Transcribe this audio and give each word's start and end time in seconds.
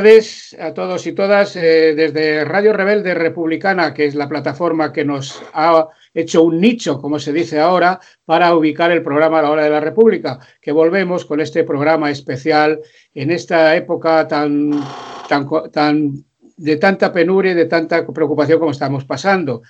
tardes 0.00 0.56
a 0.58 0.72
todos 0.72 1.06
y 1.06 1.12
todas 1.12 1.56
eh, 1.56 1.94
desde 1.94 2.42
Radio 2.46 2.72
Rebelde 2.72 3.12
Republicana, 3.12 3.92
que 3.92 4.06
es 4.06 4.14
la 4.14 4.30
plataforma 4.30 4.94
que 4.94 5.04
nos 5.04 5.42
ha 5.52 5.88
hecho 6.14 6.42
un 6.42 6.58
nicho, 6.58 6.98
como 6.98 7.18
se 7.18 7.34
dice 7.34 7.60
ahora, 7.60 8.00
para 8.24 8.54
ubicar 8.54 8.90
el 8.92 9.02
programa 9.02 9.40
a 9.40 9.42
la 9.42 9.50
hora 9.50 9.64
de 9.64 9.68
la 9.68 9.80
República, 9.80 10.38
que 10.58 10.72
volvemos 10.72 11.26
con 11.26 11.38
este 11.38 11.64
programa 11.64 12.10
especial 12.10 12.80
en 13.12 13.30
esta 13.30 13.76
época 13.76 14.26
tan, 14.26 14.70
tan, 15.28 15.46
tan 15.70 16.24
de 16.56 16.76
tanta 16.76 17.12
penuria 17.12 17.52
y 17.52 17.56
de 17.56 17.66
tanta 17.66 18.06
preocupación 18.06 18.58
como 18.58 18.70
estamos 18.70 19.04
pasando. 19.04 19.60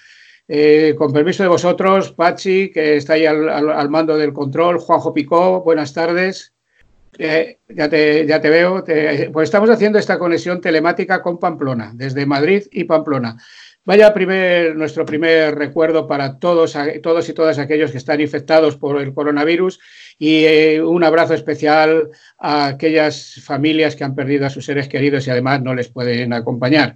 Eh, 0.47 0.95
con 0.97 1.13
permiso 1.13 1.43
de 1.43 1.49
vosotros, 1.49 2.13
Pachi, 2.13 2.71
que 2.71 2.99
está 2.99 3.15
ahí 3.15 3.27
al, 3.27 3.49
al 3.49 3.91
mando 3.91 4.17
del 4.17 4.33
control, 4.33 4.79
Juanjo 4.79 5.13
Picó, 5.13 5.61
buenas 5.63 5.93
tardes. 5.93 6.55
Ya, 7.21 7.89
te, 7.91 8.51
veo. 8.51 8.83
Pues 9.33 9.49
estamos 9.49 9.69
haciendo 9.69 9.99
esta 9.99 10.19
conexión 10.19 10.61
telemática 10.61 11.21
con 11.21 11.39
Pamplona, 11.39 11.93
desde 11.95 12.25
Madrid 12.25 12.63
y 12.73 12.85
Pamplona. 12.85 13.37
Vaya 13.85 14.15
primer, 14.15 14.77
nuestro 14.77 15.05
primer 15.05 15.55
recuerdo 15.55 16.07
para 16.07 16.39
todos, 16.39 16.77
todos 17.03 17.29
y 17.29 17.33
todas 17.33 17.59
aquellos 17.59 17.91
que 17.91 17.99
están 17.99 18.21
infectados 18.21 18.77
por 18.77 19.01
el 19.01 19.13
coronavirus 19.13 19.81
y 20.19 20.45
eh, 20.45 20.83
un 20.83 21.03
abrazo 21.03 21.35
especial 21.35 22.11
a 22.39 22.67
aquellas 22.67 23.41
familias 23.43 23.97
que 23.97 24.05
han 24.05 24.15
perdido 24.15 24.47
a 24.47 24.51
sus 24.51 24.65
seres 24.65 24.89
queridos 24.89 25.27
y 25.27 25.31
además 25.31 25.63
no 25.63 25.75
les 25.75 25.89
pueden 25.89 26.33
acompañar. 26.33 26.95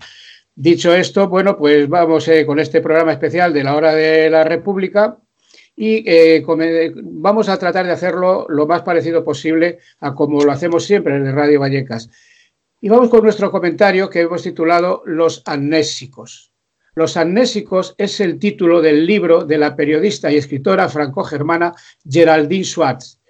Dicho 0.55 0.95
esto, 0.95 1.29
bueno, 1.29 1.57
pues 1.57 1.89
vamos 1.89 2.29
eh, 2.29 2.47
con 2.47 2.61
este 2.61 2.81
programa 2.81 3.13
especial 3.13 3.53
de 3.53 3.65
la 3.65 3.75
hora 3.75 3.95
de 3.95 4.31
la 4.31 4.45
República 4.45 5.19
y 5.77 6.05
eh, 6.09 6.45
vamos 6.47 7.49
a 7.49 7.59
tratar 7.59 7.87
de 7.87 7.93
hacerlo 7.93 8.47
lo 8.49 8.67
más 8.67 8.83
parecido 8.83 9.25
posible 9.25 9.79
a 10.01 10.15
como 10.15 10.43
lo 10.43 10.53
hacemos 10.53 10.85
siempre 10.85 11.17
en 11.17 11.35
Radio 11.35 11.61
Vallecas. 11.61 12.09
Y 12.81 12.89
vamos 12.89 13.09
con 13.09 13.23
nuestro 13.23 13.51
comentario 13.51 14.11
que 14.11 14.21
hemos 14.21 14.43
titulado 14.43 15.03
Los 15.07 15.43
amnésicos. 15.47 16.53
Los 16.95 17.17
amnésicos 17.17 17.95
es 17.99 18.21
el 18.21 18.39
título 18.39 18.81
del 18.81 19.05
libro 19.05 19.45
de 19.45 19.59
la 19.59 19.75
periodista 19.75 20.31
y 20.31 20.37
escritora 20.37 20.89
franco-germana 20.89 21.75
Geraldine 22.09 22.65
Schwartz, 22.65 23.21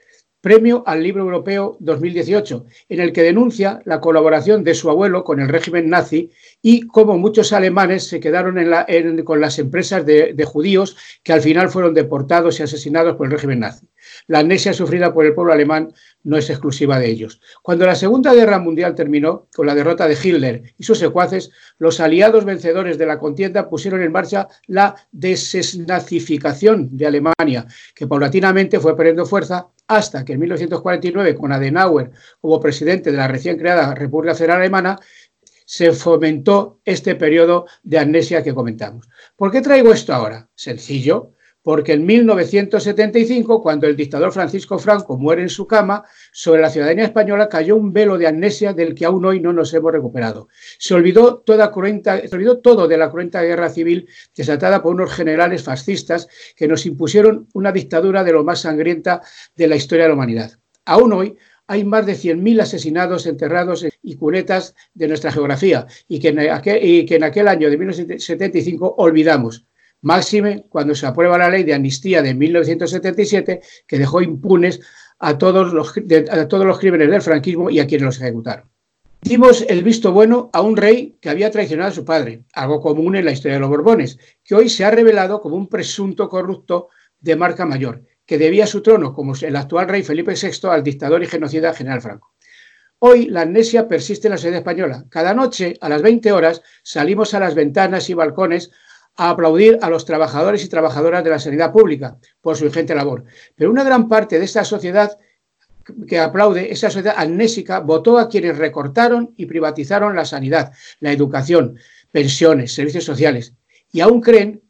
premio 0.45 0.85
al 0.87 1.03
libro 1.03 1.23
europeo 1.23 1.79
2018, 1.81 2.67
en 2.91 3.01
el 3.01 3.15
que 3.15 3.23
denuncia 3.23 3.81
la 3.87 3.99
colaboración 3.99 4.63
de 4.63 4.75
su 4.75 4.91
abuelo 4.91 5.25
con 5.25 5.41
el 5.41 5.49
régimen 5.49 5.89
nazi 5.89 6.31
y 6.61 6.87
cómo 6.87 7.17
muchos 7.17 7.55
alemanes 7.55 8.07
se 8.09 8.21
quedaron 8.21 8.59
en 8.59 8.69
la, 8.69 8.85
en, 8.87 9.25
con 9.25 9.41
las 9.41 9.59
empresas 9.59 10.05
de, 10.05 10.35
de, 10.35 10.45
judíos 10.45 10.99
que 11.23 11.33
al 11.33 11.41
final 11.41 11.71
fueron 11.71 11.95
deportados 11.95 12.61
y 12.61 12.63
asesinados 12.63 13.17
por 13.17 13.27
el 13.27 13.33
régimen 13.33 13.61
nazi. 13.61 13.87
La 14.27 14.41
amnesia 14.41 14.73
sufrida 14.73 15.13
por 15.13 15.27
el 15.27 15.35
pueblo 15.35 15.53
alemán 15.53 15.93
no 16.23 16.37
es 16.37 16.51
exclusiva 16.51 16.99
de 16.99 17.09
ellos. 17.09 17.41
Cuando 17.63 17.87
la 17.87 17.95
Segunda 17.95 18.35
Guerra 18.35 18.59
Mundial 18.59 18.95
terminó 18.95 19.49
con 19.55 19.67
la 19.67 19.75
derrota 19.75 20.09
de 20.09 20.19
Hitler 20.21 20.75
y 20.79 20.83
sus 20.85 20.99
secuaces, 20.99 21.51
los 21.79 22.01
aliados 22.01 22.45
vencedores 22.45 22.99
de 22.99 23.07
la 23.07 23.19
contienda 23.19 23.69
pusieron 23.69 24.03
en 24.03 24.13
marcha 24.13 24.49
la 24.67 24.95
desnazificación 25.13 26.97
de 26.97 27.07
Alemania, 27.07 27.67
que 27.95 28.07
paulatinamente 28.07 28.81
fue 28.81 28.97
perdiendo 28.97 29.27
fuerza 29.27 29.69
hasta 29.87 30.25
que 30.25 30.33
en 30.33 30.41
1949, 30.41 31.35
con 31.35 31.53
Adenauer 31.53 32.11
como 32.41 32.61
presidente 32.61 33.13
de 33.13 33.19
la 33.19 33.29
recién 33.29 33.59
creada 33.59 33.95
República 33.95 34.35
Federal 34.35 34.61
Alemana, 34.61 34.99
se 35.67 35.93
fomentó 35.93 36.81
este 36.85 37.15
periodo 37.15 37.67
de 37.83 37.99
amnesia 37.99 38.43
que 38.43 38.55
comentamos. 38.55 39.09
¿Por 39.37 39.51
qué 39.51 39.61
traigo 39.61 39.93
esto 39.93 40.15
ahora? 40.15 40.49
Sencillo, 40.55 41.34
porque 41.65 41.95
en 41.95 42.05
1975, 42.05 43.63
cuando 43.63 43.87
el 43.87 43.97
dictador 43.97 44.33
Francisco 44.33 44.79
Franco 44.79 45.17
muere 45.17 45.41
en 45.41 45.49
su 45.49 45.67
cama, 45.67 46.05
sobre 46.31 46.61
la 46.61 46.69
ciudadanía 46.69 47.07
española 47.07 47.49
cayó 47.49 47.75
un 47.75 47.91
velo 47.91 48.19
de 48.19 48.27
amnesia 48.27 48.75
del 48.75 48.95
que 48.95 49.07
aún 49.07 49.25
hoy 49.25 49.41
no 49.41 49.51
nos 49.55 49.73
hemos 49.73 49.91
recuperado. 49.91 50.49
Se 50.79 50.93
olvidó, 50.93 51.39
toda 51.39 51.73
cruenta, 51.73 52.21
se 52.21 52.37
olvidó 52.37 52.59
todo 52.59 52.87
de 52.87 52.99
la 52.99 53.11
cruenta 53.11 53.41
guerra 53.43 53.71
civil 53.71 54.07
desatada 54.37 54.83
por 54.83 54.95
unos 54.95 55.15
generales 55.15 55.63
fascistas 55.63 56.29
que 56.55 56.69
nos 56.69 56.85
impusieron 56.85 57.49
una 57.55 57.73
dictadura 57.73 58.23
de 58.25 58.33
lo 58.33 58.45
más 58.45 58.61
sangrienta 58.61 59.23
de 59.57 59.67
la 59.67 59.77
historia 59.77 60.05
de 60.05 60.09
la 60.11 60.17
humanidad. 60.17 60.53
Aún 60.85 61.15
hoy 61.15 61.39
hay 61.67 61.83
más 61.83 62.05
de 62.05 62.13
100.000 62.13 62.61
asesinados 62.61 63.25
enterrados 63.25 63.87
y 64.03 64.17
cunetas 64.17 64.75
de 64.93 65.09
nuestra 65.09 65.33
geografía 65.33 65.87
y 66.09 66.21
que, 66.21 66.29
en 66.29 66.41
aquel, 66.41 66.85
y 66.85 67.07
que 67.07 67.17
en 67.17 67.25
aquel 67.25 67.49
año 67.49 67.71
de 67.71 67.79
1975 67.79 68.97
olvidamos 68.99 69.65
máxime 70.05 70.67
cuando 70.69 70.95
se 70.95 71.07
aprueba 71.07 71.39
la 71.39 71.51
ley 71.51 71.65
de 71.65 71.75
amnistía 71.75 72.23
de 72.23 72.35
1977 72.35 73.61
que 73.87 73.99
dejó 73.99 74.21
impunes 74.23 74.81
a 75.19 75.37
todos 75.39 75.73
los, 75.73 75.95
a 76.31 76.49
todos 76.49 76.67
los 76.67 76.79
crímenes 76.79 77.11
del 77.11 77.23
franquismo 77.23 77.71
y 77.71 77.81
a 77.81 77.87
quienes 77.87 78.05
los 78.05 78.21
ejecutaron. 78.21 78.71
Dimos 79.23 79.65
el 79.69 79.83
visto 79.83 80.13
bueno 80.13 80.51
a 80.53 80.61
un 80.61 80.77
rey 80.77 81.17
que 81.19 81.31
había 81.31 81.51
traicionado 81.51 81.91
a 81.91 81.95
su 81.95 82.05
padre, 82.05 82.45
algo 82.53 82.81
común 82.81 83.17
en 83.17 83.25
la 83.25 83.33
historia 83.33 83.55
de 83.55 83.61
los 83.61 83.71
Borbones, 83.71 84.19
que 84.45 84.55
hoy 84.55 84.69
se 84.69 84.85
ha 84.85 84.91
revelado 84.91 85.41
como 85.41 85.57
un 85.57 85.69
presunto 85.69 86.29
corrupto 86.29 86.91
de 87.21 87.35
marca 87.35 87.65
mayor, 87.65 88.03
que 88.27 88.37
debía 88.37 88.67
su 88.67 88.83
trono, 88.83 89.15
como 89.15 89.33
el 89.41 89.57
actual 89.57 89.89
rey 89.89 90.03
Felipe 90.03 90.35
VI, 90.35 90.69
al 90.69 90.85
dictador 90.85 91.23
y 91.23 91.27
genocida 91.27 91.73
general 91.73 92.03
Franco. 92.03 92.35
Hoy 92.99 93.27
la 93.27 93.43
amnesia 93.43 93.89
persiste 93.89 94.29
en 94.29 94.33
la 94.33 94.37
sociedad 94.37 94.59
española. 94.59 95.05
Cada 95.09 95.33
noche, 95.33 95.75
a 95.81 95.89
las 95.89 96.03
20 96.03 96.31
horas, 96.33 96.63
salimos 96.83 97.33
a 97.33 97.41
las 97.41 97.55
ventanas 97.55 98.11
y 98.11 98.15
balcones 98.15 98.71
a 99.17 99.31
aplaudir 99.31 99.79
a 99.83 99.91
los 99.91 100.05
trabajadores 100.05 100.65
y 100.65 100.69
trabajadoras 100.69 101.23
de 101.23 101.31
la 101.31 101.39
sanidad 101.39 101.73
pública 101.73 102.19
por 102.41 102.57
su 102.57 102.65
ingente 102.67 102.95
labor. 102.95 103.25
Pero 103.55 103.71
una 103.71 103.85
gran 103.85 104.09
parte 104.09 104.39
de 104.39 104.45
esta 104.45 104.65
sociedad 104.65 105.17
que 106.07 106.19
aplaude, 106.19 106.73
esa 106.73 106.91
sociedad 106.91 107.15
amnésica, 107.17 107.81
votó 107.81 108.19
a 108.19 108.29
quienes 108.29 108.57
recortaron 108.57 109.35
y 109.37 109.47
privatizaron 109.47 110.17
la 110.17 110.25
sanidad, 110.25 110.73
la 111.01 111.13
educación, 111.13 111.79
pensiones, 112.11 112.73
servicios 112.73 113.05
sociales, 113.05 113.53
y 113.93 114.01
aún 114.01 114.21
creen 114.21 114.63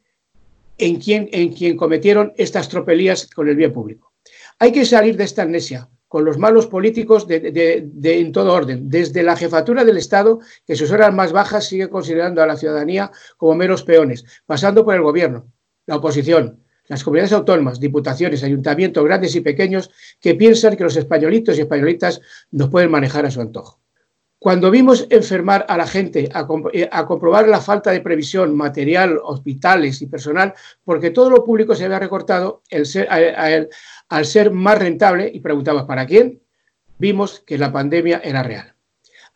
en 0.79 0.96
quien, 0.96 1.29
en 1.32 1.52
quien 1.52 1.76
cometieron 1.76 2.32
estas 2.37 2.69
tropelías 2.69 3.29
con 3.29 3.49
el 3.49 3.56
bien 3.56 3.73
público. 3.73 4.12
Hay 4.58 4.73
que 4.73 4.85
salir 4.85 5.17
de 5.17 5.25
esta 5.25 5.43
amnesia, 5.43 5.88
con 6.14 6.25
los 6.25 6.38
malos 6.38 6.69
políticos 6.69 7.26
de, 7.26 7.40
de, 7.40 7.88
de, 7.93 8.20
en 8.20 8.31
todo 8.31 8.52
orden, 8.52 8.88
desde 8.88 9.25
la 9.25 9.34
jefatura 9.34 9.84
del 9.84 9.96
Estado, 9.96 10.38
que 10.64 10.76
sus 10.76 10.93
horas 10.93 11.12
más 11.12 11.32
bajas 11.32 11.66
sigue 11.66 11.90
considerando 11.90 12.40
a 12.40 12.46
la 12.46 12.56
ciudadanía 12.56 13.11
como 13.37 13.56
meros 13.56 13.82
peones, 13.82 14.25
pasando 14.46 14.84
por 14.84 14.94
el 14.94 15.02
gobierno, 15.02 15.49
la 15.87 15.96
oposición, 15.96 16.61
las 16.87 17.02
comunidades 17.02 17.32
autónomas, 17.32 17.81
diputaciones, 17.81 18.44
ayuntamientos 18.44 19.05
grandes 19.05 19.34
y 19.34 19.40
pequeños, 19.40 19.90
que 20.20 20.37
piensan 20.37 20.76
que 20.76 20.84
los 20.84 20.94
españolitos 20.94 21.58
y 21.58 21.62
españolitas 21.62 22.20
nos 22.52 22.69
pueden 22.69 22.93
manejar 22.93 23.26
a 23.26 23.32
su 23.32 23.40
antojo. 23.40 23.81
Cuando 24.44 24.70
vimos 24.70 25.06
enfermar 25.08 25.64
a 25.70 25.78
la 25.78 25.87
gente, 25.87 26.28
a, 26.34 26.46
eh, 26.75 26.90
comprobar 27.08 27.49
la 27.49 27.62
falta 27.62 27.90
de 27.93 28.02
previsión 28.02 28.55
material, 28.55 29.19
hospitales 29.25 30.02
y 30.02 30.06
personal, 30.06 30.52
porque 30.84 31.10
todo 31.10 31.31
lo 31.31 31.43
público 31.43 31.75
se 31.75 31.87
había 31.87 31.99
recortado 31.99 32.62
al 34.08 34.24
ser 34.26 34.50
más 34.50 34.78
rentable, 34.78 35.30
y 35.32 35.40
preguntamos, 35.40 35.84
¿para 35.84 36.06
quién? 36.06 36.42
Vimos 36.98 37.40
que 37.40 37.58
la 37.58 37.72
pandemia 37.72 38.20
era 38.24 38.42
real. 38.42 38.74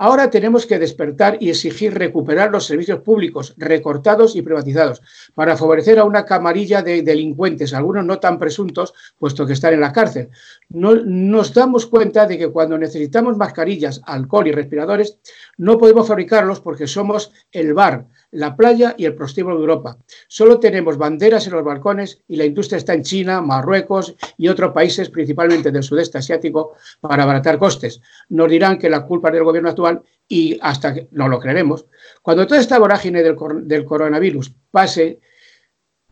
Ahora 0.01 0.31
tenemos 0.31 0.65
que 0.65 0.79
despertar 0.79 1.39
y 1.41 1.51
exigir 1.51 1.93
recuperar 1.93 2.53
los 2.53 2.67
servicios 2.67 3.01
públicos 3.01 3.55
recortados 3.57 4.37
y 4.37 4.43
privatizados 4.43 5.03
para 5.35 5.57
favorecer 5.57 5.99
a 5.99 6.05
una 6.05 6.25
camarilla 6.25 6.83
de 6.83 7.03
delincuentes, 7.03 7.75
algunos 7.75 8.05
no 8.05 8.21
tan 8.21 8.39
presuntos, 8.39 8.95
puesto 9.19 9.45
que 9.45 9.55
están 9.55 9.75
en 9.75 9.81
la 9.81 9.93
cárcel. 9.93 10.29
No, 10.69 10.95
nos 10.95 11.53
damos 11.53 11.87
cuenta 11.87 12.27
de 12.27 12.39
que 12.39 12.47
cuando 12.47 12.79
necesitamos 12.79 13.37
mascarillas, 13.37 14.01
alcohol 14.05 14.47
y 14.47 14.53
respiradores, 14.53 15.19
no 15.57 15.79
podemos 15.79 16.07
fabricarlos 16.07 16.61
porque 16.61 16.87
somos 16.87 17.33
el 17.51 17.75
bar, 17.75 18.07
la 18.31 18.55
playa 18.57 18.95
y 18.99 19.05
el 19.05 19.15
prostíbulo 19.15 19.57
de 19.57 19.63
Europa. 19.63 19.99
Solo 20.27 20.61
tenemos 20.61 20.99
banderas 20.99 21.47
en 21.47 21.55
los 21.55 21.65
balcones 21.65 22.21
y 22.29 22.37
la 22.37 22.45
industria 22.45 22.79
está 22.79 22.95
en 22.95 23.03
China, 23.03 23.41
Marruecos 23.41 24.15
y 24.37 24.49
otros 24.49 24.73
países, 24.73 25.09
principalmente 25.09 25.71
del 25.71 25.83
sudeste 25.83 26.19
asiático, 26.19 26.75
para 27.01 27.23
abaratar 27.23 27.59
costes. 27.59 28.01
Nos 28.29 28.51
dirán 28.51 28.79
que 28.79 28.91
la 28.91 29.05
culpa 29.07 29.29
es 29.29 29.35
del 29.35 29.45
gobierno 29.45 29.71
actual 29.71 30.03
y 30.29 30.59
hasta 30.61 30.95
que 30.95 31.09
no 31.13 31.29
lo 31.29 31.41
creeremos. 31.41 31.87
Cuando 32.23 32.47
toda 32.47 32.61
esta 32.61 32.79
vorágine 32.79 33.23
del, 33.23 33.37
del 33.63 33.85
coronavirus 33.85 34.53
pase, 34.71 35.21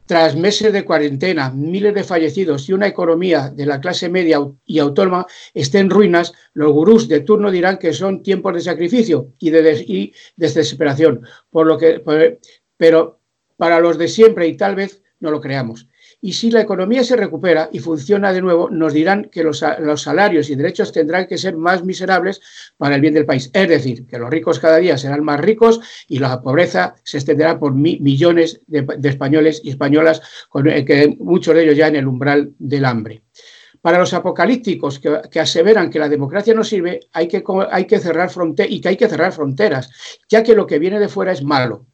tras 0.07 0.37
meses 0.37 0.73
de 0.73 0.85
cuarentena, 0.85 1.51
miles 1.51 1.95
de 1.95 2.05
fallecidos 2.05 2.69
y 2.69 2.73
una 2.73 2.87
economía 2.87 3.51
de 3.51 3.67
la 3.67 3.81
clase 3.81 4.09
media 4.09 4.39
y 4.65 4.79
autónoma 4.79 5.27
esté 5.53 5.79
en 5.79 5.91
ruinas, 5.91 6.33
los 6.55 6.73
gurús 6.73 7.09
de 7.09 7.21
turno 7.21 7.51
dirán 7.51 7.79
que 7.79 7.93
son 7.93 8.23
tiempos 8.23 8.55
de 8.55 8.61
sacrificio 8.61 9.33
y 9.39 9.51
de, 9.51 10.13
desesperación. 10.37 11.27
Por 11.51 11.67
lo 11.67 11.77
que, 11.77 12.03
pero 12.77 13.21
para 13.57 13.81
los 13.81 13.99
de 13.99 14.09
siempre 14.09 14.47
y 14.47 14.57
tal 14.57 14.77
vez 14.77 15.03
no 15.19 15.31
lo 15.31 15.41
creamos. 15.41 15.89
Y 16.21 16.33
si 16.33 16.51
la 16.51 16.63
economía 16.63 17.05
se 17.05 17.15
recupera 17.15 17.69
y 17.71 17.79
funciona 17.79 18.33
de 18.33 18.41
nuevo, 18.41 18.71
nos 18.71 18.95
dirán 18.95 19.29
que 19.31 19.45
los, 19.45 19.61
salarios 20.01 20.49
y 20.49 20.55
derechos 20.55 20.91
tendrán 20.91 21.27
que 21.27 21.37
ser 21.37 21.57
más 21.57 21.85
miserables 21.85 22.41
para 22.79 22.95
el 22.95 23.03
bien 23.03 23.13
del 23.13 23.27
país. 23.27 23.51
Es 23.53 23.69
decir, 23.69 24.07
que 24.07 24.19
los 24.19 24.31
ricos 24.31 24.59
cada 24.59 24.79
día 24.79 24.97
serán 24.97 25.23
más 25.23 25.41
ricos 25.41 25.81
y 26.09 26.19
la 26.19 26.41
pobreza 26.41 26.95
se 27.05 27.19
extenderá 27.19 27.59
por 27.59 27.75
millones 27.75 28.61
de, 28.67 28.87
españoles 29.05 29.61
y 29.63 29.71
españolas, 29.71 30.23
con, 30.49 30.65
que 30.65 31.17
muchos 31.21 31.55
de 31.55 31.65
ellos 31.65 31.77
ya 31.77 31.89
en 31.89 31.97
el 31.97 32.09
umbral 32.09 32.55
del 32.59 32.87
hambre. 32.87 33.23
Para 33.83 33.99
los 33.99 34.15
apocalípticos 34.15 34.99
que, 34.99 35.39
aseveran 35.39 35.91
que 35.91 35.99
la 35.99 36.09
democracia 36.09 36.55
no 36.55 36.65
sirve, 36.65 37.01
hay 37.13 37.29
que, 37.29 37.45
hay 37.71 37.85
que 37.85 37.99
cerrar 37.99 38.31
fronteras 38.31 38.73
y 38.73 38.81
que 38.81 38.89
hay 38.89 38.97
que 38.97 39.09
cerrar 39.09 39.33
fronteras, 39.33 39.91
ya 40.29 40.43
que 40.43 40.55
lo 40.55 40.67
que 40.67 40.79
viene 40.79 40.99
de 40.99 41.09
fuera 41.09 41.33
es 41.33 41.45
malo 41.45 41.87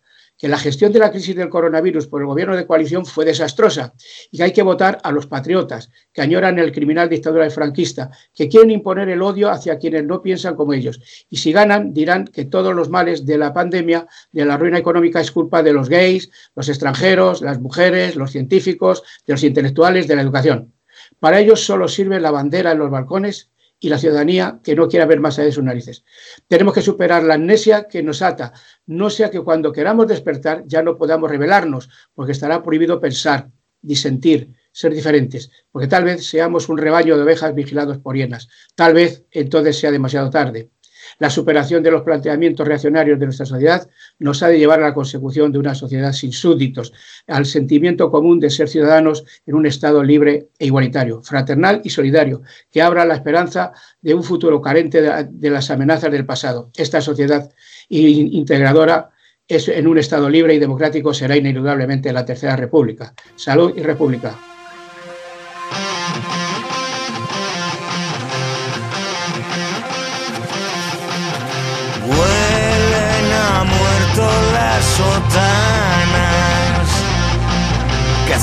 que 0.42 0.48
la 0.48 0.58
gestión 0.58 0.90
de 0.92 0.98
la 0.98 1.12
crisis 1.12 1.36
del 1.36 1.48
coronavirus 1.48 2.08
por 2.08 2.20
el 2.20 2.26
gobierno 2.26 2.56
de 2.56 2.66
coalición 2.66 3.06
fue 3.06 3.24
desastrosa 3.24 3.94
y 4.28 4.38
que 4.38 4.42
hay 4.42 4.52
que 4.52 4.64
votar 4.64 4.98
a 5.04 5.12
los 5.12 5.28
patriotas 5.28 5.88
que 6.12 6.20
añoran 6.20 6.58
el 6.58 6.72
criminal 6.72 7.08
dictadura 7.08 7.48
franquista, 7.48 8.10
que 8.34 8.48
quieren 8.48 8.72
imponer 8.72 9.08
el 9.08 9.22
odio 9.22 9.52
hacia 9.52 9.78
quienes 9.78 10.02
no 10.02 10.20
piensan 10.20 10.56
como 10.56 10.72
ellos. 10.72 11.00
Y 11.30 11.36
si 11.36 11.52
ganan, 11.52 11.94
dirán 11.94 12.24
que 12.24 12.46
todos 12.46 12.74
los 12.74 12.90
males 12.90 13.24
de 13.24 13.38
la 13.38 13.54
pandemia, 13.54 14.08
de 14.32 14.44
la 14.44 14.56
ruina 14.56 14.78
económica, 14.78 15.20
es 15.20 15.30
culpa 15.30 15.62
de 15.62 15.74
los 15.74 15.88
gays, 15.88 16.28
los 16.56 16.68
extranjeros, 16.68 17.40
las 17.40 17.60
mujeres, 17.60 18.16
los 18.16 18.32
científicos, 18.32 19.04
de 19.24 19.34
los 19.34 19.44
intelectuales, 19.44 20.08
de 20.08 20.16
la 20.16 20.22
educación. 20.22 20.72
Para 21.20 21.38
ellos 21.38 21.64
solo 21.64 21.86
sirve 21.86 22.18
la 22.18 22.32
bandera 22.32 22.72
en 22.72 22.80
los 22.80 22.90
balcones 22.90 23.51
y 23.82 23.88
la 23.88 23.98
ciudadanía 23.98 24.60
que 24.62 24.76
no 24.76 24.88
quiera 24.88 25.06
ver 25.06 25.18
más 25.18 25.36
allá 25.38 25.46
de 25.46 25.52
sus 25.52 25.64
narices. 25.64 26.04
Tenemos 26.46 26.72
que 26.72 26.80
superar 26.80 27.24
la 27.24 27.34
amnesia 27.34 27.88
que 27.88 28.00
nos 28.00 28.22
ata, 28.22 28.52
no 28.86 29.10
sea 29.10 29.28
que 29.28 29.40
cuando 29.40 29.72
queramos 29.72 30.06
despertar 30.06 30.62
ya 30.66 30.84
no 30.84 30.96
podamos 30.96 31.28
revelarnos, 31.28 31.90
porque 32.14 32.30
estará 32.30 32.62
prohibido 32.62 33.00
pensar, 33.00 33.50
disentir, 33.80 34.52
ser 34.70 34.94
diferentes, 34.94 35.50
porque 35.72 35.88
tal 35.88 36.04
vez 36.04 36.24
seamos 36.24 36.68
un 36.68 36.78
rebaño 36.78 37.16
de 37.16 37.24
ovejas 37.24 37.56
vigilados 37.56 37.98
por 37.98 38.16
hienas, 38.16 38.48
tal 38.76 38.94
vez 38.94 39.24
entonces 39.32 39.76
sea 39.76 39.90
demasiado 39.90 40.30
tarde. 40.30 40.70
La 41.18 41.30
superación 41.30 41.82
de 41.82 41.90
los 41.90 42.02
planteamientos 42.02 42.66
reaccionarios 42.66 43.18
de 43.18 43.26
nuestra 43.26 43.46
sociedad 43.46 43.88
nos 44.18 44.42
ha 44.42 44.48
de 44.48 44.58
llevar 44.58 44.80
a 44.80 44.88
la 44.88 44.94
consecución 44.94 45.52
de 45.52 45.58
una 45.58 45.74
sociedad 45.74 46.12
sin 46.12 46.32
súbditos, 46.32 46.92
al 47.26 47.46
sentimiento 47.46 48.10
común 48.10 48.40
de 48.40 48.50
ser 48.50 48.68
ciudadanos 48.68 49.24
en 49.46 49.54
un 49.54 49.66
Estado 49.66 50.02
libre 50.02 50.48
e 50.58 50.66
igualitario, 50.66 51.22
fraternal 51.22 51.80
y 51.84 51.90
solidario, 51.90 52.42
que 52.70 52.82
abra 52.82 53.04
la 53.04 53.14
esperanza 53.14 53.72
de 54.00 54.14
un 54.14 54.22
futuro 54.22 54.60
carente 54.60 55.02
de, 55.02 55.50
las 55.50 55.70
amenazas 55.70 56.10
del 56.10 56.26
pasado. 56.26 56.70
Esta 56.76 57.00
sociedad 57.00 57.50
integradora 57.88 59.10
es, 59.46 59.68
en 59.68 59.86
un 59.86 59.98
Estado 59.98 60.28
libre 60.28 60.54
y 60.54 60.58
democrático 60.58 61.12
será 61.12 61.36
ineludablemente 61.36 62.12
la 62.12 62.24
Tercera 62.24 62.56
República. 62.56 63.14
Salud 63.36 63.72
y 63.76 63.82
República. 63.82 64.51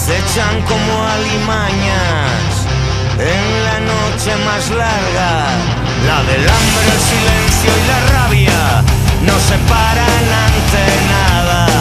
Acechan 0.10 0.62
como 0.64 1.08
alimañas 1.08 2.66
en 3.20 3.64
la 3.64 3.80
noche 3.80 4.36
más 4.46 4.70
larga. 4.70 5.46
La 6.08 6.24
del 6.24 6.50
hambre, 6.50 6.86
el 6.94 7.02
silencio 7.12 7.72
y 7.78 7.88
la 7.88 8.00
rabia 8.14 8.84
no 9.22 9.40
se 9.40 9.58
paran 9.70 10.26
ante 10.46 10.84
nada 11.10 11.79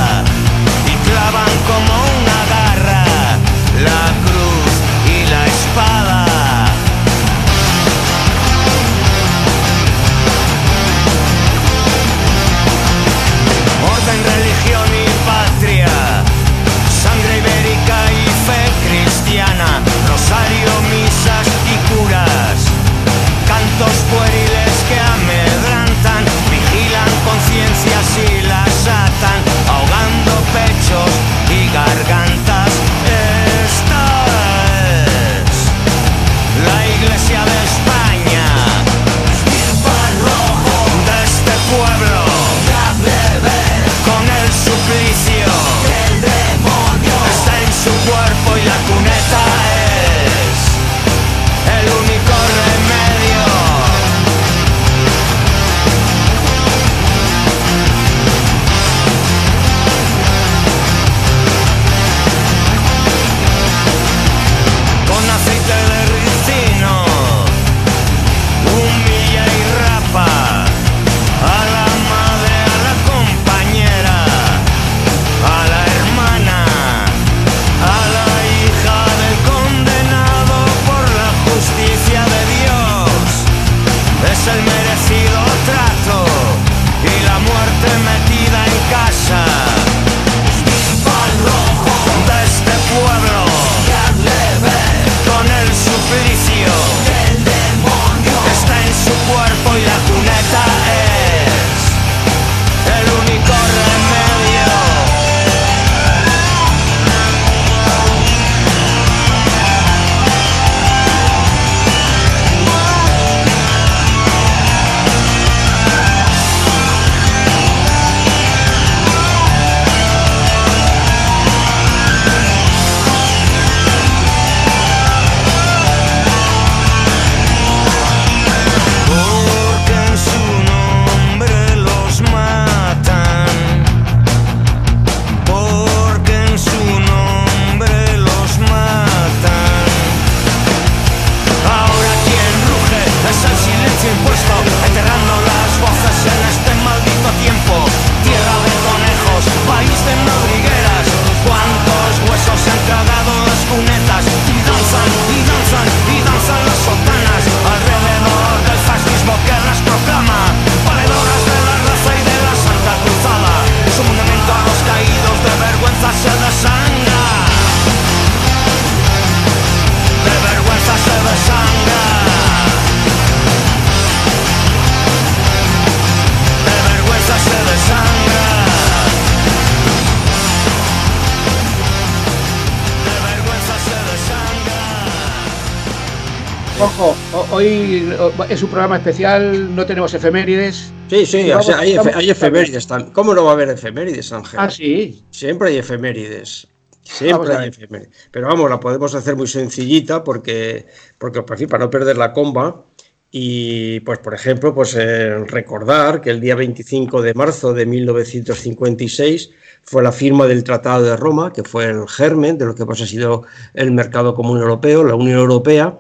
hoy 187.59 188.13
es 188.49 188.63
un 188.63 188.71
programa 188.71 188.97
especial, 188.99 189.75
no 189.75 189.85
tenemos 189.85 190.15
efemérides. 190.15 190.93
Sí, 191.11 191.27
sí, 191.27 191.51
hay, 191.51 192.31
efemérides. 192.31 192.87
¿Cómo 193.13 193.35
no 193.35 193.45
va 193.45 193.51
a 193.51 193.55
haber 193.55 193.71
efemérides, 193.71 194.33
Ángel? 194.33 194.61
Ah, 194.61 194.71
sí. 194.71 195.25
Siempre 195.31 195.71
hay 195.71 195.79
efemérides. 195.79 196.69
Siempre 197.03 197.57
hay 197.57 197.69
efemérides. 197.71 198.29
Pero 198.31 198.47
vamos, 198.47 198.71
la 198.71 198.79
podemos 198.79 199.13
hacer 199.15 199.35
muy 199.35 199.49
sencillita 199.49 200.23
porque, 200.23 200.87
porque 201.19 201.43
para 201.43 201.85
no 201.85 201.91
perder 201.91 202.17
la 202.17 202.33
comba. 202.33 202.85
Y, 203.31 204.01
pues, 204.01 204.21
por 204.21 204.33
ejemplo, 204.33 204.75
pues 204.75 204.95
eh, 204.95 205.37
recordar 205.45 206.23
que 206.23 206.31
el 206.31 206.41
día 206.41 206.55
25 206.55 207.21
de 207.21 207.35
marzo 207.35 207.75
de 207.75 207.85
1956 207.85 209.51
fue 209.83 210.03
la 210.03 210.13
firma 210.13 210.47
del 210.47 210.65
Tratado 210.65 211.03
de 211.03 211.15
Roma, 211.15 211.53
que 211.53 211.63
fue 211.63 211.87
el 211.87 212.09
germen 212.09 212.57
de 212.57 212.65
lo 212.65 212.75
que 212.75 212.87
pues, 212.87 213.03
ha 213.03 213.07
sido 213.07 213.43
el 213.75 213.91
mercado 213.91 214.35
común 214.35 214.59
europeo, 214.59 215.05
la 215.05 215.15
Unión 215.15 215.41
Europea, 215.41 215.99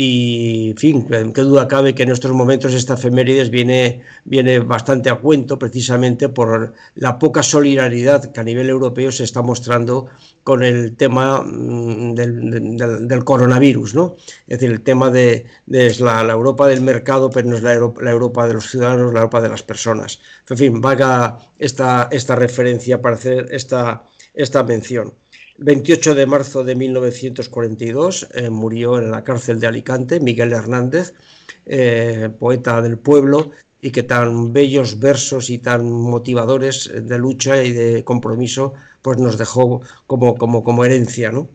y, 0.00 0.70
en 0.70 0.76
fin, 0.76 1.08
qué 1.34 1.40
duda 1.40 1.66
cabe 1.66 1.92
que 1.92 2.04
en 2.04 2.12
estos 2.12 2.30
momentos 2.30 2.72
esta 2.72 2.94
efemérides 2.94 3.50
viene, 3.50 4.04
viene 4.24 4.60
bastante 4.60 5.10
a 5.10 5.16
cuento 5.16 5.58
precisamente 5.58 6.28
por 6.28 6.74
la 6.94 7.18
poca 7.18 7.42
solidaridad 7.42 8.30
que 8.30 8.38
a 8.38 8.44
nivel 8.44 8.68
europeo 8.68 9.10
se 9.10 9.24
está 9.24 9.42
mostrando 9.42 10.06
con 10.44 10.62
el 10.62 10.94
tema 10.96 11.42
mm, 11.42 12.14
del, 12.14 13.24
coronavirus, 13.24 13.96
¿no? 13.96 14.14
Es 14.46 14.60
decir, 14.60 14.70
el 14.70 14.82
tema 14.82 15.10
de, 15.10 15.46
la, 15.66 16.20
Europa 16.30 16.68
del 16.68 16.80
mercado, 16.80 17.28
pero 17.28 17.48
no 17.48 17.56
es 17.56 17.64
la 17.64 17.74
Europa, 17.74 18.46
de 18.46 18.54
los 18.54 18.70
ciudadanos, 18.70 19.12
la 19.12 19.18
Europa 19.18 19.40
de 19.40 19.48
las 19.48 19.64
personas. 19.64 20.20
En 20.48 20.56
fin, 20.56 20.80
valga 20.80 21.40
esta, 21.58 22.08
esta 22.12 22.36
referencia 22.36 23.02
para 23.02 23.16
hacer 23.16 23.48
esta, 23.50 24.04
esta 24.32 24.62
mención. 24.62 25.12
28 25.58 26.14
de 26.14 26.26
marzo 26.26 26.62
de 26.62 26.76
1942 26.76 28.28
eh, 28.32 28.48
murió 28.48 28.98
en 28.98 29.10
la 29.10 29.24
cárcel 29.24 29.58
de 29.58 29.66
Alicante 29.66 30.20
Miguel 30.20 30.52
Hernández, 30.52 31.14
eh, 31.66 32.30
poeta 32.38 32.80
del 32.80 32.98
pueblo, 32.98 33.50
y 33.80 33.90
que 33.90 34.04
tan 34.04 34.52
bellos 34.52 35.00
versos 35.00 35.50
y 35.50 35.58
tan 35.58 35.90
motivadores 35.90 36.90
de 36.94 37.18
lucha 37.18 37.62
y 37.62 37.72
de 37.72 38.04
compromiso 38.04 38.74
pues 39.02 39.18
nos 39.18 39.36
dejó 39.36 39.80
como, 40.06 40.36
como, 40.36 40.62
como 40.62 40.84
herencia. 40.84 41.32
¿no? 41.32 41.48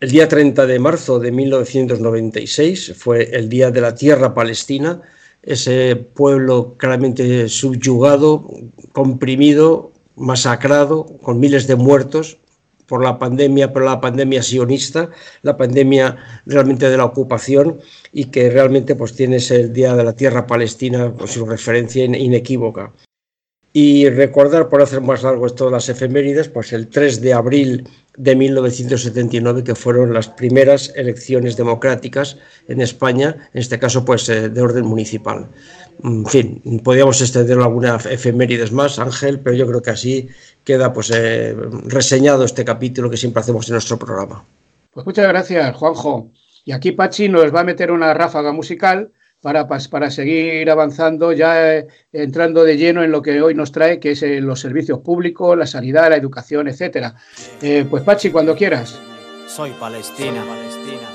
El 0.00 0.10
día 0.10 0.28
30 0.28 0.66
de 0.66 0.78
marzo 0.80 1.20
de 1.20 1.30
1996 1.30 2.94
fue 2.96 3.30
el 3.32 3.48
Día 3.48 3.70
de 3.70 3.80
la 3.80 3.94
Tierra 3.94 4.34
Palestina, 4.34 5.00
ese 5.42 5.94
pueblo 5.96 6.74
claramente 6.76 7.48
subyugado, 7.48 8.48
comprimido, 8.92 9.92
masacrado, 10.16 11.06
con 11.22 11.38
miles 11.38 11.68
de 11.68 11.76
muertos, 11.76 12.38
por 12.88 13.04
la 13.04 13.18
pandemia, 13.18 13.72
pero 13.72 13.84
la 13.84 14.00
pandemia 14.00 14.42
sionista, 14.42 15.10
la 15.42 15.56
pandemia 15.56 16.16
realmente 16.46 16.88
de 16.88 16.96
la 16.96 17.04
ocupación 17.04 17.78
y 18.12 18.24
que 18.26 18.50
realmente 18.50 18.96
pues 18.96 19.12
tienes 19.12 19.50
el 19.50 19.72
Día 19.72 19.94
de 19.94 20.04
la 20.04 20.14
Tierra 20.14 20.46
Palestina 20.46 21.12
pues, 21.16 21.32
su 21.32 21.44
referencia 21.44 22.04
inequívoca. 22.04 22.92
Y 23.74 24.08
recordar, 24.08 24.68
por 24.70 24.80
hacer 24.80 25.02
más 25.02 25.22
largo 25.22 25.46
esto 25.46 25.66
de 25.66 25.72
las 25.72 25.88
efemérides, 25.88 26.48
pues 26.48 26.72
el 26.72 26.88
3 26.88 27.20
de 27.20 27.34
abril 27.34 27.88
de 28.16 28.34
1979, 28.34 29.62
que 29.62 29.74
fueron 29.74 30.14
las 30.14 30.28
primeras 30.28 30.92
elecciones 30.96 31.56
democráticas 31.56 32.38
en 32.66 32.80
España, 32.80 33.48
en 33.52 33.60
este 33.60 33.78
caso 33.78 34.04
pues 34.04 34.28
eh, 34.30 34.48
de 34.48 34.60
orden 34.60 34.86
municipal. 34.86 35.46
En 36.02 36.26
fin, 36.26 36.80
podríamos 36.82 37.20
extender 37.20 37.58
algunas 37.58 38.06
efemérides 38.06 38.72
más, 38.72 38.98
Ángel, 38.98 39.40
pero 39.40 39.54
yo 39.54 39.66
creo 39.66 39.82
que 39.82 39.90
así 39.90 40.28
queda 40.68 40.92
pues 40.92 41.10
eh, 41.14 41.56
reseñado 41.86 42.44
este 42.44 42.62
capítulo 42.62 43.08
que 43.08 43.16
siempre 43.16 43.40
hacemos 43.40 43.66
en 43.68 43.72
nuestro 43.72 43.98
programa. 43.98 44.44
Pues 44.92 45.06
muchas 45.06 45.26
gracias, 45.26 45.74
Juanjo. 45.74 46.30
Y 46.62 46.72
aquí 46.72 46.92
Pachi 46.92 47.30
nos 47.30 47.54
va 47.54 47.60
a 47.60 47.64
meter 47.64 47.90
una 47.90 48.12
ráfaga 48.12 48.52
musical 48.52 49.10
para, 49.40 49.66
para 49.66 50.10
seguir 50.10 50.70
avanzando, 50.70 51.32
ya 51.32 51.74
eh, 51.74 51.86
entrando 52.12 52.64
de 52.64 52.76
lleno 52.76 53.02
en 53.02 53.10
lo 53.12 53.22
que 53.22 53.40
hoy 53.40 53.54
nos 53.54 53.72
trae, 53.72 53.98
que 53.98 54.10
es 54.10 54.22
eh, 54.22 54.42
los 54.42 54.60
servicios 54.60 54.98
públicos, 54.98 55.56
la 55.56 55.66
sanidad, 55.66 56.10
la 56.10 56.16
educación, 56.16 56.68
etcétera. 56.68 57.14
pues 57.88 58.02
Pachi, 58.02 58.30
cuando 58.30 58.54
quieras. 58.54 59.00
Soy 59.46 59.70
Palestina. 59.70 60.44
Palestina. 60.44 61.08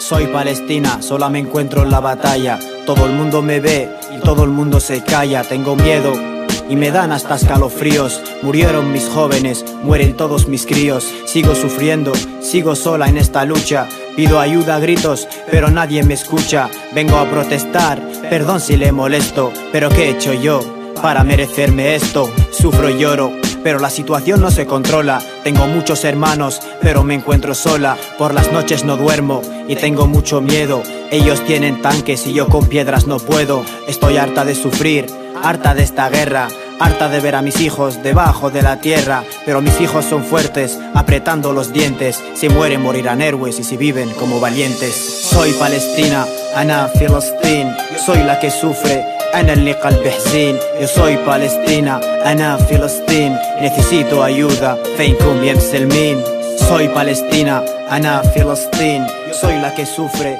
Soy 0.00 0.26
Palestina, 0.26 1.00
sola 1.00 1.28
me 1.28 1.38
encuentro 1.38 1.84
en 1.84 1.90
la 1.92 2.00
batalla. 2.00 2.58
Todo 2.86 3.06
el 3.06 3.12
mundo 3.12 3.40
me 3.40 3.60
ve 3.60 3.88
y 4.16 4.20
todo 4.20 4.42
el 4.42 4.50
mundo 4.50 4.80
se 4.80 5.04
calla. 5.04 5.44
Tengo 5.44 5.76
miedo 5.76 6.37
y 6.68 6.76
me 6.76 6.90
dan 6.90 7.12
hasta 7.12 7.36
escalofríos. 7.36 8.20
Murieron 8.42 8.92
mis 8.92 9.08
jóvenes, 9.08 9.64
mueren 9.82 10.16
todos 10.16 10.48
mis 10.48 10.66
críos. 10.66 11.06
Sigo 11.26 11.54
sufriendo, 11.54 12.12
sigo 12.40 12.74
sola 12.74 13.08
en 13.08 13.18
esta 13.18 13.44
lucha. 13.44 13.86
Pido 14.16 14.40
ayuda 14.40 14.76
a 14.76 14.80
gritos, 14.80 15.28
pero 15.50 15.70
nadie 15.70 16.02
me 16.02 16.14
escucha. 16.14 16.68
Vengo 16.94 17.16
a 17.16 17.28
protestar, 17.30 18.02
perdón 18.28 18.60
si 18.60 18.76
le 18.76 18.92
molesto, 18.92 19.52
pero 19.72 19.88
¿qué 19.88 20.04
he 20.04 20.10
hecho 20.10 20.32
yo 20.32 20.60
para 21.00 21.24
merecerme 21.24 21.94
esto? 21.94 22.28
Sufro 22.50 22.90
y 22.90 22.98
lloro, 22.98 23.32
pero 23.62 23.78
la 23.78 23.90
situación 23.90 24.40
no 24.40 24.50
se 24.50 24.66
controla. 24.66 25.20
Tengo 25.44 25.66
muchos 25.66 26.04
hermanos, 26.04 26.60
pero 26.82 27.04
me 27.04 27.14
encuentro 27.14 27.54
sola. 27.54 27.96
Por 28.18 28.34
las 28.34 28.52
noches 28.52 28.84
no 28.84 28.96
duermo 28.96 29.42
y 29.68 29.76
tengo 29.76 30.06
mucho 30.06 30.40
miedo. 30.40 30.82
Ellos 31.10 31.44
tienen 31.46 31.80
tanques 31.80 32.26
y 32.26 32.32
yo 32.32 32.48
con 32.48 32.66
piedras 32.66 33.06
no 33.06 33.18
puedo. 33.18 33.64
Estoy 33.86 34.16
harta 34.16 34.44
de 34.44 34.54
sufrir 34.54 35.06
harta 35.42 35.74
de 35.74 35.82
esta 35.82 36.08
guerra, 36.08 36.48
harta 36.80 37.08
de 37.08 37.20
ver 37.20 37.34
a 37.34 37.42
mis 37.42 37.60
hijos 37.60 38.02
debajo 38.02 38.50
de 38.50 38.62
la 38.62 38.76
tierra, 38.76 39.24
pero 39.44 39.60
mis 39.60 39.80
hijos 39.80 40.04
son 40.04 40.24
fuertes, 40.24 40.78
apretando 40.94 41.52
los 41.52 41.72
dientes, 41.72 42.22
si 42.34 42.48
mueren 42.48 42.82
morirán 42.82 43.20
héroes 43.20 43.58
y 43.58 43.64
si 43.64 43.76
viven 43.76 44.10
como 44.10 44.40
valientes. 44.40 44.94
Soy 45.30 45.52
Palestina, 45.54 46.26
Ana 46.54 46.88
Filistín, 46.88 47.72
soy 48.04 48.22
la 48.24 48.38
que 48.38 48.50
sufre, 48.50 49.04
Ana 49.34 49.52
el 49.52 49.66
yo 49.66 50.88
soy 50.88 51.16
Palestina, 51.18 52.00
Ana 52.24 52.56
Filistín, 52.58 53.36
necesito 53.60 54.22
ayuda, 54.22 54.78
Feinkum 54.96 55.40
Selmin. 55.60 56.37
Soy 56.66 56.88
Palestina, 56.88 57.62
Ana 57.88 58.22
Filistín, 58.22 59.06
soy 59.32 59.54
la 59.60 59.74
que 59.74 59.86
sufre, 59.86 60.38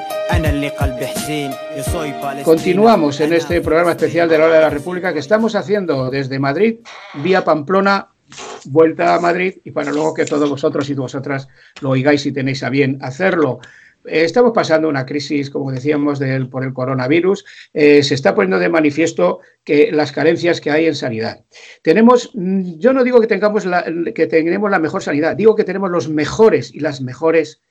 Continuamos 2.43 3.19
en 3.19 3.33
este 3.33 3.61
programa 3.61 3.91
especial 3.91 4.29
de 4.29 4.37
la 4.37 4.45
hora 4.45 4.55
de 4.55 4.61
la 4.61 4.69
República 4.69 5.13
que 5.13 5.19
estamos 5.19 5.55
haciendo 5.55 6.09
desde 6.09 6.37
Madrid, 6.37 6.77
vía 7.15 7.43
Pamplona, 7.43 8.09
vuelta 8.65 9.15
a 9.15 9.19
Madrid 9.19 9.55
y 9.63 9.71
para 9.71 9.91
luego 9.91 10.13
que 10.13 10.25
todos 10.25 10.49
vosotros 10.49 10.89
y 10.89 10.93
vosotras 10.93 11.47
lo 11.81 11.89
oigáis 11.89 12.21
si 12.21 12.31
tenéis 12.31 12.63
a 12.63 12.69
bien 12.69 12.99
hacerlo. 13.01 13.59
Estamos 14.05 14.53
pasando 14.53 14.87
una 14.87 15.05
crisis, 15.05 15.49
como 15.49 15.71
decíamos, 15.71 16.19
por 16.49 16.63
el 16.63 16.73
coronavirus. 16.73 17.45
Eh, 17.73 18.01
se 18.03 18.15
está 18.15 18.33
poniendo 18.33 18.59
de 18.59 18.69
manifiesto 18.69 19.39
que 19.63 19.91
las 19.91 20.11
carencias 20.11 20.61
que 20.61 20.71
hay 20.71 20.85
en 20.85 20.95
sanidad. 20.95 21.43
Tenemos, 21.81 22.31
mm, 22.33 22.79
yo 22.79 22.93
no 22.93 23.03
digo 23.03 23.19
que 23.19 23.27
tengamos 23.27 23.65
la, 23.65 23.85
que 24.15 24.27
tengamos 24.27 24.71
la 24.71 24.79
mejor 24.79 25.03
sanidad, 25.03 25.35
digo 25.35 25.55
que 25.55 25.63
tenemos 25.63 25.91
los 25.91 26.09
mejores 26.09 26.73
y 26.73 26.79
las 26.79 27.01
mejores 27.01 27.61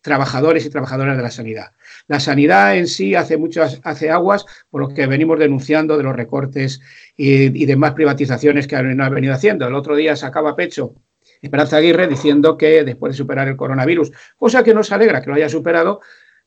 trabajadores 0.00 0.64
y 0.64 0.70
trabajadoras 0.70 1.16
de 1.16 1.22
la 1.22 1.30
sanidad. 1.30 1.72
La 2.06 2.20
sanidad 2.20 2.76
en 2.76 2.86
sí 2.86 3.14
hace 3.14 3.36
muchas 3.36 3.80
hace 3.82 4.10
aguas 4.10 4.44
por 4.70 4.80
lo 4.80 4.88
que 4.88 5.06
venimos 5.06 5.38
denunciando 5.38 5.96
de 5.96 6.04
los 6.04 6.14
recortes 6.14 6.80
y, 7.16 7.66
demás 7.66 7.94
privatizaciones 7.94 8.66
que 8.66 8.76
han, 8.76 9.00
han 9.00 9.14
venido 9.14 9.34
haciendo. 9.34 9.66
El 9.66 9.74
otro 9.74 9.96
día 9.96 10.16
sacaba 10.16 10.54
pecho 10.54 10.94
Esperanza 11.40 11.76
Aguirre 11.76 12.08
diciendo 12.08 12.56
que 12.56 12.84
después 12.84 13.12
de 13.12 13.16
superar 13.16 13.48
el 13.48 13.56
coronavirus, 13.56 14.12
cosa 14.36 14.62
que 14.62 14.74
nos 14.74 14.92
alegra 14.92 15.22
que 15.22 15.30
lo 15.30 15.36
haya 15.36 15.48
superado, 15.48 16.00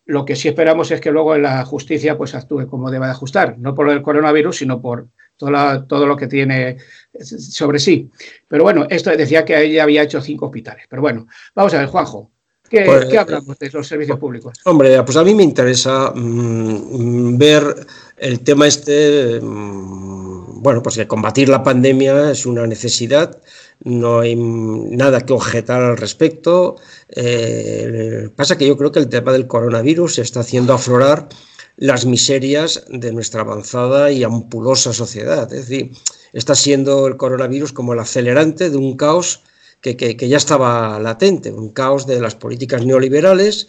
lo 0.05 0.25
que 0.25 0.35
sí 0.35 0.47
esperamos 0.47 0.91
es 0.91 0.99
que 0.99 1.11
luego 1.11 1.37
la 1.37 1.63
justicia 1.65 2.17
pues 2.17 2.35
actúe 2.35 2.67
como 2.67 2.91
deba 2.91 3.05
de 3.05 3.13
ajustar, 3.13 3.57
no 3.59 3.75
por 3.75 3.89
el 3.89 4.01
coronavirus, 4.01 4.57
sino 4.57 4.81
por 4.81 5.07
todo, 5.37 5.85
todo 5.85 6.05
lo 6.05 6.17
que 6.17 6.27
tiene 6.27 6.77
sobre 7.19 7.79
sí. 7.79 8.09
Pero 8.47 8.63
bueno, 8.63 8.87
esto 8.89 9.09
decía 9.11 9.45
que 9.45 9.61
ella 9.61 9.83
había 9.83 10.03
hecho 10.03 10.21
cinco 10.21 10.47
hospitales. 10.47 10.85
Pero 10.89 11.01
bueno, 11.01 11.27
vamos 11.55 11.73
a 11.73 11.79
ver, 11.79 11.87
Juanjo, 11.87 12.31
¿Qué, 12.71 12.85
pues, 12.85 13.13
hablamos 13.17 13.59
de 13.59 13.69
los 13.69 13.85
servicios 13.85 14.17
públicos? 14.17 14.57
Hombre, 14.63 15.03
pues 15.03 15.17
a 15.17 15.25
mí 15.25 15.35
me 15.35 15.43
interesa 15.43 16.13
mm, 16.15 17.37
ver 17.37 17.85
el 18.17 18.39
tema 18.39 18.65
este, 18.65 19.41
mm, 19.41 20.61
bueno, 20.61 20.81
pues 20.81 20.95
que 20.95 21.05
combatir 21.05 21.49
la 21.49 21.63
pandemia 21.63 22.31
es 22.31 22.45
una 22.45 22.65
necesidad, 22.65 23.41
no 23.83 24.19
hay 24.19 24.35
nada 24.35 25.21
que 25.21 25.33
objetar 25.33 25.81
al 25.81 25.97
respecto. 25.97 26.75
Eh, 27.09 28.29
pasa 28.35 28.57
que 28.57 28.67
yo 28.67 28.77
creo 28.77 28.91
que 28.91 28.99
el 28.99 29.09
tema 29.09 29.31
del 29.31 29.47
coronavirus 29.47 30.19
está 30.19 30.41
haciendo 30.41 30.73
aflorar 30.73 31.29
las 31.77 32.05
miserias 32.05 32.83
de 32.89 33.11
nuestra 33.11 33.41
avanzada 33.41 34.11
y 34.11 34.23
ampulosa 34.23 34.93
sociedad. 34.93 35.51
Es 35.51 35.67
decir, 35.67 35.91
está 36.33 36.53
siendo 36.53 37.07
el 37.07 37.17
coronavirus 37.17 37.73
como 37.73 37.93
el 37.93 37.99
acelerante 37.99 38.69
de 38.69 38.77
un 38.77 38.95
caos 38.95 39.41
que, 39.81 40.15
ya 40.15 40.37
estaba 40.37 40.99
latente, 40.99 41.51
un 41.51 41.69
caos 41.69 42.05
de 42.05 42.21
las 42.21 42.35
políticas 42.35 42.85
neoliberales 42.85 43.67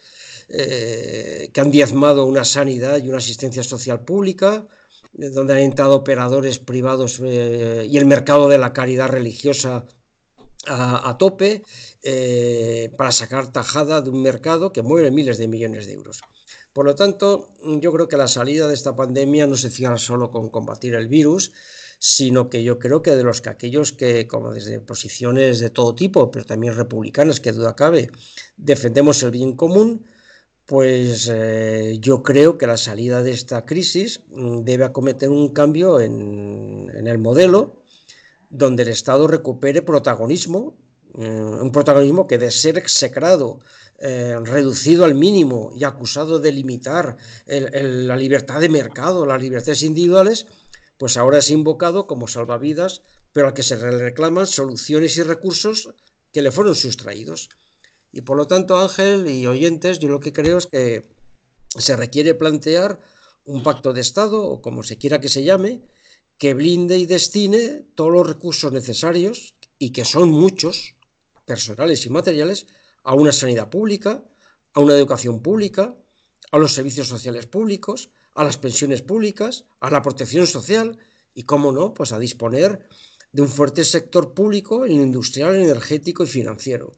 eh, 0.51 1.49
que 1.55 1.61
han 1.61 1.71
diezmado 1.71 2.27
una 2.27 2.45
sanidad 2.45 3.03
y 3.03 3.09
una 3.09 3.17
asistencia 3.17 3.63
social 3.63 4.05
pública, 4.05 4.67
eh, 5.19 5.31
donde 5.31 5.55
han 5.55 5.61
entrado 5.61 5.95
operadores 5.95 6.59
privados 6.59 7.19
y 7.19 7.97
el 7.97 8.05
mercado 8.05 8.51
de 8.51 8.59
la 8.59 8.75
caridad 8.75 9.09
religiosa 9.09 9.87
a, 10.67 11.17
tope 11.19 11.63
eh, 12.03 12.91
para 12.97 13.13
sacar 13.13 13.53
tajada 13.53 14.01
de 14.01 14.11
un 14.11 14.23
mercado 14.23 14.73
que 14.73 14.83
mueve 14.83 15.11
miles 15.11 15.39
de 15.39 15.49
millones 15.49 15.87
de 15.87 15.95
euros. 15.95 16.21
Por 16.73 16.87
lo 16.87 16.95
tanto, 16.95 17.51
yo 17.81 17.93
creo 17.93 18.09
que 18.09 18.17
la 18.17 18.29
salida 18.29 18.69
de 18.69 18.75
esta 18.75 18.97
pandemia 18.97 19.47
no 19.47 19.57
se 19.57 19.71
cierra 19.71 19.99
solo 19.99 20.31
con 20.31 20.49
combatir 20.51 20.95
el 20.95 21.09
virus, 21.09 21.53
sino 21.99 22.49
que 22.49 22.65
yo 22.65 22.79
creo 22.79 23.03
que 23.03 23.15
de 23.15 23.23
los 23.23 23.41
que 23.41 23.51
aquellos 23.51 23.93
que, 23.93 24.27
como 24.27 24.53
desde 24.53 24.81
posiciones 24.81 25.61
de 25.61 25.71
todo 25.71 25.95
tipo, 25.95 26.31
pero 26.31 26.45
también 26.45 26.75
republicanas, 26.75 27.41
que 27.41 27.53
duda 27.53 27.77
cabe, 27.77 28.11
defendemos 28.57 29.23
el 29.23 29.31
bien 29.31 29.55
común, 29.55 30.05
pues 30.67 31.31
eh, 31.33 31.99
yo 32.01 32.23
creo 32.23 32.57
que 32.57 32.67
la 32.67 32.77
salida 32.77 33.23
de 33.23 33.33
esta 33.33 33.65
crisis 33.65 34.23
mm, 34.29 34.63
debe 34.65 34.85
acometer 34.85 35.29
un 35.29 35.51
cambio 35.51 36.01
en, 36.01 36.91
el 37.07 37.19
modelo 37.19 37.82
donde 38.53 38.83
el 38.83 38.91
Estado 38.91 39.27
recupere 39.27 39.81
protagonismo, 39.81 40.77
mm, 41.15 41.63
un 41.63 41.73
protagonismo 41.73 42.27
que 42.27 42.37
de 42.37 42.51
ser 42.51 42.77
execrado, 42.77 43.61
eh, 43.99 44.37
reducido 44.43 45.05
al 45.05 45.15
mínimo 45.15 45.71
y 45.75 45.85
acusado 45.85 46.39
de 46.39 46.53
limitar 46.53 47.17
la 47.47 48.17
libertad 48.17 48.61
de 48.61 48.69
mercado, 48.69 49.25
las 49.25 49.41
libertades 49.41 49.83
individuales, 49.83 50.47
pues 50.99 51.17
ahora 51.17 51.39
es 51.39 51.51
invocado 51.51 52.07
como 52.07 52.29
salvavidas, 52.29 53.03
pero 53.33 53.49
al 53.49 53.55
que 53.55 53.63
se 53.63 53.77
le 53.77 53.91
reclaman 53.91 54.47
soluciones 54.47 55.17
y 55.17 55.23
recursos 55.23 55.95
que 56.31 56.43
le 56.43 56.53
fueron 56.53 56.75
sustraídos. 56.75 57.49
Y 58.13 58.21
por 58.21 58.37
lo 58.37 58.47
tanto, 58.47 58.79
Ángel 58.79 59.29
y 59.29 59.47
oyentes, 59.47 59.99
yo 59.99 60.09
lo 60.09 60.21
que 60.21 60.33
creo 60.35 60.59
es 60.59 60.67
que 60.67 61.09
se 61.69 61.97
requiere 61.97 62.35
plantear 62.35 63.01
un 63.45 63.63
pacto 63.63 63.95
de 63.95 64.03
Estado, 64.03 64.45
o 64.45 64.61
como 64.61 64.83
se 64.83 64.99
quiera 64.99 65.21
que 65.21 65.31
se 65.31 65.43
llame, 65.43 65.83
que 66.39 66.55
blinde 66.55 66.99
y 66.99 67.07
destine 67.07 67.85
todos 67.95 68.13
los 68.13 68.27
recursos 68.27 68.73
necesarios, 68.73 69.55
y 69.79 69.91
que 69.91 70.05
son 70.05 70.31
muchos, 70.31 70.95
personales 71.45 72.07
y 72.07 72.11
materiales, 72.11 72.67
a 73.05 73.15
una 73.15 73.33
sanidad 73.33 73.69
pública, 73.69 74.25
a 74.75 74.81
una 74.81 74.95
educación 74.95 75.43
pública, 75.43 75.97
a 76.51 76.59
los 76.59 76.73
servicios 76.73 77.09
sociales 77.09 77.47
públicos, 77.47 78.11
a 78.35 78.45
las 78.45 78.59
pensiones 78.59 79.03
públicas, 79.03 79.67
a 79.81 79.91
la 79.91 80.03
protección 80.03 80.47
social 80.47 80.99
y, 81.35 81.43
cómo 81.43 81.73
no, 81.73 81.95
pues 81.95 82.13
a 82.13 82.19
disponer 82.19 82.89
de 83.33 83.43
un 83.43 83.49
fuerte 83.49 83.85
sector 83.85 84.35
público 84.35 84.87
industrial, 84.87 85.57
energético 85.57 86.25
y 86.25 86.27
financiero. 86.27 86.93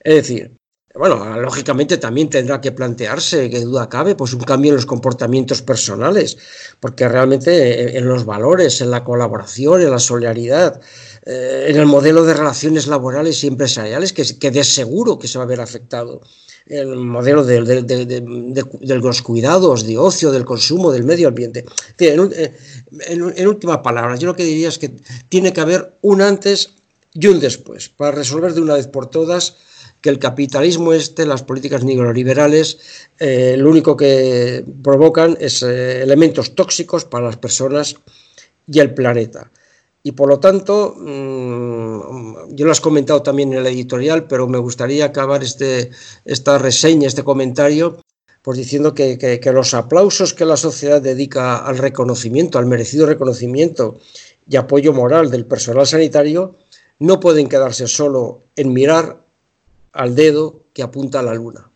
Es 0.00 0.14
decir, 0.14 0.56
bueno, 0.94 1.40
lógicamente 1.40 1.98
también 1.98 2.30
tendrá 2.30 2.60
que 2.60 2.70
plantearse, 2.70 3.50
que 3.50 3.60
duda 3.60 3.88
cabe, 3.88 4.14
pues 4.14 4.32
un 4.32 4.42
cambio 4.42 4.70
en 4.70 4.76
los 4.76 4.86
comportamientos 4.86 5.60
personales, 5.60 6.36
porque 6.78 7.08
realmente 7.08 7.98
en 7.98 8.06
los 8.06 8.24
valores, 8.24 8.80
en 8.80 8.90
la 8.92 9.02
colaboración, 9.02 9.82
en 9.82 9.90
la 9.90 9.98
solidaridad, 9.98 10.80
eh, 11.26 11.66
en 11.68 11.76
el 11.76 11.86
modelo 11.86 12.24
de 12.24 12.34
relaciones 12.34 12.86
laborales 12.86 13.42
y 13.42 13.48
empresariales, 13.48 14.12
que, 14.12 14.38
que 14.38 14.50
de 14.52 14.62
seguro 14.62 15.18
que 15.18 15.26
se 15.26 15.38
va 15.38 15.44
a 15.44 15.48
ver 15.48 15.60
afectado 15.60 16.20
el 16.66 16.96
modelo 16.96 17.44
de, 17.44 17.60
los 19.02 19.22
cuidados, 19.22 19.86
de 19.86 19.98
ocio, 19.98 20.32
del 20.32 20.44
consumo, 20.44 20.92
del 20.92 21.04
medio 21.04 21.28
ambiente. 21.28 21.64
En, 21.98 22.32
en, 23.36 23.48
últimas 23.48 23.78
palabras, 23.78 24.18
yo 24.18 24.28
lo 24.28 24.36
que 24.36 24.44
diría 24.44 24.68
es 24.68 24.78
que 24.78 24.94
tiene 25.28 25.52
que 25.52 25.60
haber 25.60 25.98
un 26.02 26.22
antes 26.22 26.70
y 27.12 27.26
un 27.26 27.38
después 27.38 27.90
para 27.90 28.12
resolver 28.12 28.54
de 28.54 28.62
una 28.62 28.74
vez 28.74 28.86
por 28.86 29.06
todas 29.06 29.56
que 30.04 30.10
el 30.10 30.18
capitalismo 30.18 30.92
este, 30.92 31.24
las 31.24 31.44
políticas 31.44 31.82
neoliberales, 31.82 32.76
eh, 33.18 33.56
lo 33.56 33.70
único 33.70 33.96
que 33.96 34.62
provocan 34.82 35.34
es 35.40 35.62
eh, 35.62 36.02
elementos 36.02 36.54
tóxicos 36.54 37.06
para 37.06 37.24
las 37.24 37.38
personas 37.38 37.96
y 38.66 38.80
el 38.80 38.92
planeta. 38.92 39.50
Y 40.02 40.12
por 40.12 40.28
lo 40.28 40.38
tanto, 40.40 40.94
mm, 40.94 42.50
yo 42.50 42.66
lo 42.66 42.72
has 42.72 42.82
comentado 42.82 43.22
también 43.22 43.54
en 43.54 43.60
el 43.60 43.66
editorial, 43.66 44.26
pero 44.26 44.46
me 44.46 44.58
gustaría 44.58 45.06
acabar 45.06 45.42
este, 45.42 45.90
esta 46.26 46.58
reseña, 46.58 47.06
este 47.06 47.24
comentario, 47.24 47.96
pues 48.42 48.58
diciendo 48.58 48.92
que, 48.92 49.16
que, 49.16 49.52
los 49.52 49.72
aplausos 49.72 50.34
que 50.34 50.44
la 50.44 50.58
sociedad 50.58 51.00
dedica 51.00 51.64
al 51.64 51.78
reconocimiento, 51.78 52.58
al 52.58 52.66
merecido 52.66 53.06
reconocimiento 53.06 53.96
y 54.46 54.56
apoyo 54.56 54.92
moral 54.92 55.30
del 55.30 55.46
personal 55.46 55.86
sanitario, 55.86 56.56
no 56.98 57.20
pueden 57.20 57.48
quedarse 57.48 57.86
solo 57.88 58.40
en 58.54 58.74
mirar 58.74 59.23
al 59.94 60.14
dedo 60.14 60.64
que 60.74 60.82
apunta 60.82 61.20
a 61.20 61.22
la 61.22 61.34
luna. 61.34 61.70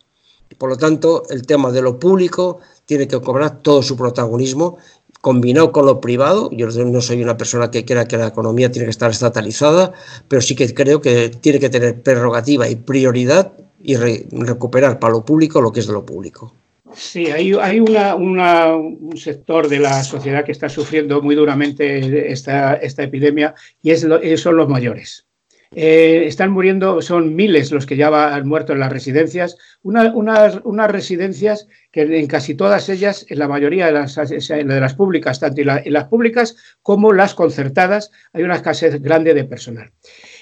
Por 0.57 0.69
lo 0.69 0.77
tanto, 0.77 1.23
el 1.29 1.45
tema 1.45 1.71
de 1.71 1.81
lo 1.81 1.99
público 1.99 2.59
tiene 2.85 3.07
que 3.07 3.19
cobrar 3.21 3.61
todo 3.61 3.81
su 3.81 3.95
protagonismo, 3.95 4.77
combinado 5.21 5.71
con 5.71 5.85
lo 5.85 6.01
privado. 6.01 6.49
Yo 6.51 6.67
no 6.67 7.01
soy 7.01 7.23
una 7.23 7.37
persona 7.37 7.71
que 7.71 7.85
crea 7.85 8.07
que 8.07 8.17
la 8.17 8.27
economía 8.27 8.71
tiene 8.71 8.85
que 8.85 8.91
estar 8.91 9.11
estatalizada, 9.11 9.93
pero 10.27 10.41
sí 10.41 10.55
que 10.55 10.73
creo 10.73 11.01
que 11.01 11.29
tiene 11.29 11.59
que 11.59 11.69
tener 11.69 12.01
prerrogativa 12.01 12.67
y 12.67 12.75
prioridad 12.75 13.53
y 13.81 13.95
recuperar 13.95 14.99
para 14.99 15.13
lo 15.13 15.23
público 15.23 15.61
lo 15.61 15.71
que 15.71 15.79
es 15.79 15.87
de 15.87 15.93
lo 15.93 16.05
público. 16.05 16.53
Sí, 16.93 17.27
hay, 17.27 17.53
hay 17.53 17.79
un 17.79 19.15
sector 19.15 19.69
de 19.69 19.79
la 19.79 20.03
sociedad 20.03 20.43
que 20.43 20.51
está 20.51 20.67
sufriendo 20.67 21.21
muy 21.21 21.35
duramente 21.35 22.31
esta, 22.31 22.73
esta 22.73 23.03
epidemia 23.03 23.53
y 23.83 23.95
son 23.95 24.57
los 24.57 24.67
mayores. 24.67 25.28
Eh, 25.75 26.23
están 26.25 26.51
muriendo, 26.51 26.99
son 26.99 27.35
miles 27.35 27.71
los 27.71 27.85
que 27.85 27.95
ya 27.95 28.07
han 28.33 28.47
muerto 28.47 28.73
en 28.73 28.79
las 28.79 28.91
residencias, 28.91 29.55
unas, 29.83 30.91
residencias 30.91 31.67
que 31.91 32.01
en 32.01 32.25
casi 32.25 32.55
todas 32.55 32.89
ellas, 32.89 33.27
en 33.29 33.37
la 33.37 33.47
mayoría 33.47 33.85
de 33.85 33.91
las, 33.91 34.15
de 34.15 34.65
las 34.65 34.95
públicas, 34.95 35.39
tanto 35.39 35.61
en, 35.61 35.93
las 35.93 36.05
públicas 36.05 36.55
como 36.81 37.13
las 37.13 37.35
concertadas, 37.35 38.11
hay 38.33 38.41
una 38.43 38.55
escasez 38.55 38.99
grande 38.99 39.35
de 39.35 39.43
personal. 39.43 39.91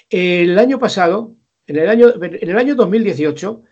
El 0.08 0.58
año 0.58 0.78
pasado, 0.78 1.36
en 1.66 1.76
el 1.76 1.90
año, 1.90 2.14
en 2.22 2.48
el 2.48 2.56
año 2.56 2.74
2018, 2.74 3.62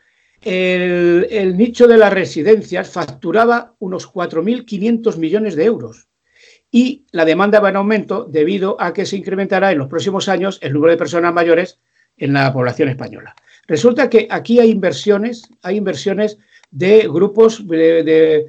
el, 0.42 1.26
el 1.30 1.56
nicho 1.56 1.88
de 1.88 1.96
las 1.96 2.12
residencias 2.12 2.90
facturaba 2.90 3.74
unos 3.78 4.12
4.500 4.12 5.16
millones 5.16 5.56
de 5.56 5.64
euros 5.64 6.06
y 6.70 7.07
la 7.12 7.24
demanda 7.24 7.61
va 7.61 7.70
en 7.70 7.76
aumento 7.76 8.24
debido 8.24 8.76
a 8.81 8.92
que 8.92 9.07
se 9.07 9.16
incrementará 9.16 9.72
en 9.72 9.79
los 9.79 9.88
próximos 9.88 10.29
años 10.29 10.59
el 10.62 10.72
número 10.72 10.90
de 10.90 10.98
personas 10.98 11.33
mayores 11.33 11.79
en 12.16 12.33
la 12.33 12.52
población 12.52 12.88
española. 12.88 13.35
Resulta 13.66 14.09
que 14.09 14.26
aquí 14.31 14.59
hay 14.61 14.70
inversiones, 14.70 15.48
hay 15.62 15.76
inversiones 15.76 16.38
de 16.70 17.09
grupos, 17.09 17.66
de, 17.66 18.46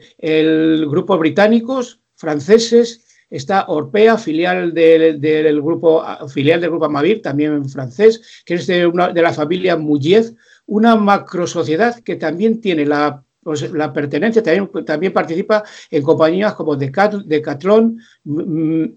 grupos 0.88 1.20
británicos, 1.20 2.02
franceses, 2.16 3.06
está 3.30 3.66
Orpea, 3.68 4.18
filial 4.18 4.74
del, 4.74 5.62
grupo, 5.62 6.04
filial 6.30 6.62
del 6.62 6.70
grupo 6.70 6.86
Amavir, 6.86 7.22
también 7.22 7.68
francés, 7.70 8.44
que 8.46 8.56
es 8.56 8.68
de, 8.68 8.88
una, 8.88 9.10
de 9.10 9.22
la 9.22 9.34
familia 9.34 9.76
Muyez, 9.76 10.34
una 10.66 10.96
macrosociedad 10.96 12.00
que 12.04 12.16
también 12.16 12.62
tiene 12.62 12.86
la 12.86 13.24
pues, 13.48 13.72
la 13.72 13.94
pertenencia 13.94 14.44
también, 14.44 14.70
también 14.86 15.14
participa 15.14 15.64
en 15.90 16.04
compañías 16.04 16.54
como 16.54 16.76
Decathlon, 16.76 17.98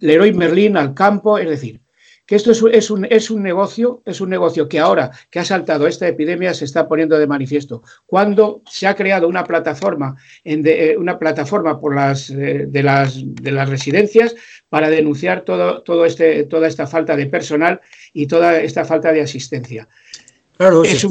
Leroy 0.01 0.33
Merlin, 0.33 0.77
Alcampo, 0.77 1.39
es 1.39 1.49
decir, 1.49 1.81
que 2.27 2.35
esto 2.35 2.51
es, 2.51 2.91
un, 2.91 3.05
es, 3.09 3.31
un, 3.31 3.45
negocio, 3.45 4.03
es 4.05 4.21
un 4.21 4.29
negocio 4.29 4.69
que 4.69 4.81
ahora 4.81 5.13
que 5.31 5.39
ha 5.39 5.45
saltado 5.45 5.87
esta 5.87 6.09
epidemia 6.09 6.53
se 6.53 6.65
está 6.65 6.89
poniendo 6.89 7.17
de 7.17 7.29
manifiesto. 7.29 7.85
Cuando 8.07 8.63
se 8.69 8.89
ha 8.89 8.97
creado 8.97 9.29
una 9.29 9.45
plataforma, 9.45 10.17
en 10.43 10.67
eh, 10.67 10.97
una 10.99 11.17
plataforma 11.17 11.81
por 11.81 11.95
las, 11.95 12.29
eh, 12.31 12.67
de, 12.67 12.83
las, 12.83 13.21
de 13.25 13.53
las 13.53 13.69
residencias 13.69 14.35
para 14.69 14.91
denunciar 14.91 15.45
todo, 15.45 15.83
todo 15.83 16.05
este, 16.05 16.43
toda 16.43 16.67
esta 16.67 16.89
falta 16.89 17.15
de 17.15 17.27
personal 17.27 17.81
y 18.13 18.27
toda 18.27 18.61
esta 18.61 18.85
falta 18.85 19.13
de 19.13 19.21
asistencia. 19.21 19.87
Claro, 20.57 20.83
es, 20.83 21.07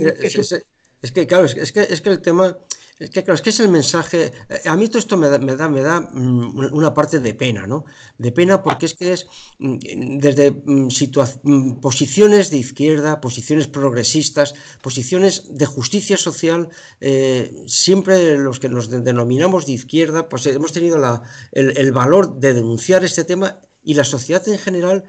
que, 1.13 1.25
claro, 1.25 1.45
es 1.45 1.71
que, 1.71 1.83
es 1.83 2.01
que 2.01 2.09
el 2.09 2.21
tema 2.21 2.57
es 2.99 3.09
que, 3.09 3.23
claro, 3.23 3.35
es 3.35 3.41
que 3.41 3.49
es 3.51 3.59
el 3.61 3.69
mensaje. 3.69 4.33
Eh, 4.49 4.61
a 4.67 4.75
mí 4.75 4.87
todo 4.87 4.99
esto 4.99 5.15
me 5.15 5.29
da, 5.29 5.39
me 5.39 5.55
da, 5.55 5.69
me 5.69 5.81
da 5.81 6.01
mm, 6.01 6.73
una 6.73 6.93
parte 6.93 7.19
de 7.21 7.33
pena, 7.33 7.65
¿no? 7.65 7.85
De 8.17 8.33
pena 8.33 8.61
porque 8.61 8.87
es 8.87 8.95
que 8.95 9.13
es 9.13 9.27
mm, 9.57 10.17
desde 10.19 10.51
mm, 10.51 11.79
posiciones 11.79 12.49
de 12.49 12.57
izquierda, 12.57 13.21
posiciones 13.21 13.67
progresistas, 13.67 14.53
posiciones 14.81 15.55
de 15.55 15.65
justicia 15.65 16.17
social, 16.17 16.69
eh, 16.99 17.63
siempre 17.67 18.37
los 18.37 18.59
que 18.59 18.67
nos 18.67 18.89
denominamos 18.89 19.65
de 19.65 19.73
izquierda, 19.73 20.27
pues 20.27 20.45
hemos 20.47 20.73
tenido 20.73 20.97
la, 20.97 21.23
el, 21.53 21.77
el 21.77 21.93
valor 21.93 22.39
de 22.39 22.53
denunciar 22.53 23.05
este 23.05 23.23
tema 23.23 23.61
y 23.83 23.93
la 23.93 24.03
sociedad 24.03 24.45
en 24.49 24.59
general 24.59 25.05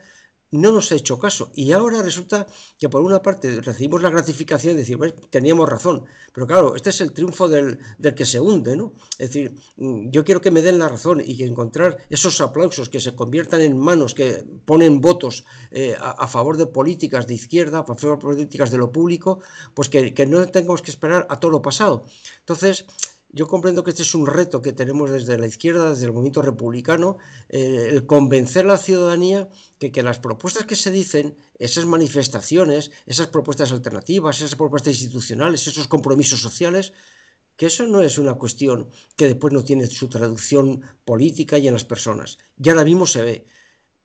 no 0.53 0.73
nos 0.73 0.91
ha 0.93 0.97
hecho 0.97 1.19
caso. 1.19 1.51
Y 1.55 1.73
ahora 1.73 2.03
resulta 2.03 2.47
que 2.79 2.89
por 2.89 3.03
una 3.03 3.23
parte 3.23 3.61
recibimos 3.61 4.03
la 4.03 4.11
gratificación 4.11 4.75
de 4.75 4.81
decir, 4.81 4.99
teníamos 5.31 5.69
razón. 5.69 6.05
Pero 6.33 6.47
claro, 6.47 6.75
este 6.77 6.91
es 6.91 7.01
el 7.01 7.13
triunfo 7.13 7.49
del, 7.49 7.79
que 8.17 8.27
se 8.27 8.41
hunde, 8.41 8.77
¿no? 8.77 8.93
Es 9.19 9.33
decir, 9.33 9.55
mm, 9.77 10.11
yo 10.11 10.25
quiero 10.25 10.41
que 10.41 10.51
me 10.51 10.63
den 10.63 10.79
la 10.79 10.89
razón 10.89 11.23
y 11.25 11.37
que 11.37 11.45
encontrar 11.45 11.99
esos 12.11 12.41
aplausos 12.41 12.89
que 12.89 13.01
se 13.01 13.15
conviertan 13.15 13.61
en 13.61 13.79
manos 13.79 14.15
que 14.15 14.45
ponen 14.65 15.01
votos 15.01 15.45
eh, 15.71 15.97
a, 15.99 16.27
favor 16.27 16.57
de 16.57 16.67
políticas 16.67 17.27
de 17.27 17.35
izquierda, 17.35 17.81
a 17.81 17.85
favor 17.85 18.19
de 18.19 18.23
políticas 18.23 18.71
de 18.71 18.79
lo 18.79 18.91
público, 18.93 19.41
pues 19.75 19.89
que, 19.89 20.15
que 20.15 20.27
no 20.27 20.47
tengamos 20.49 20.83
que 20.83 20.91
esperar 20.91 21.27
a 21.31 21.39
todo 21.39 21.51
lo 21.51 21.63
pasado. 21.63 22.05
Entonces, 22.41 22.87
yo 23.33 23.47
comprendo 23.47 23.85
que 23.85 23.91
este 23.91 24.03
es 24.03 24.15
un 24.15 24.27
reto 24.27 24.61
que 24.61 24.73
tenemos 24.73 25.11
desde 25.11 25.39
la 25.39 25.47
izquierda, 25.47 25.91
desde 25.91 26.07
el 26.07 26.13
movimiento 26.13 26.43
republicano, 26.43 27.19
eh, 27.49 27.89
el 27.91 28.07
convencer 28.07 28.65
a 28.65 28.69
la 28.69 28.77
ciudadanía 28.77 29.49
que, 29.79 29.93
que 29.93 30.03
las 30.03 30.19
propuestas 30.19 30.67
que 30.67 30.75
se 30.75 30.91
dicen, 30.91 31.37
esas 31.59 31.87
manifestaciones, 31.87 32.91
esas 33.07 33.29
propuestas 33.29 33.71
alternativas, 33.71 34.39
esas 34.39 34.57
propuestas 34.57 34.95
institucionales, 34.95 35.67
esos 35.67 35.87
compromisos 35.87 36.41
sociales, 36.41 36.93
que 37.57 37.67
eso 37.67 37.87
no 37.87 38.03
es 38.03 38.19
una 38.19 38.35
cuestión 38.35 38.91
que 39.17 39.27
después 39.27 39.53
no 39.53 39.63
tiene 39.63 39.87
su 39.87 40.09
traducción 40.09 40.83
política 41.05 41.59
y 41.59 41.69
en 41.69 41.75
las 41.75 41.85
personas. 41.85 42.39
Ya 42.57 42.73
ahora 42.73 42.85
mismo 42.85 43.07
se 43.07 43.23
ve. 43.23 43.47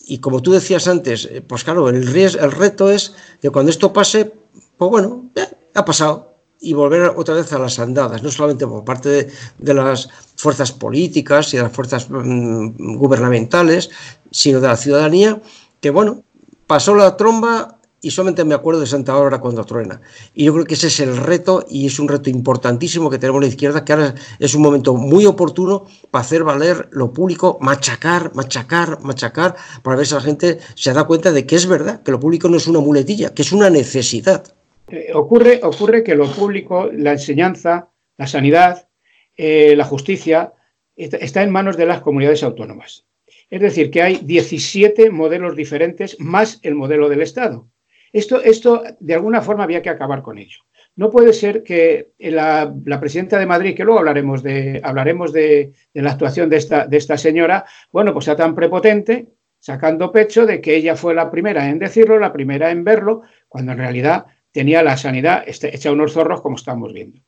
Y 0.06 0.20
como 0.20 0.44
tú 0.44 0.52
decías 0.52 0.88
antes, 0.88 1.26
eh, 1.32 1.42
pues 1.42 1.64
claro, 1.64 1.90
el, 1.90 2.16
el 2.16 2.52
reto 2.52 2.92
es 2.92 3.16
que 3.42 3.50
cuando 3.50 3.72
esto 3.72 3.92
pase, 3.92 4.34
pues 4.78 4.92
bueno, 4.92 5.32
ha 5.74 5.84
pasado 5.84 6.35
y 6.66 6.74
volver 6.74 7.14
otra 7.16 7.36
vez 7.36 7.54
a 7.54 7.60
las 7.60 7.78
andadas, 7.78 8.24
no 8.24 8.32
solamente 8.32 8.66
por 8.66 8.84
parte 8.84 9.30
de, 9.60 9.74
las 9.74 10.10
fuerzas 10.36 10.72
políticas 10.72 11.54
y 11.54 11.58
de 11.58 11.64
las 11.64 11.72
fuerzas 11.72 12.10
mm, 12.10 12.98
gubernamentales, 12.98 13.92
sino 14.32 14.60
de 14.60 14.68
la 14.68 14.76
ciudadanía, 14.76 15.40
que 15.80 15.92
bueno, 15.92 16.24
pasó 16.66 16.96
la 16.96 17.16
tromba 17.18 17.78
y 18.02 18.10
solamente 18.10 18.44
me 18.44 18.56
acuerdo 18.56 18.82
de 18.82 18.88
Santa 18.88 19.14
Bárbara 19.14 19.40
cuando 19.40 19.64
truena. 19.64 20.02
Y 20.34 20.46
yo 20.46 20.54
creo 20.54 20.66
que 20.66 20.74
ese 20.74 20.88
es 20.88 21.00
el 21.00 21.18
reto 21.18 21.66
y 21.70 21.86
es 21.86 22.00
un 22.00 22.08
reto 22.08 22.32
importantísimo 22.32 23.12
que 23.12 23.20
tenemos 23.20 23.40
en 23.40 23.44
la 23.44 23.50
izquierda, 23.50 23.86
que 23.86 23.94
ahora 23.94 24.16
es 24.40 24.56
un 24.56 24.64
momento 24.64 24.96
muy 24.96 25.28
oportuno 25.28 25.86
para 26.10 26.24
hacer 26.24 26.44
valer 26.44 26.90
lo 26.92 27.14
público, 27.14 27.60
machacar, 27.62 28.34
machacar, 28.34 29.02
machacar, 29.04 29.56
para 29.84 29.98
ver 29.98 30.08
si 30.08 30.16
la 30.16 30.22
gente 30.22 30.60
se 30.74 30.94
da 30.94 31.04
cuenta 31.06 31.32
de 31.32 31.46
que 31.46 31.56
es 31.56 31.68
verdad, 31.68 32.02
que 32.02 32.12
lo 32.12 32.20
público 32.20 32.50
no 32.50 32.58
es 32.58 32.68
una 32.68 32.80
muletilla, 32.80 33.34
que 33.36 33.44
es 33.44 33.52
una 33.52 33.70
necesidad. 33.70 34.55
Eh, 34.88 35.12
ocurre, 35.14 35.60
ocurre 35.64 36.04
que 36.04 36.16
lo 36.16 36.32
público, 36.32 36.90
la 36.92 37.14
enseñanza, 37.14 37.90
la 38.18 38.28
sanidad, 38.28 38.88
eh, 39.36 39.76
la 39.76 39.86
justicia, 39.86 40.54
está 40.96 41.44
en 41.44 41.52
manos 41.52 41.76
de 41.76 41.86
las 41.86 42.02
comunidades 42.02 42.44
autónomas. 42.44 43.06
Es 43.50 43.62
decir, 43.62 43.92
que 43.92 44.02
hay 44.02 44.18
17 44.18 45.10
modelos 45.10 45.56
diferentes 45.56 46.20
más 46.20 46.60
el 46.64 46.76
modelo 46.76 47.10
del 47.10 47.22
Estado. 47.22 47.68
Esto, 48.14 48.42
esto 48.42 48.84
de 49.00 49.14
alguna 49.14 49.42
forma 49.42 49.66
había 49.66 49.82
que 49.82 49.90
acabar 49.90 50.22
con 50.22 50.38
ello. 50.38 50.60
No 50.96 51.10
puede 51.10 51.34
ser 51.34 51.64
que 51.64 52.12
la, 52.18 52.74
presidenta 53.00 53.38
de 53.38 53.46
Madrid, 53.46 53.76
que 53.76 53.84
luego 53.84 54.00
hablaremos 54.00 54.42
de, 54.42 54.80
hablaremos 54.82 55.34
de, 55.34 55.74
la 55.94 56.12
actuación 56.12 56.50
de 56.50 56.58
esta, 56.58 56.88
de 56.88 56.96
esta 56.96 57.18
señora, 57.18 57.66
bueno, 57.92 58.14
pues 58.14 58.26
sea 58.26 58.38
tan 58.38 58.56
prepotente, 58.56 59.28
sacando 59.60 60.12
pecho 60.12 60.46
de 60.46 60.62
que 60.62 60.76
ella 60.76 60.96
fue 60.96 61.14
la 61.14 61.30
primera 61.30 61.70
en 61.70 61.80
decirlo, 61.80 62.18
la 62.18 62.32
primera 62.32 62.72
en 62.72 62.86
verlo, 62.86 63.24
cuando 63.50 63.74
en 63.74 63.80
realidad 63.80 64.28
tenía 64.56 64.82
la 64.82 64.96
sanidad 64.96 65.44
hecha 65.46 65.92
unos 65.92 66.14
zorros 66.14 66.40
como 66.40 66.56
estamos 66.56 66.94
viendo. 66.94 67.20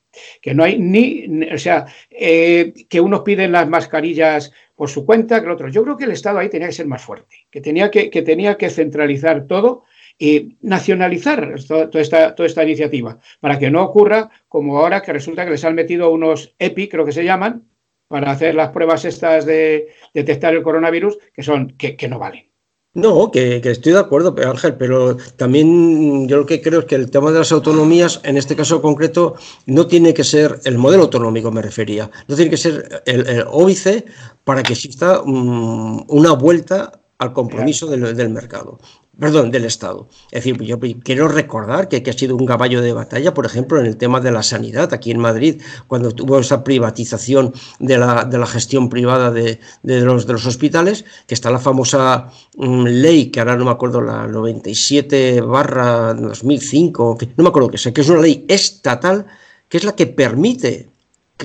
Que 0.41 0.53
no 0.53 0.63
hay 0.63 0.79
ni, 0.79 1.27
o 1.53 1.57
sea, 1.57 1.85
eh, 2.09 2.73
que 2.87 3.01
unos 3.01 3.19
piden 3.23 3.51
las 3.51 3.67
mascarillas 3.67 4.53
por 4.73 4.89
su 4.89 5.05
cuenta, 5.05 5.41
que 5.41 5.45
el 5.47 5.51
otro. 5.51 5.67
Yo 5.67 5.83
creo 5.83 5.97
que 5.97 6.05
el 6.05 6.11
Estado 6.11 6.39
ahí 6.39 6.47
tenía 6.47 6.67
que 6.67 6.73
ser 6.73 6.87
más 6.87 7.01
fuerte, 7.01 7.35
que 7.51 7.59
tenía 7.59 7.91
que, 7.91 8.09
que, 8.09 8.21
tenía 8.21 8.55
que 8.55 8.69
centralizar 8.69 9.45
todo 9.45 9.83
y 10.17 10.55
nacionalizar 10.61 11.55
toda 11.67 12.01
esta, 12.01 12.33
toda 12.33 12.47
esta 12.47 12.63
iniciativa, 12.63 13.19
para 13.41 13.59
que 13.59 13.69
no 13.69 13.83
ocurra 13.83 14.29
como 14.47 14.77
ahora 14.77 15.01
que 15.01 15.11
resulta 15.11 15.43
que 15.43 15.51
les 15.51 15.65
han 15.65 15.75
metido 15.75 16.09
unos 16.11 16.55
EPI, 16.57 16.87
creo 16.87 17.03
que 17.03 17.11
se 17.11 17.25
llaman, 17.25 17.67
para 18.07 18.31
hacer 18.31 18.55
las 18.55 18.69
pruebas 18.69 19.03
estas 19.03 19.45
de 19.45 19.89
detectar 20.13 20.53
el 20.53 20.63
coronavirus, 20.63 21.17
que 21.33 21.43
son, 21.43 21.71
que, 21.71 21.97
que 21.97 22.07
no 22.07 22.19
valen. 22.19 22.46
No, 22.97 23.29
que, 23.29 23.61
estoy 23.63 23.93
de 23.93 23.99
acuerdo, 23.99 24.35
Ángel, 24.43 24.73
pero 24.73 25.17
también 25.35 26.27
yo 26.27 26.37
lo 26.37 26.47
que 26.47 26.63
creo 26.63 26.79
es 26.79 26.85
que 26.87 26.95
el 26.95 27.11
tema 27.11 27.31
de 27.31 27.37
las 27.37 27.51
autonomías, 27.51 28.19
en 28.23 28.37
este 28.37 28.55
caso 28.55 28.81
concreto, 28.81 29.35
no 29.67 29.85
tiene 29.85 30.15
que 30.15 30.23
ser 30.23 30.59
el 30.63 30.79
modelo 30.79 31.03
autonómico, 31.03 31.51
me 31.51 31.61
refería, 31.61 32.09
no 32.27 32.35
tiene 32.35 32.49
que 32.49 32.57
ser 32.57 33.03
el, 33.05 33.45
óbice 33.51 34.03
para 34.43 34.63
que 34.63 34.73
exista 34.73 35.21
mm, 35.23 36.05
una 36.07 36.31
vuelta 36.31 36.99
al 37.19 37.33
compromiso 37.33 37.85
del 37.85 38.29
mercado 38.29 38.79
perdón, 39.19 39.51
del 39.51 39.65
Estado. 39.65 40.07
Es 40.31 40.43
decir, 40.43 40.61
yo 40.61 40.79
quiero 40.79 41.27
recordar 41.27 41.87
que, 41.87 42.03
que, 42.03 42.11
ha 42.11 42.13
sido 42.13 42.35
un 42.35 42.45
caballo 42.45 42.81
de 42.81 42.93
batalla, 42.93 43.33
por 43.33 43.45
ejemplo, 43.45 43.79
en 43.79 43.85
el 43.85 43.97
tema 43.97 44.19
de 44.19 44.31
la 44.31 44.43
sanidad 44.43 44.93
aquí 44.93 45.11
en 45.11 45.19
Madrid, 45.19 45.61
cuando 45.87 46.11
tuvo 46.11 46.39
esa 46.39 46.63
privatización 46.63 47.53
de 47.79 47.97
la, 47.97 48.25
de 48.25 48.37
la 48.37 48.45
gestión 48.45 48.89
privada 48.89 49.31
de, 49.31 49.59
de, 49.83 50.01
los, 50.01 50.27
de 50.27 50.33
los 50.33 50.45
hospitales, 50.45 51.05
que 51.25 51.33
está 51.33 51.49
la 51.49 51.59
famosa 51.59 52.31
mm, 52.57 52.85
ley, 52.85 53.27
que 53.27 53.39
ahora 53.39 53.55
no 53.57 53.65
me 53.65 53.71
acuerdo, 53.71 54.01
la 54.01 54.27
97 54.27 55.41
barra 55.41 56.13
2005, 56.13 57.17
no 57.37 57.43
me 57.43 57.49
acuerdo 57.49 57.69
qué 57.69 57.77
sé, 57.77 57.93
que 57.93 58.01
es 58.01 58.09
una 58.09 58.21
ley 58.21 58.45
estatal, 58.47 59.25
que 59.67 59.77
es 59.77 59.83
la 59.83 59.95
que 59.95 60.07
permite 60.07 60.89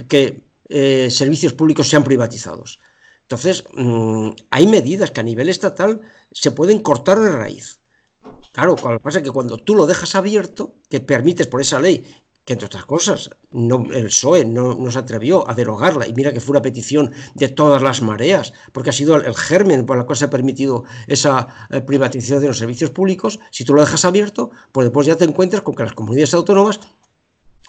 que, 0.09 0.43
eh, 0.69 1.09
servicios 1.11 1.53
públicos 1.53 1.89
sean 1.89 2.05
privatizados. 2.05 2.79
Entonces, 3.33 3.65
mm, 3.73 4.33
hay 4.51 4.67
medidas 4.67 5.11
que 5.11 5.21
a 5.21 5.23
nivel 5.23 5.49
estatal 5.49 6.03
se 6.33 6.51
pueden 6.51 6.81
cortar 6.81 7.19
de 7.19 7.33
raíz. 7.33 7.81
Claro, 8.53 8.77
lo 8.77 8.99
que 8.99 9.01
pasa 9.01 9.19
es 9.19 9.25
que 9.25 9.31
cuando 9.31 9.57
tú 9.57 9.75
lo 9.75 9.87
dejas 9.87 10.15
abierto, 10.15 10.75
que 10.91 11.01
permites 11.01 11.47
por 11.47 11.63
esa 11.63 11.81
ley, 11.81 12.05
que 12.45 12.53
entre 12.53 12.67
otras 12.67 12.85
cosas, 12.85 13.31
no, 13.53 13.87
el 13.91 14.09
PSOE 14.09 14.45
no, 14.45 14.91
se 14.91 14.99
atrevió 14.99 15.49
a 15.49 15.55
derogarla, 15.55 16.07
y 16.07 16.13
mira 16.13 16.31
que 16.35 16.43
fue 16.43 16.53
una 16.53 16.61
petición 16.61 17.13
de 17.33 17.49
todas 17.49 17.81
las 17.81 18.03
mareas, 18.03 18.53
porque 18.73 18.91
ha 18.91 18.93
sido 18.93 19.17
el, 19.17 19.35
germen 19.35 19.87
por 19.87 19.97
el 19.97 20.05
cual 20.05 20.19
se 20.19 20.27
ha 20.27 20.31
permitido 20.31 20.85
esa 21.07 21.69
eh, 21.71 21.81
privatización 21.81 22.43
de 22.43 22.49
los 22.49 22.59
servicios 22.59 22.91
públicos, 22.91 23.41
si 23.51 23.65
tú 23.65 23.73
lo 23.73 23.81
dejas 23.81 24.05
abierto, 24.05 24.51
pues 24.73 24.85
después 24.85 25.07
ya 25.07 25.17
te 25.17 25.25
encuentras 25.25 25.63
con 25.63 25.75
que 25.75 25.85
las 25.85 25.95
comunidades 25.95 26.35
autónomas, 26.35 26.81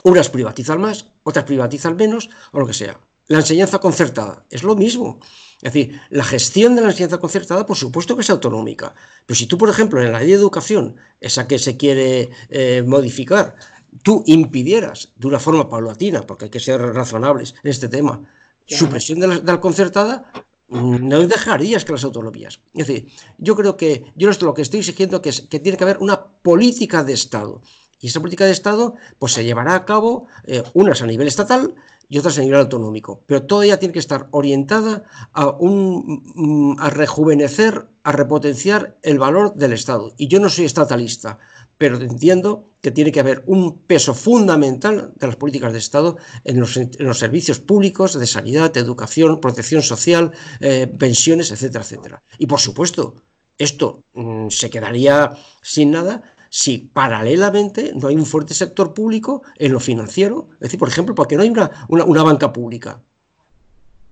unas 0.03 0.29
privatizan 0.29 0.81
más, 0.81 1.11
otras 1.23 1.45
privatizan 1.45 1.95
menos, 1.95 2.29
o 2.51 2.59
lo 2.59 2.67
que 2.67 2.73
sea. 2.73 2.99
La 3.27 3.37
enseñanza 3.37 3.79
concertada 3.79 4.45
es 4.49 4.63
lo 4.63 4.75
mismo. 4.75 5.21
Es 5.63 5.71
decir, 5.71 5.99
la 6.09 6.25
gestión 6.25 6.75
de 6.75 6.81
la 6.81 6.89
enseñanza 6.89 7.19
concertada, 7.19 7.65
por 7.65 7.77
supuesto 7.77 8.15
que 8.15 8.21
es 8.21 8.29
autonómica. 8.29 8.93
Pero 9.25 9.37
si 9.37 9.47
tú, 9.47 9.57
por 9.57 9.69
ejemplo, 9.69 10.01
en 10.01 10.11
la 10.11 10.19
ley 10.19 10.27
de 10.27 10.33
educación, 10.33 10.97
esa 11.21 11.47
que 11.47 11.57
se 11.57 11.77
quiere 11.77 12.31
eh, 12.49 12.83
modificar, 12.85 13.55
tú 14.01 14.23
impidieras 14.27 15.13
de 15.15 15.27
una 15.27 15.39
forma 15.39 15.69
paulatina, 15.69 16.23
porque 16.23 16.45
hay 16.45 16.51
que 16.51 16.59
ser 16.59 16.81
razonables 16.81 17.55
en 17.63 17.71
este 17.71 17.87
tema, 17.87 18.29
supresión 18.65 19.21
de 19.21 19.41
la, 19.41 19.61
concertada, 19.61 20.33
mm, 20.67 21.07
no 21.07 21.25
dejarías 21.27 21.85
que 21.85 21.93
las 21.93 22.03
autonomías. 22.03 22.59
Es 22.73 22.87
decir, 22.87 23.07
yo 23.37 23.55
creo 23.55 23.77
que 23.77 24.11
yo 24.17 24.29
lo 24.41 24.53
que 24.53 24.63
estoy 24.63 24.81
exigiendo 24.81 25.21
es 25.23 25.41
que 25.41 25.59
tiene 25.59 25.77
que 25.77 25.85
haber 25.85 25.99
una 25.99 26.25
política 26.25 27.05
de 27.05 27.13
Estado. 27.13 27.61
Y 28.01 28.07
esa 28.07 28.19
política 28.19 28.45
de 28.45 28.51
Estado 28.51 28.95
pues, 29.17 29.31
se 29.31 29.45
llevará 29.45 29.75
a 29.75 29.85
cabo 29.85 30.27
eh, 30.43 30.61
unas 30.73 31.01
a 31.01 31.05
nivel 31.05 31.29
estatal 31.29 31.73
y 32.09 32.17
otras 32.17 32.37
a 32.37 32.41
nivel 32.41 32.59
autonómico. 32.59 33.23
Pero 33.25 33.43
toda 33.43 33.65
ella 33.65 33.79
tiene 33.79 33.93
que 33.93 33.99
estar 33.99 34.27
orientada 34.31 35.03
a, 35.33 35.49
un, 35.49 36.23
mm, 36.35 36.75
a 36.79 36.89
rejuvenecer, 36.89 37.87
a 38.03 38.11
repotenciar 38.11 38.97
el 39.01 39.19
valor 39.19 39.55
del 39.55 39.73
Estado. 39.73 40.13
Y 40.17 40.27
yo 40.27 40.39
no 40.39 40.49
soy 40.49 40.65
estatalista, 40.65 41.39
pero 41.77 41.97
entiendo 41.97 42.75
que 42.81 42.91
tiene 42.91 43.11
que 43.11 43.19
haber 43.19 43.43
un 43.45 43.79
peso 43.79 44.13
fundamental 44.13 45.13
de 45.15 45.27
las 45.27 45.35
políticas 45.35 45.73
de 45.73 45.79
Estado 45.79 46.17
en 46.43 46.59
los, 46.59 46.73
servicios 47.17 47.59
públicos 47.59 48.19
de 48.19 48.27
sanidad, 48.27 48.75
educación, 48.77 49.39
protección 49.39 49.81
social, 49.81 50.31
eh, 50.59 50.87
pensiones, 50.87 51.51
etcétera, 51.51 51.83
etcétera. 51.83 52.23
Y 52.37 52.45
por 52.45 52.59
supuesto, 52.59 53.15
esto 53.57 54.03
mm, 54.13 54.49
se 54.49 54.69
quedaría 54.69 55.31
sin 55.61 55.91
nada 55.91 56.33
si 56.55 56.77
paralelamente 56.77 57.93
no 57.95 58.09
hay 58.09 58.15
un 58.15 58.27
fuerte 58.27 58.53
sector 58.53 58.93
público 58.93 59.41
en 59.55 59.73
lo 59.73 59.79
financiero. 59.79 60.49
Es 60.53 60.59
decir, 60.59 60.77
por 60.77 60.87
ejemplo, 60.87 61.15
¿por 61.15 61.27
qué 61.27 61.35
no 61.35 61.41
hay 61.41 61.49
una, 61.49 61.71
una, 61.87 62.21
banca 62.21 62.53
pública? 62.53 63.01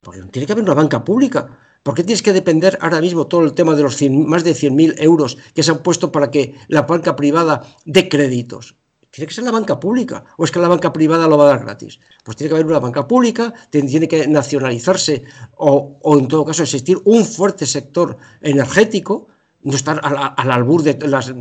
Porque 0.01 0.23
tiene 0.23 0.47
que 0.47 0.53
haber 0.53 0.63
una 0.63 0.73
banca 0.73 1.03
pública. 1.03 1.59
¿Por 1.83 1.93
qué 1.93 2.03
tienes 2.03 2.23
que 2.23 2.33
depender 2.33 2.79
ahora 2.81 2.99
mismo 2.99 3.27
todo 3.27 3.43
el 3.43 3.53
tema 3.53 3.75
de 3.75 3.83
los 3.83 4.01
más 4.09 4.43
de 4.43 4.53
100.000 4.53 4.95
euros 5.03 5.37
que 5.53 5.61
se 5.61 5.69
han 5.69 5.83
puesto 5.83 6.11
para 6.11 6.31
que 6.31 6.55
la 6.67 6.81
banca 6.81 7.15
privada 7.15 7.61
dé 7.85 8.09
créditos? 8.09 8.75
Tiene 9.11 9.27
que 9.27 9.35
ser 9.35 9.43
la 9.43 9.51
banca 9.51 9.79
pública. 9.79 10.25
¿O 10.37 10.43
es 10.43 10.49
que 10.49 10.57
la 10.57 10.67
banca 10.67 10.91
privada 10.91 11.27
lo 11.27 11.37
va 11.37 11.43
a 11.43 11.49
dar 11.49 11.59
gratis? 11.59 11.99
Pues 12.23 12.37
tiene 12.37 12.49
que 12.49 12.55
haber 12.55 12.65
una 12.65 12.79
banca 12.79 13.07
pública, 13.07 13.53
tiene 13.69 14.07
que 14.07 14.27
nacionalizarse 14.27 15.25
o, 15.57 15.99
o 16.01 16.17
en 16.17 16.27
todo 16.27 16.43
caso 16.45 16.63
existir 16.63 16.97
un 17.03 17.23
fuerte 17.23 17.67
sector 17.67 18.17
energético, 18.41 19.27
no 19.61 19.75
estar 19.75 19.99
al, 20.03 20.33
al 20.35 20.51
albur 20.51 20.81
de 20.81 21.07
las 21.07 21.31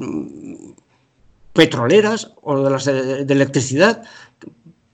petroleras 1.52 2.32
o 2.42 2.62
de 2.62 2.70
las 2.70 2.84
de, 2.84 3.22
electricidad. 3.22 4.02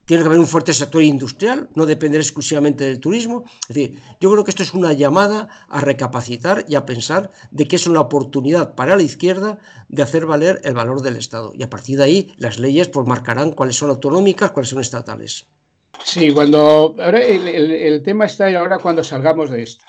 Tiene 0.04 0.22
que 0.22 0.28
haber 0.28 0.38
un 0.38 0.46
fuerte 0.46 0.72
sector 0.72 1.02
industrial, 1.02 1.68
no 1.74 1.84
depender 1.84 2.20
exclusivamente 2.20 2.84
del 2.84 3.00
turismo. 3.00 3.44
Es 3.68 3.74
decir, 3.74 4.00
yo 4.20 4.30
creo 4.30 4.44
que 4.44 4.52
esto 4.52 4.62
es 4.62 4.72
una 4.72 4.92
llamada 4.92 5.48
a 5.68 5.80
recapacitar 5.80 6.64
y 6.68 6.76
a 6.76 6.86
pensar 6.86 7.30
de 7.50 7.66
que 7.66 7.74
es 7.74 7.88
una 7.88 8.02
oportunidad 8.02 8.76
para 8.76 8.94
la 8.94 9.02
izquierda 9.02 9.58
de 9.88 10.02
hacer 10.02 10.24
valer 10.24 10.60
el 10.62 10.74
valor 10.74 11.02
del 11.02 11.16
Estado. 11.16 11.52
Y 11.56 11.64
a 11.64 11.70
partir 11.70 11.98
de 11.98 12.04
ahí, 12.04 12.32
las 12.36 12.60
leyes 12.60 12.88
pues, 12.88 13.04
marcarán 13.06 13.50
cuáles 13.50 13.76
son 13.76 13.90
autonómicas, 13.90 14.52
cuáles 14.52 14.70
son 14.70 14.80
estatales. 14.80 15.46
Sí, 16.04 16.32
cuando 16.32 16.94
ahora 16.98 17.20
el, 17.20 18.02
tema 18.02 18.26
está 18.26 18.46
ahora 18.56 18.78
cuando 18.78 19.02
salgamos 19.02 19.50
de 19.50 19.62
esta. 19.62 19.84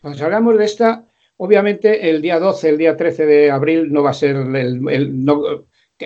Cuando 0.00 0.18
salgamos 0.18 0.56
de 0.56 0.64
esta, 0.64 1.04
obviamente 1.36 2.10
el 2.10 2.22
día 2.22 2.38
12, 2.38 2.68
el 2.68 2.78
día 2.78 2.96
13 2.96 3.26
de 3.26 3.50
abril 3.50 3.92
no 3.92 4.02
va 4.02 4.10
a 4.10 4.14
ser 4.14 4.36
el, 4.36 5.22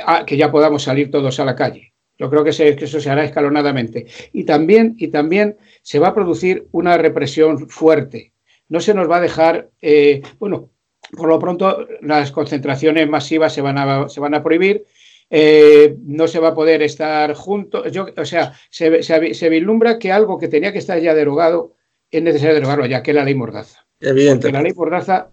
Ah, 0.04 0.24
que, 0.26 0.36
ya 0.36 0.50
podamos 0.50 0.82
salir 0.82 1.10
todos 1.10 1.40
a 1.40 1.44
la 1.44 1.56
calle. 1.56 1.92
Yo 2.18 2.28
creo 2.28 2.44
que, 2.44 2.50
eso 2.50 3.00
se 3.00 3.10
hará 3.10 3.24
escalonadamente. 3.24 4.06
Y 4.32 4.44
también, 4.44 4.94
y 4.98 5.08
también 5.08 5.56
se 5.82 5.98
va 5.98 6.08
a 6.08 6.14
producir 6.14 6.66
una 6.72 6.98
represión 6.98 7.68
fuerte. 7.68 8.32
No 8.68 8.80
se 8.80 8.92
nos 8.92 9.10
va 9.10 9.18
a 9.18 9.20
dejar, 9.20 9.70
eh, 9.80 10.22
bueno, 10.38 10.70
por 11.16 11.28
lo 11.28 11.38
pronto 11.38 11.86
las 12.02 12.32
concentraciones 12.32 13.08
masivas 13.08 13.54
se 13.54 13.62
van 13.62 13.78
a, 13.78 14.08
se 14.08 14.20
van 14.20 14.34
a 14.34 14.42
prohibir, 14.42 14.84
eh, 15.30 15.96
no 16.04 16.26
se 16.26 16.38
va 16.38 16.48
a 16.48 16.54
poder 16.54 16.82
estar 16.82 17.34
juntos. 17.34 17.84
o 18.16 18.24
sea, 18.24 18.52
se, 18.68 19.02
se, 19.02 19.48
vislumbra 19.48 19.98
que 19.98 20.12
algo 20.12 20.38
que 20.38 20.48
tenía 20.48 20.72
que 20.72 20.78
estar 20.78 20.98
ya 21.00 21.14
derogado 21.14 21.74
es 22.10 22.22
necesario 22.22 22.54
derogarlo 22.54 22.86
ya, 22.86 23.02
que 23.02 23.12
es 23.12 23.14
la 23.14 23.24
ley 23.24 23.34
Mordaza. 23.34 23.86
Evidente. 24.00 24.42
Porque 24.42 24.52
la 24.52 24.62
ley 24.62 24.72
Mordaza 24.74 25.30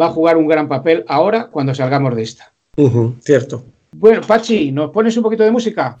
va 0.00 0.06
a 0.06 0.10
jugar 0.10 0.36
un 0.36 0.46
gran 0.46 0.68
papel 0.68 1.04
ahora 1.08 1.48
cuando 1.50 1.74
salgamos 1.74 2.14
de 2.14 2.22
esta. 2.22 2.52
cierto. 3.20 3.64
Bueno, 3.98 4.20
Pachi, 4.20 4.72
¿nos 4.72 4.90
pones 4.90 5.16
un 5.16 5.22
poquito 5.22 5.42
de 5.42 5.50
música? 5.50 5.96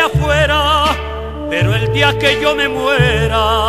afuera, 0.00 0.84
pero 1.50 1.74
el 1.74 1.92
día 1.92 2.16
que 2.18 2.40
yo 2.40 2.54
me 2.54 2.68
muera, 2.68 3.68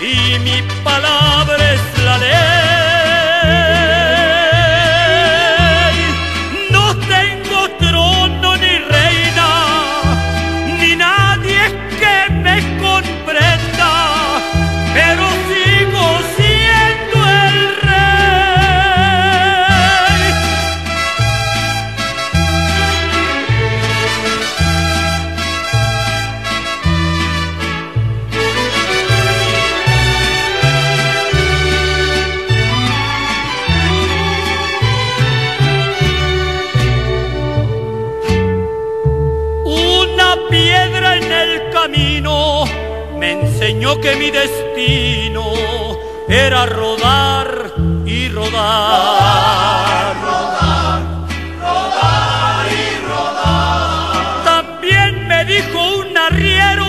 y 0.00 0.38
mi 0.38 0.62
palabra 0.82 1.72
es 1.72 2.04
la 2.04 2.18
ley. 2.18 2.79
Que 44.00 44.16
mi 44.16 44.30
destino 44.30 45.52
era 46.28 46.64
rodar 46.66 47.72
y 48.06 48.28
rodar. 48.28 50.14
Rodar, 50.22 51.02
rodar 51.60 52.66
y 52.72 53.06
rodar. 53.06 54.44
También 54.44 55.28
me 55.28 55.44
dijo 55.44 55.96
un 55.98 56.16
arriero 56.16 56.86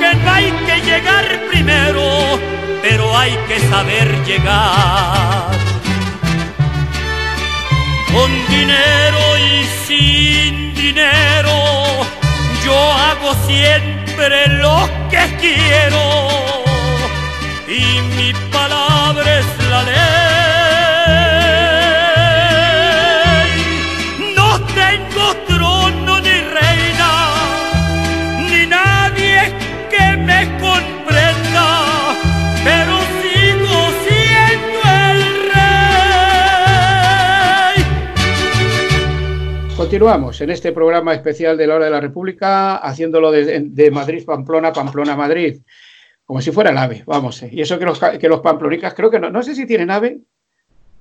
que 0.00 0.14
no 0.16 0.30
hay 0.30 0.50
que 0.66 0.80
llegar 0.82 1.24
primero, 1.50 2.38
pero 2.82 3.16
hay 3.16 3.36
que 3.48 3.60
saber 3.60 4.24
llegar. 4.24 5.50
Con 8.12 8.30
dinero 8.48 9.38
y 9.38 9.64
sin 9.86 10.74
dinero, 10.74 12.06
yo 12.64 12.76
hago 12.92 13.34
lo 14.16 14.88
que 15.10 15.36
quiero 15.40 16.64
y 17.66 18.00
mi 18.16 18.32
palabra 18.52 19.38
Continuamos 39.84 40.40
en 40.40 40.48
este 40.48 40.72
programa 40.72 41.12
especial 41.12 41.58
de 41.58 41.66
la 41.66 41.74
hora 41.74 41.84
de 41.84 41.90
la 41.90 42.00
República, 42.00 42.76
haciéndolo 42.76 43.30
de, 43.30 43.60
de 43.60 43.90
Madrid, 43.90 44.24
Pamplona, 44.24 44.72
Pamplona, 44.72 45.14
Madrid 45.14 45.60
como 46.24 46.40
si 46.40 46.52
fuera 46.52 46.70
el 46.70 46.78
ave, 46.78 47.02
vamos. 47.04 47.42
Eh. 47.42 47.50
Y 47.52 47.60
eso 47.60 47.78
que 47.78 47.84
los, 47.84 48.00
que 48.00 48.28
los 48.30 48.40
pamplonicas, 48.40 48.94
creo 48.94 49.10
que 49.10 49.20
no, 49.20 49.28
no 49.28 49.42
sé 49.42 49.54
si 49.54 49.66
tienen 49.66 49.90
ave. 49.90 50.20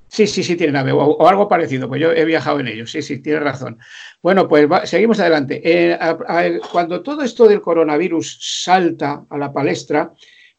Sí, 0.09 0.27
sí, 0.27 0.43
sí 0.43 0.57
tienen 0.57 0.75
ave, 0.75 0.91
o, 0.91 1.25
algo 1.29 1.47
parecido, 1.47 1.87
pues 1.87 2.01
yo 2.01 2.11
he 2.11 2.25
viajado 2.25 2.59
en 2.59 2.67
ellos, 2.67 2.91
sí, 2.91 3.01
sí, 3.01 3.19
tiene 3.19 3.39
razón. 3.39 3.79
Bueno, 4.21 4.49
pues 4.49 4.67
seguimos 4.83 5.21
adelante. 5.21 5.61
Eh, 5.63 5.97
cuando 6.69 7.01
todo 7.01 7.21
esto 7.21 7.47
del 7.47 7.61
coronavirus 7.61 8.37
salta 8.63 9.23
a 9.29 9.37
la 9.37 9.53
palestra, 9.53 10.11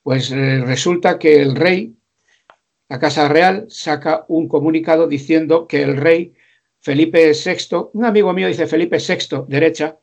pues 0.02 0.30
eh, 0.32 0.62
resulta 0.64 1.18
que 1.18 1.42
el 1.42 1.54
rey, 1.54 1.94
la 2.88 2.98
Casa 2.98 3.28
Real, 3.28 3.66
saca 3.68 4.24
un 4.28 4.48
comunicado 4.48 5.06
diciendo 5.06 5.66
que 5.66 5.82
el 5.82 5.98
rey 5.98 6.32
Felipe 6.84 7.32
VI, 7.32 7.88
un 7.94 8.04
amigo 8.04 8.30
mío 8.34 8.46
dice 8.46 8.66
Felipe 8.66 8.98
VI, 8.98 9.46
derecha, 9.48 9.98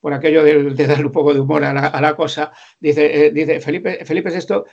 por 0.00 0.12
aquello 0.12 0.42
de, 0.42 0.86
darle 0.86 1.06
un 1.06 1.12
poco 1.12 1.32
de 1.32 1.38
humor 1.38 1.62
a 1.62 1.72
la, 1.72 2.16
cosa, 2.16 2.50
dice, 2.80 3.26
eh, 3.26 3.30
dice 3.30 3.60
Felipe, 3.60 4.04
Felipe 4.04 4.30
VI 4.30 4.64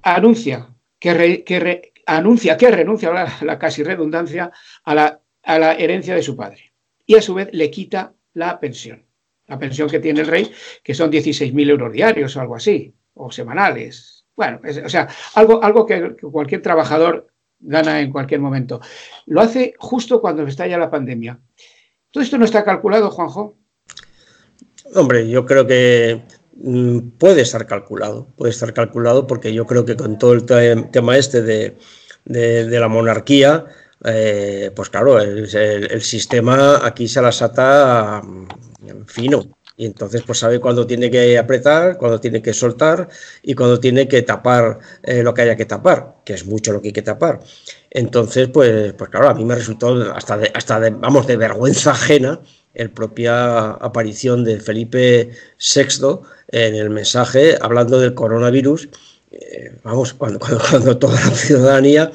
anuncia 0.00 0.74
que, 0.98 1.44
que 1.44 1.92
anuncia 2.06 2.56
que 2.56 2.70
renuncia 2.70 3.10
a 3.10 3.44
la, 3.44 3.58
casi 3.58 3.82
redundancia 3.82 4.50
a 4.84 4.94
la, 4.94 5.20
a 5.42 5.58
la 5.58 5.74
herencia 5.74 6.14
de 6.14 6.22
su 6.22 6.34
padre 6.34 6.72
y 7.04 7.14
a 7.16 7.20
su 7.20 7.34
vez 7.34 7.50
le 7.52 7.70
quita 7.70 8.14
la 8.32 8.58
pensión, 8.58 9.04
la 9.48 9.58
pensión 9.58 9.90
que 9.90 10.00
tiene 10.00 10.22
el 10.22 10.26
rey, 10.26 10.50
que 10.82 10.94
son 10.94 11.12
16.000 11.12 11.68
euros 11.68 11.92
diarios 11.92 12.34
o 12.36 12.40
algo 12.40 12.56
así, 12.56 12.94
o 13.12 13.30
semanales. 13.30 14.24
Bueno, 14.34 14.60
o 14.64 14.88
sea, 14.88 15.08
algo, 15.34 15.62
algo 15.62 15.84
que, 15.84 16.16
cualquier 16.16 16.62
trabajador 16.62 17.28
gana 17.60 18.00
en 18.00 18.12
cualquier 18.12 18.40
momento. 18.40 18.80
Lo 19.26 19.40
hace 19.40 19.74
justo 19.78 20.20
cuando 20.20 20.44
estalla 20.44 20.78
la 20.78 20.90
pandemia. 20.90 21.38
¿Todo 22.10 22.22
esto 22.22 22.38
no 22.38 22.44
está 22.44 22.64
calculado, 22.64 23.10
Juanjo? 23.10 23.56
Hombre, 24.94 25.28
yo 25.28 25.44
creo 25.44 25.66
que 25.66 26.22
mm, 26.54 26.98
puede 27.18 27.42
estar 27.42 27.66
calculado, 27.66 28.28
puede 28.36 28.52
estar 28.52 28.72
calculado 28.72 29.26
porque 29.26 29.52
yo 29.52 29.66
creo 29.66 29.84
que 29.84 29.96
con 29.96 30.18
todo 30.18 30.32
el 30.32 30.44
tema 30.44 31.16
este 31.16 31.42
de, 31.42 31.76
la 32.24 32.88
monarquía, 32.88 33.66
eh, 34.04 34.70
pues 34.74 34.90
claro, 34.90 35.20
el, 35.20 36.02
sistema 36.02 36.86
aquí 36.86 37.08
se 37.08 37.20
las 37.20 37.42
ata 37.42 38.22
mm, 38.22 39.06
fino. 39.06 39.42
Y 39.76 39.84
entonces 39.84 40.22
pues 40.26 40.38
sabe 40.38 40.58
cuándo 40.58 40.86
tiene 40.86 41.10
que 41.10 41.36
apretar, 41.36 41.98
cuándo 41.98 42.18
tiene 42.18 42.40
que 42.40 42.54
soltar 42.54 43.08
y 43.42 43.54
cuándo 43.54 43.78
tiene 43.78 44.08
que 44.08 44.22
tapar 44.22 44.78
eh, 45.02 45.22
lo 45.22 45.34
que 45.34 45.42
haya 45.42 45.56
que 45.56 45.66
tapar, 45.66 46.16
que 46.24 46.32
es 46.34 46.46
mucho 46.46 46.72
lo 46.72 46.80
que 46.80 46.88
hay 46.88 46.92
que 46.94 47.02
tapar. 47.02 47.40
Entonces, 47.90 48.48
pues, 48.48 48.94
pues 48.94 49.10
claro, 49.10 49.28
a 49.28 49.34
mí 49.34 49.44
me 49.44 49.54
resultó 49.54 49.94
hasta 50.14 50.40
hasta 50.54 50.80
de, 50.80 50.90
vamos, 50.90 51.26
de 51.26 51.36
vergüenza 51.36 51.90
ajena 51.92 52.40
el 52.76 52.90
propia 52.90 53.70
aparición 53.70 54.44
de 54.44 54.60
Felipe 54.60 55.30
VI 55.58 56.20
en 56.48 56.74
el 56.74 56.90
mensaje 56.90 57.56
hablando 57.60 57.98
del 57.98 58.14
coronavirus. 58.14 58.88
Eh, 59.30 59.78
vamos, 59.82 60.14
cuando, 60.14 60.38
cuando, 60.70 60.98
toda 60.98 61.14
la 61.20 61.30
ciudadanía 61.30 62.12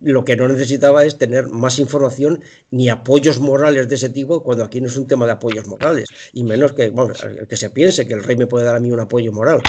lo 0.00 0.24
que 0.24 0.36
no 0.36 0.48
necesitaba 0.48 1.04
es 1.04 1.16
tener 1.18 1.48
más 1.48 1.78
información 1.78 2.42
ni 2.70 2.88
apoyos 2.88 3.40
morales 3.40 3.88
de 3.88 3.94
ese 3.94 4.10
tipo, 4.10 4.42
cuando 4.42 4.64
aquí 4.64 4.80
no 4.80 4.88
es 4.88 4.96
un 4.96 5.06
tema 5.06 5.26
de 5.26 5.32
apoyos 5.32 5.66
morales, 5.66 6.08
y 6.32 6.44
menos 6.44 6.72
que, 6.72 6.90
bueno, 6.90 7.14
que 7.48 7.56
se 7.56 7.70
piense 7.70 8.06
que 8.06 8.14
el 8.14 8.24
rey 8.24 8.36
me 8.36 8.46
puede 8.46 8.66
dar 8.66 8.76
a 8.76 8.80
mí 8.80 8.90
un 8.90 9.00
apoyo 9.00 9.32
moral. 9.32 9.62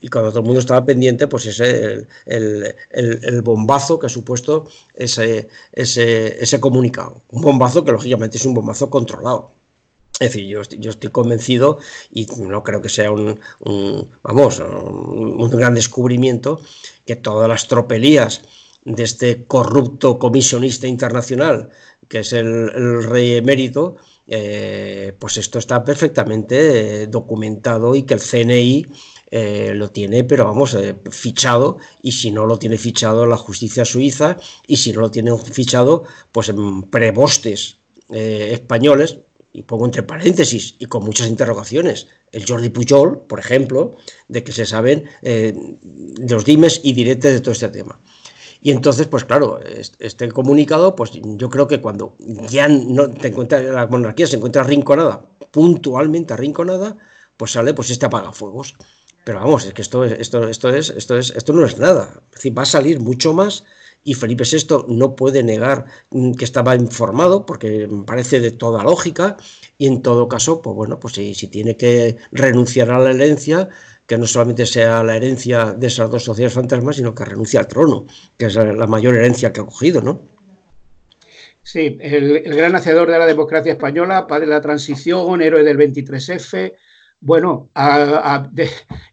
y 0.00 0.08
cuando 0.08 0.30
todo 0.30 0.40
el 0.40 0.46
mundo 0.46 0.60
estaba 0.60 0.84
pendiente, 0.84 1.26
pues 1.26 1.46
ese 1.46 2.06
el, 2.26 2.74
el, 2.90 3.42
bombazo 3.42 3.98
que 3.98 4.06
ha 4.06 4.10
supuesto 4.10 4.68
ese, 4.94 5.48
ese, 5.72 6.42
ese, 6.42 6.60
comunicado. 6.60 7.22
Un 7.30 7.42
bombazo 7.42 7.82
que 7.84 7.92
lógicamente 7.92 8.36
es 8.36 8.44
un 8.44 8.54
bombazo 8.54 8.90
controlado. 8.90 9.50
Es 10.18 10.32
decir, 10.32 10.46
yo, 10.46 10.62
yo 10.62 10.90
estoy 10.90 11.10
convencido 11.10 11.78
y 12.10 12.26
no 12.38 12.62
creo 12.62 12.80
que 12.80 12.88
sea 12.88 13.10
un, 13.10 13.38
vamos, 14.22 14.60
un, 14.60 15.50
gran 15.50 15.74
descubrimiento 15.74 16.60
que 17.04 17.16
todas 17.16 17.48
las 17.48 17.68
tropelías 17.68 18.42
de 18.86 19.02
este 19.02 19.46
corrupto 19.46 20.16
comisionista 20.18 20.86
internacional, 20.86 21.70
que 22.08 22.20
es 22.20 22.32
el, 22.32 23.02
rey 23.02 23.34
emérito, 23.34 23.96
eh, 24.28 25.12
pues 25.18 25.36
esto 25.38 25.58
está 25.58 25.82
perfectamente 25.82 27.02
eh, 27.02 27.06
documentado 27.08 27.96
y 27.96 28.04
que 28.04 28.14
el 28.14 28.20
CNI 28.20 28.86
eh, 29.32 29.72
lo 29.74 29.90
tiene, 29.90 30.22
pero 30.22 30.44
vamos, 30.44 30.78
fichado, 31.10 31.78
y 32.00 32.12
si 32.12 32.30
no 32.30 32.46
lo 32.46 32.60
tiene 32.60 32.78
fichado 32.78 33.26
la 33.26 33.36
justicia 33.36 33.84
suiza, 33.84 34.36
y 34.68 34.76
si 34.76 34.92
no 34.92 35.00
lo 35.00 35.10
tiene 35.10 35.36
fichado, 35.36 36.04
pues 36.30 36.48
en 36.48 36.84
prebostes 36.84 37.78
españoles, 38.08 39.18
y 39.56 39.62
pongo 39.62 39.86
entre 39.86 40.02
paréntesis 40.02 40.74
y 40.78 40.84
con 40.84 41.02
muchas 41.02 41.28
interrogaciones, 41.28 42.08
el 42.30 42.44
Jordi 42.46 42.68
Pujol, 42.68 43.22
por 43.26 43.40
ejemplo, 43.40 43.96
de 44.28 44.44
que 44.44 44.52
se 44.52 44.66
saben 44.66 45.08
eh, 45.22 45.54
los 46.28 46.44
dimes 46.44 46.82
y 46.84 46.92
diretes 46.92 47.32
de 47.32 47.40
todo 47.40 47.52
este 47.52 47.70
tema. 47.70 47.98
Y 48.66 48.72
entonces, 48.72 49.06
pues 49.06 49.24
claro, 49.24 49.60
este 50.00 50.32
comunicado, 50.32 50.96
pues 50.96 51.12
yo 51.22 51.48
creo 51.48 51.68
que 51.68 51.80
cuando 51.80 52.16
ya 52.50 52.66
no 52.66 53.08
te 53.08 53.28
encuentras, 53.28 53.62
la 53.62 53.86
monarquía 53.86 54.26
se 54.26 54.38
encuentra 54.38 54.62
arrinconada, 54.62 55.24
puntualmente 55.52 56.34
arrinconada, 56.34 56.98
pues 57.36 57.52
sale 57.52 57.74
pues 57.74 57.90
este 57.90 58.06
apagafuegos. 58.06 58.74
Pero 59.24 59.38
vamos, 59.38 59.66
es 59.66 59.72
que 59.72 59.82
esto, 59.82 60.02
esto, 60.02 60.48
esto, 60.48 60.70
es, 60.70 60.90
esto, 60.90 61.16
es, 61.16 61.30
esto 61.30 61.52
no 61.52 61.64
es 61.64 61.78
nada. 61.78 62.20
Es 62.32 62.38
decir, 62.38 62.58
va 62.58 62.62
a 62.62 62.66
salir 62.66 62.98
mucho 62.98 63.32
más 63.32 63.62
y 64.02 64.14
Felipe 64.14 64.42
VI 64.42 64.86
no 64.88 65.14
puede 65.14 65.44
negar 65.44 65.86
mm, 66.10 66.32
que 66.32 66.44
estaba 66.44 66.74
informado 66.74 67.46
porque 67.46 67.88
parece 68.04 68.40
de 68.40 68.50
toda 68.50 68.82
lógica 68.82 69.36
y 69.78 69.86
en 69.86 70.02
todo 70.02 70.26
caso, 70.26 70.60
pues 70.60 70.74
bueno, 70.74 70.98
pues 70.98 71.14
si 71.14 71.46
tiene 71.46 71.76
que 71.76 72.16
renunciar 72.32 72.90
a 72.90 72.98
la 72.98 73.12
herencia, 73.12 73.68
que 74.06 74.18
no 74.18 74.26
solamente 74.26 74.66
sea 74.66 75.02
la 75.02 75.16
herencia 75.16 75.72
de 75.72 75.88
esas 75.88 76.10
dos 76.10 76.24
sociedades 76.24 76.54
fantasmas, 76.54 76.96
sino 76.96 77.14
que 77.14 77.24
renuncie 77.24 77.58
al 77.58 77.66
trono, 77.66 78.06
que 78.36 78.46
es 78.46 78.54
la 78.54 78.86
mayor 78.86 79.16
herencia 79.16 79.52
que 79.52 79.60
ha 79.60 79.66
cogido, 79.66 80.00
¿no? 80.00 80.20
Sí, 81.62 81.98
el, 82.00 82.42
gran 82.42 82.76
hacedor 82.76 83.10
de 83.10 83.18
la 83.18 83.26
democracia 83.26 83.72
española, 83.72 84.28
padre 84.28 84.46
de 84.46 84.52
la 84.52 84.60
transición, 84.60 85.42
héroe 85.42 85.64
del 85.64 85.76
23F, 85.76 86.74
bueno, 87.18 87.70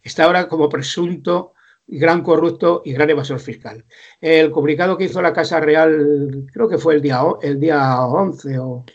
está 0.03 0.25
ahora 0.25 0.47
como 0.47 0.69
presunto 0.69 1.53
gran 1.87 2.21
corrupto 2.21 2.83
y 2.85 2.93
gran 2.93 3.09
evasor 3.09 3.39
fiscal. 3.39 3.83
El 4.21 4.51
comunicado 4.51 4.97
que 4.97 5.05
hizo 5.05 5.21
la 5.21 5.33
Casa 5.33 5.59
Real, 5.59 6.45
creo 6.53 6.69
que 6.69 6.77
fue 6.77 6.93
el 6.95 7.01
día, 7.01 7.21
el 7.41 7.59
día 7.59 8.05
11 8.05 8.59
o, 8.59 8.85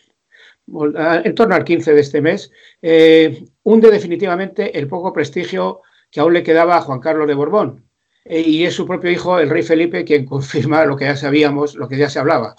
en 1.24 1.34
torno 1.34 1.54
al 1.54 1.64
15 1.64 1.94
de 1.94 2.00
este 2.00 2.20
mes, 2.20 2.50
eh, 2.80 3.44
hunde 3.62 3.90
definitivamente 3.90 4.78
el 4.78 4.86
poco 4.86 5.12
prestigio 5.12 5.82
que 6.10 6.20
aún 6.20 6.32
le 6.32 6.42
quedaba 6.42 6.76
a 6.76 6.80
Juan 6.80 7.00
Carlos 7.00 7.28
de 7.28 7.34
Borbón. 7.34 7.84
Eh, 8.24 8.40
y 8.40 8.64
es 8.64 8.74
su 8.74 8.86
propio 8.86 9.10
hijo, 9.10 9.38
el 9.38 9.50
rey 9.50 9.62
Felipe, 9.62 10.04
quien 10.04 10.24
confirma 10.26 10.84
lo 10.84 10.96
que 10.96 11.06
ya 11.06 11.16
sabíamos, 11.16 11.74
lo 11.74 11.88
que 11.88 11.96
ya 11.96 12.10
se 12.10 12.18
hablaba. 12.18 12.56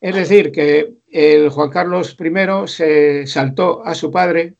Es 0.00 0.14
decir, 0.14 0.52
que 0.52 0.94
el 1.08 1.48
Juan 1.48 1.70
Carlos 1.70 2.16
I 2.20 2.68
se 2.68 3.26
saltó 3.26 3.84
a 3.84 3.94
su 3.94 4.10
padre 4.10 4.54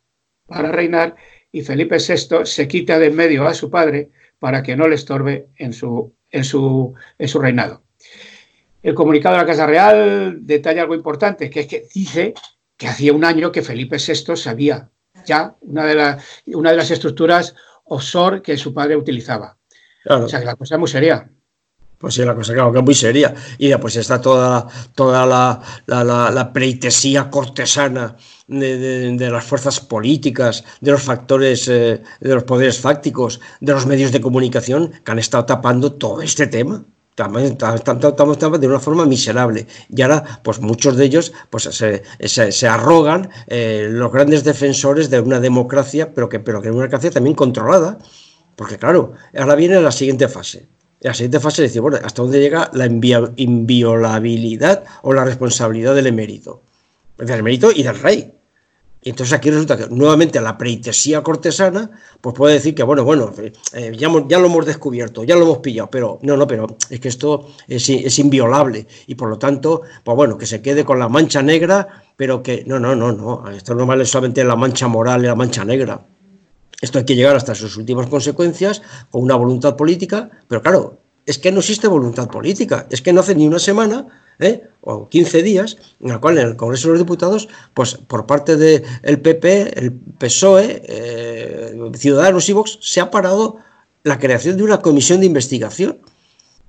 para 0.46 0.72
reinar 0.72 1.16
y 1.52 1.62
Felipe 1.62 1.96
VI 1.98 2.44
se 2.44 2.68
quita 2.68 2.98
de 2.98 3.06
en 3.06 3.16
medio 3.16 3.46
a 3.46 3.54
su 3.54 3.70
padre 3.70 4.10
para 4.38 4.62
que 4.62 4.76
no 4.76 4.88
le 4.88 4.94
estorbe 4.94 5.48
en 5.56 5.72
su, 5.72 6.14
en 6.30 6.44
su, 6.44 6.94
en 7.18 7.28
su 7.28 7.38
reinado. 7.40 7.82
El 8.82 8.94
comunicado 8.94 9.34
de 9.34 9.42
la 9.42 9.46
Casa 9.46 9.66
Real 9.66 10.38
detalla 10.46 10.82
algo 10.82 10.94
importante, 10.94 11.50
que 11.50 11.60
es 11.60 11.66
que 11.66 11.84
dice 11.94 12.34
que 12.76 12.88
hacía 12.88 13.12
un 13.12 13.24
año 13.24 13.50
que 13.50 13.62
Felipe 13.62 13.96
VI 13.96 14.36
sabía 14.36 14.90
ya 15.24 15.56
una 15.60 15.86
de, 15.86 16.16
una 16.54 16.70
de 16.70 16.76
las 16.76 16.90
estructuras 16.90 17.54
offshore 17.86 18.42
que 18.42 18.56
su 18.56 18.72
padre 18.72 18.96
utilizaba. 18.96 19.56
O 20.08 20.28
sea 20.28 20.38
que 20.38 20.46
la 20.46 20.54
cosa 20.54 20.76
es 20.76 20.78
muy 20.78 20.88
seria. 20.88 21.28
Pues 21.98 22.12
sí, 22.14 22.24
la 22.24 22.34
cosa 22.34 22.52
claro 22.52 22.72
que 22.72 22.78
es 22.78 22.84
muy 22.84 22.94
seria. 22.94 23.34
Y 23.56 23.68
después 23.68 23.96
está 23.96 24.20
toda, 24.20 24.66
toda 24.94 25.24
la, 25.24 25.60
la, 25.86 26.30
la, 26.30 26.52
pleitesía 26.52 27.30
cortesana 27.30 28.16
de, 28.46 29.16
las 29.30 29.44
fuerzas 29.44 29.80
políticas, 29.80 30.62
de 30.80 30.90
los 30.90 31.02
factores, 31.02 31.66
eh, 31.68 32.02
de 32.20 32.34
los 32.34 32.44
poderes 32.44 32.78
fácticos, 32.78 33.40
de 33.60 33.72
los 33.72 33.86
medios 33.86 34.12
de 34.12 34.20
comunicación 34.20 34.92
que 35.04 35.10
han 35.10 35.18
estado 35.18 35.46
tapando 35.46 35.94
todo 35.94 36.20
este 36.20 36.46
tema. 36.46 36.84
Estamos 37.16 38.60
de 38.60 38.66
una 38.66 38.80
forma 38.80 39.06
miserable. 39.06 39.66
Y 39.88 40.02
ahora, 40.02 40.40
pues 40.42 40.60
muchos 40.60 40.96
de 40.96 41.04
ellos 41.06 41.32
pues, 41.50 41.64
se, 41.64 42.02
se, 42.52 42.68
arrogan 42.68 43.30
eh, 43.46 43.88
los 43.90 44.12
grandes 44.12 44.44
defensores 44.44 45.08
de 45.08 45.20
una 45.20 45.40
democracia, 45.40 46.12
pero 46.14 46.28
que, 46.28 46.40
pero 46.40 46.60
que 46.60 46.68
una 46.68 46.82
democracia 46.82 47.10
también 47.10 47.34
controlada. 47.34 47.98
Porque 48.54 48.78
claro, 48.78 49.14
ahora 49.36 49.54
viene 49.54 49.80
la 49.80 49.92
siguiente 49.92 50.28
fase 50.28 50.68
la 51.00 51.14
siguiente 51.14 51.40
fase 51.40 51.64
es 51.64 51.70
decir, 51.70 51.82
bueno, 51.82 51.98
¿hasta 52.02 52.22
dónde 52.22 52.40
llega 52.40 52.70
la 52.72 52.86
inviolabilidad 52.86 54.84
o 55.02 55.12
la 55.12 55.24
responsabilidad 55.24 55.94
del 55.94 56.06
emérito? 56.06 56.62
Del 57.18 57.40
emérito 57.40 57.70
y 57.72 57.82
del 57.82 57.98
rey. 57.98 58.32
Y 59.06 59.10
entonces 59.10 59.34
aquí 59.34 59.52
resulta 59.52 59.76
que 59.76 59.86
nuevamente 59.86 60.40
la 60.40 60.58
preitesía 60.58 61.22
cortesana 61.22 61.92
pues 62.20 62.34
puede 62.34 62.54
decir 62.54 62.74
que, 62.74 62.82
bueno, 62.82 63.04
bueno, 63.04 63.32
eh, 63.72 63.92
ya, 63.96 64.08
lo 64.08 64.46
hemos 64.46 64.66
descubierto, 64.66 65.22
ya 65.22 65.36
lo 65.36 65.42
hemos 65.42 65.58
pillado, 65.58 65.88
pero 65.88 66.18
no, 66.22 66.36
no, 66.36 66.44
pero 66.44 66.76
es 66.90 66.98
que 66.98 67.06
esto 67.06 67.46
es, 67.68 67.88
es, 67.88 68.18
inviolable 68.18 68.84
y 69.06 69.14
por 69.14 69.28
lo 69.28 69.38
tanto, 69.38 69.82
pues 70.02 70.16
bueno, 70.16 70.36
que 70.36 70.44
se 70.44 70.60
quede 70.60 70.84
con 70.84 70.98
la 70.98 71.08
mancha 71.08 71.40
negra, 71.40 72.02
pero 72.16 72.42
que, 72.42 72.64
no, 72.66 72.80
no, 72.80 72.96
no, 72.96 73.12
no, 73.12 73.48
esto 73.48 73.76
no 73.76 73.86
vale 73.86 74.04
solamente 74.06 74.42
la 74.42 74.56
mancha 74.56 74.88
moral 74.88 75.22
y 75.22 75.28
la 75.28 75.36
mancha 75.36 75.64
negra. 75.64 76.04
Esto 76.80 76.98
hay 76.98 77.04
que 77.04 77.14
llegar 77.14 77.36
hasta 77.36 77.54
sus 77.54 77.76
últimas 77.76 78.08
consecuencias 78.08 78.82
con 79.12 79.22
una 79.22 79.36
voluntad 79.36 79.76
política, 79.76 80.30
pero 80.48 80.62
claro, 80.62 80.98
es 81.24 81.38
que 81.38 81.52
no 81.52 81.60
existe 81.60 81.86
voluntad 81.86 82.28
política, 82.28 82.88
es 82.90 83.02
que 83.02 83.12
no 83.12 83.20
hace 83.20 83.36
ni 83.36 83.46
una 83.46 83.60
semana 83.60 84.25
¿eh? 84.38 84.64
o 84.80 85.08
15 85.08 85.42
días 85.42 85.76
en 86.00 86.10
la 86.10 86.20
cual 86.20 86.38
en 86.38 86.46
el 86.46 86.56
Congreso 86.56 86.88
de 86.88 86.92
los 86.92 87.00
Diputados, 87.00 87.48
pues 87.74 87.94
por 87.94 88.26
parte 88.26 88.56
del 88.56 89.20
PP, 89.20 89.78
el 89.78 89.92
PSOE, 89.92 90.82
eh, 90.86 91.76
Ciudadanos 91.96 92.48
y 92.48 92.52
Vox, 92.52 92.78
se 92.80 93.00
ha 93.00 93.10
parado 93.10 93.56
la 94.02 94.18
creación 94.18 94.56
de 94.56 94.62
una 94.62 94.80
comisión 94.80 95.20
de 95.20 95.26
investigación. 95.26 95.98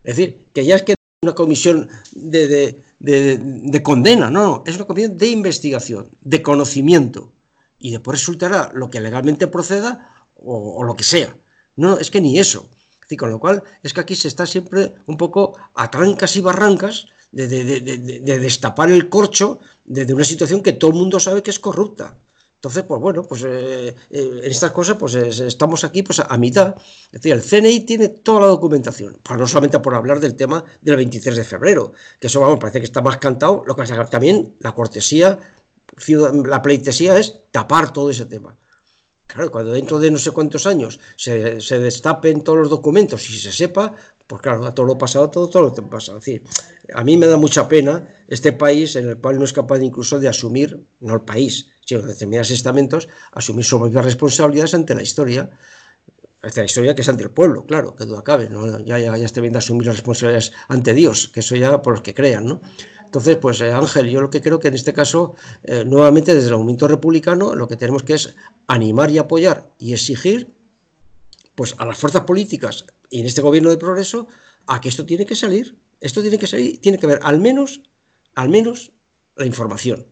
Es 0.04 0.16
decir, 0.16 0.48
que 0.54 0.66
ya 0.66 0.76
es 0.76 0.84
que 0.84 0.96
una 1.22 1.36
comisión 1.36 1.90
de, 2.12 2.82
de 3.00 3.84
condena, 3.84 4.30
no, 4.30 4.44
no, 4.44 4.64
es 4.66 4.76
una 4.76 4.86
comisión 4.86 5.18
de 5.18 5.28
investigación, 5.28 6.12
de 6.22 6.42
conocimiento 6.42 7.34
y 7.80 7.92
después 7.92 8.20
resultará 8.20 8.72
lo 8.74 8.90
que 8.90 9.00
legalmente 9.00 9.48
proceda 9.48 10.26
o, 10.36 10.84
lo 10.84 10.96
que 10.96 11.04
sea. 11.04 11.36
No, 11.76 11.98
es 11.98 12.10
que 12.12 12.22
ni 12.22 12.40
eso. 12.40 12.70
con 13.18 13.30
lo 13.30 13.40
cual, 13.40 13.64
es 13.84 13.94
que 13.94 14.02
aquí 14.02 14.16
se 14.16 14.28
está 14.28 14.46
siempre 14.46 14.96
un 15.06 15.18
poco 15.18 15.58
a 15.76 15.90
trancas 15.92 16.36
y 16.36 16.42
barrancas 16.42 17.08
de, 17.46 18.40
destapar 18.40 18.90
el 18.90 19.10
corcho 19.10 19.60
de, 19.86 20.12
una 20.14 20.24
situación 20.24 20.62
que 20.62 20.74
todo 20.74 20.92
el 20.92 20.98
mundo 20.98 21.20
sabe 21.20 21.44
que 21.44 21.52
es 21.52 21.60
corrupta. 21.60 22.18
Entonces, 22.56 22.84
pues 22.88 23.00
bueno, 23.00 23.22
pues 23.22 23.44
eh, 23.46 23.96
eh, 24.10 24.42
en 24.44 24.52
estas 24.52 24.72
cosas 24.72 24.98
pues 24.98 25.14
estamos 25.14 25.84
aquí 25.84 26.02
pues 26.02 26.20
a, 26.20 26.38
mitad. 26.38 26.76
Es 27.12 27.22
decir, 27.22 27.34
el 27.34 27.44
CNI 27.44 27.82
tiene 27.82 28.10
toda 28.10 28.42
la 28.42 28.48
documentación, 28.48 29.20
pues 29.22 29.40
no 29.40 29.48
solamente 29.48 29.80
por 29.80 29.94
hablar 29.94 30.20
del 30.20 30.36
tema 30.36 30.66
del 30.82 30.96
23 30.96 31.38
de 31.38 31.44
febrero, 31.44 31.94
que 32.20 32.28
eso 32.28 32.42
vamos, 32.42 32.58
parece 32.60 32.80
que 32.80 32.86
está 32.86 33.02
más 33.02 33.18
cantado, 33.18 33.64
lo 33.68 33.76
que 33.76 33.84
pasa 33.84 34.04
también 34.06 34.56
la 34.60 34.74
cortesía 34.74 35.40
la 36.46 36.62
pleitesía 36.62 37.18
es 37.18 37.42
tapar 37.52 37.94
todo 37.94 38.10
ese 38.10 38.26
tema. 38.26 38.56
Claro, 39.26 39.52
cuando 39.52 39.72
dentro 39.74 40.00
de 40.00 40.10
no 40.10 40.18
sé 40.18 40.32
cuántos 40.32 40.66
años 40.66 41.00
se, 41.18 41.60
se, 41.60 41.80
destapen 41.80 42.44
todos 42.44 42.60
los 42.60 42.70
documentos 42.70 43.30
y 43.30 43.38
se 43.38 43.52
sepa, 43.52 43.94
pues 44.28 44.42
claro, 44.42 44.66
a 44.66 44.74
todo 44.74 44.86
lo 44.86 44.98
pasado, 44.98 45.30
todo, 45.30 45.48
todo 45.48 45.64
lo 45.64 45.74
que 45.74 45.82
pasa. 45.82 46.12
Es 46.12 46.26
decir, 46.26 46.44
a 46.94 47.04
mí 47.04 47.16
me 47.16 47.28
da 47.28 47.38
mucha 47.38 47.68
pena 47.68 48.08
este 48.28 48.52
país 48.52 48.96
en 48.98 49.08
el 49.10 49.18
cual 49.18 49.40
no 49.40 49.46
es 49.46 49.54
capaz 49.54 49.80
incluso 49.80 50.20
de 50.20 50.28
asumir, 50.28 50.86
no 51.00 51.16
el 51.16 51.22
país, 51.22 51.72
sino 51.86 52.02
determinados 52.02 52.52
estamentos, 52.52 53.08
asumir 53.32 53.64
sus 53.64 53.80
propias 53.80 54.04
responsabilidades 54.04 54.74
ante 54.74 54.94
la 54.94 55.02
historia. 55.02 55.50
Ante 56.42 56.60
la 56.60 56.66
historia 56.66 56.94
que 56.94 57.02
es 57.02 57.10
ante 57.10 57.24
el 57.24 57.32
pueblo, 57.32 57.66
claro, 57.66 57.96
que 57.96 58.06
duda 58.06 58.22
cabe, 58.22 58.50
¿no? 58.50 58.80
ya, 58.80 59.00
ya, 59.00 59.18
ya 59.18 59.26
esté 59.26 59.42
bien 59.42 59.54
de 59.54 59.60
asumir 59.60 59.88
las 59.88 59.96
responsabilidades 59.96 60.52
ante 60.68 60.94
Dios, 60.94 61.30
que 61.30 61.40
eso 61.40 61.56
ya 61.56 61.82
por 61.82 61.94
los 61.94 62.02
que 62.02 62.14
crean, 62.14 62.46
¿no? 62.46 62.62
Entonces, 63.04 63.38
pues 63.38 63.62
eh, 63.62 63.72
Ángel, 63.72 64.10
yo 64.10 64.22
lo 64.22 64.30
que 64.30 64.42
creo 64.42 64.60
que 64.60 64.68
en 64.68 64.74
este 64.74 64.94
caso, 64.94 65.34
eh, 65.64 65.84
nuevamente 65.86 66.36
desde 66.36 66.50
el 66.50 66.56
movimiento 66.56 66.88
republicano, 66.90 67.56
lo 67.56 67.68
que 67.68 67.78
tenemos 67.78 68.04
que 68.04 68.14
es 68.14 68.36
animar 68.68 69.10
y 69.10 69.18
apoyar 69.18 69.70
y 69.80 69.94
exigir 69.94 70.54
pues 71.56 71.74
a 71.80 71.86
las 71.86 71.98
fuerzas 71.98 72.22
políticas 72.22 72.86
y 73.10 73.22
en 73.22 73.26
este 73.26 73.42
gobierno 73.42 73.70
de 73.70 73.78
progreso 73.78 74.28
a 74.68 74.82
que 74.82 74.90
esto 74.90 75.06
tiene 75.06 75.26
que 75.26 75.36
salir, 75.36 75.78
esto 76.00 76.22
tiene 76.22 76.38
que 76.38 76.48
salir, 76.48 76.80
tiene 76.82 76.98
que 76.98 77.08
ver 77.08 77.20
al 77.24 77.40
menos, 77.40 77.82
al 78.36 78.50
menos 78.50 78.92
la 79.36 79.46
información. 79.46 80.08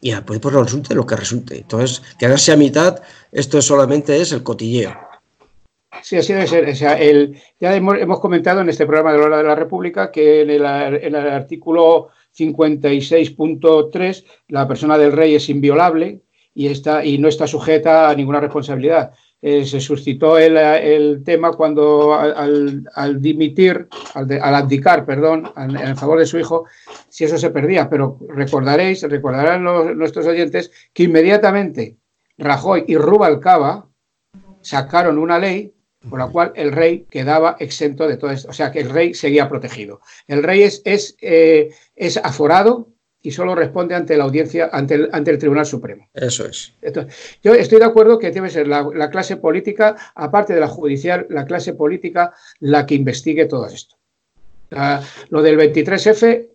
Y 0.00 0.10
después 0.10 0.38
pues, 0.40 0.54
pues 0.54 0.64
resulte 0.64 0.94
lo 0.94 1.06
que 1.06 1.16
resulte. 1.16 1.58
Entonces, 1.58 2.02
quedarse 2.18 2.52
a 2.52 2.56
mitad, 2.56 3.02
esto 3.32 3.62
solamente 3.62 4.20
es 4.20 4.32
el 4.32 4.42
cotilleo. 4.42 4.94
Sí, 6.02 6.16
así 6.16 6.32
debe 6.32 6.46
ser. 6.46 6.68
O 6.68 6.74
sea, 6.74 6.98
el, 6.98 7.40
ya 7.60 7.74
hemos, 7.74 8.20
comentado 8.20 8.60
en 8.60 8.68
este 8.68 8.84
programa 8.84 9.12
de 9.12 9.18
la 9.18 9.24
hora 9.24 9.38
de 9.38 9.44
la 9.44 9.54
República 9.54 10.10
que 10.10 10.42
en 10.42 10.50
el, 10.50 10.64
en 10.66 11.14
el 11.14 11.28
artículo 11.28 12.10
56.3 12.36 14.24
la 14.48 14.66
persona 14.66 14.98
del 14.98 15.12
rey 15.12 15.34
es 15.36 15.48
inviolable 15.48 16.20
y, 16.54 16.66
está, 16.66 17.04
y 17.04 17.18
no 17.18 17.28
está 17.28 17.46
sujeta 17.46 18.10
a 18.10 18.14
ninguna 18.14 18.40
responsabilidad. 18.40 19.12
Eh, 19.46 19.66
se 19.66 19.78
suscitó 19.78 20.38
el, 20.38 21.22
tema 21.22 21.52
cuando 21.52 22.14
al, 22.14 23.20
dimitir, 23.20 23.88
al, 24.14 24.54
abdicar, 24.54 25.04
perdón, 25.04 25.52
en 25.54 25.94
favor 25.98 26.18
de 26.18 26.24
su 26.24 26.38
hijo, 26.38 26.64
si 27.10 27.24
eso 27.24 27.36
se 27.36 27.50
perdía. 27.50 27.90
Pero 27.90 28.18
recordaréis, 28.26 29.02
recordarán 29.02 29.62
nuestros 29.98 30.24
oyentes, 30.24 30.70
que 30.94 31.02
inmediatamente 31.02 31.98
Rajoy 32.38 32.86
y 32.88 32.96
Rubalcaba 32.96 33.86
sacaron 34.62 35.18
una 35.18 35.38
ley 35.38 35.74
por 36.08 36.20
la 36.20 36.28
cual 36.28 36.52
el 36.54 36.72
rey 36.72 37.06
quedaba 37.10 37.56
exento 37.60 38.08
de 38.08 38.16
todo 38.16 38.30
esto. 38.30 38.48
O 38.48 38.54
sea, 38.54 38.72
que 38.72 38.80
el 38.80 38.88
rey 38.88 39.12
seguía 39.12 39.50
protegido. 39.50 40.00
El 40.26 40.42
rey 40.42 40.62
es, 40.62 40.80
es, 40.86 41.18
eh, 41.20 41.68
es 41.94 42.16
aforado 42.16 42.93
y 43.24 43.30
solo 43.30 43.54
responde 43.54 43.94
ante 43.94 44.18
la 44.18 44.24
audiencia, 44.24 44.68
ante 44.70 44.96
el, 44.96 45.08
ante 45.10 45.30
el 45.30 45.38
Tribunal 45.38 45.64
Supremo. 45.64 46.10
Eso 46.12 46.44
es. 46.44 46.74
yo 47.42 47.54
estoy 47.54 47.78
de 47.78 47.86
acuerdo 47.86 48.18
que 48.18 48.30
debe 48.30 48.50
ser 48.50 48.68
la, 48.68 49.10
clase 49.10 49.38
política, 49.38 49.96
aparte 50.14 50.52
de 50.52 50.60
la 50.60 50.68
judicial, 50.68 51.26
la 51.30 51.46
clase 51.46 51.72
política 51.72 52.34
la 52.60 52.84
que 52.84 52.94
investigue 52.94 53.46
todo 53.46 53.66
esto. 53.66 53.96
lo 55.30 55.40
del 55.40 55.58
23F, 55.58 56.48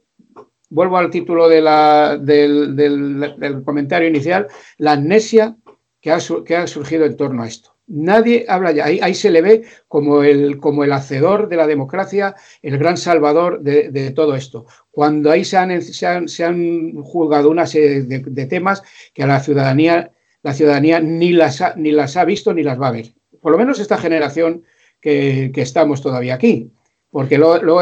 vuelvo 0.69 0.97
al 0.99 1.09
título 1.09 1.49
de 1.49 1.61
la, 1.61 2.19
del, 2.21 2.75
del, 2.75 3.63
comentario 3.65 4.07
inicial, 4.07 4.45
la 4.77 4.91
amnesia 4.91 5.57
que 5.99 6.11
ha, 6.11 6.19
que 6.45 6.55
ha 6.55 6.67
surgido 6.67 7.05
en 7.05 7.17
torno 7.17 7.41
a 7.41 7.47
esto. 7.47 7.78
Nadie 7.89 8.45
habla 8.47 8.71
ya. 8.71 8.85
Ahí, 8.85 9.13
se 9.13 9.31
le 9.31 9.41
ve 9.41 9.63
como 9.87 10.23
el, 10.23 10.59
como 10.59 10.83
el 10.83 10.93
hacedor 10.93 11.49
de 11.49 11.55
la 11.55 11.67
democracia, 11.67 12.35
el 12.61 12.77
gran 12.77 12.97
salvador 12.97 13.61
de, 13.61 14.11
todo 14.11 14.35
esto. 14.35 14.65
Cuando 14.91 15.31
ahí 15.31 15.43
se 15.43 15.57
han, 15.57 15.81
se 15.81 16.43
han, 16.45 17.01
juzgado 17.01 17.49
una 17.49 17.65
serie 17.65 18.01
de, 18.01 18.45
temas 18.45 18.83
que 19.13 19.23
a 19.23 19.27
la 19.27 19.39
ciudadanía, 19.39 20.11
la 20.43 20.53
ciudadanía 20.53 20.99
ni 20.99 21.31
las, 21.31 21.61
ha, 21.61 21.73
ni 21.75 21.91
las 21.91 22.15
ha 22.15 22.25
visto 22.25 22.53
ni 22.53 22.63
las 22.63 22.79
va 22.79 22.89
a 22.89 22.91
ver. 22.91 23.13
Por 23.41 23.51
lo 23.51 23.57
menos 23.57 23.79
esta 23.79 23.97
generación 23.97 24.63
que 25.01 25.51
estamos 25.55 26.01
todavía 26.01 26.35
aquí 26.35 26.71
porque 27.11 27.37
luego, 27.37 27.79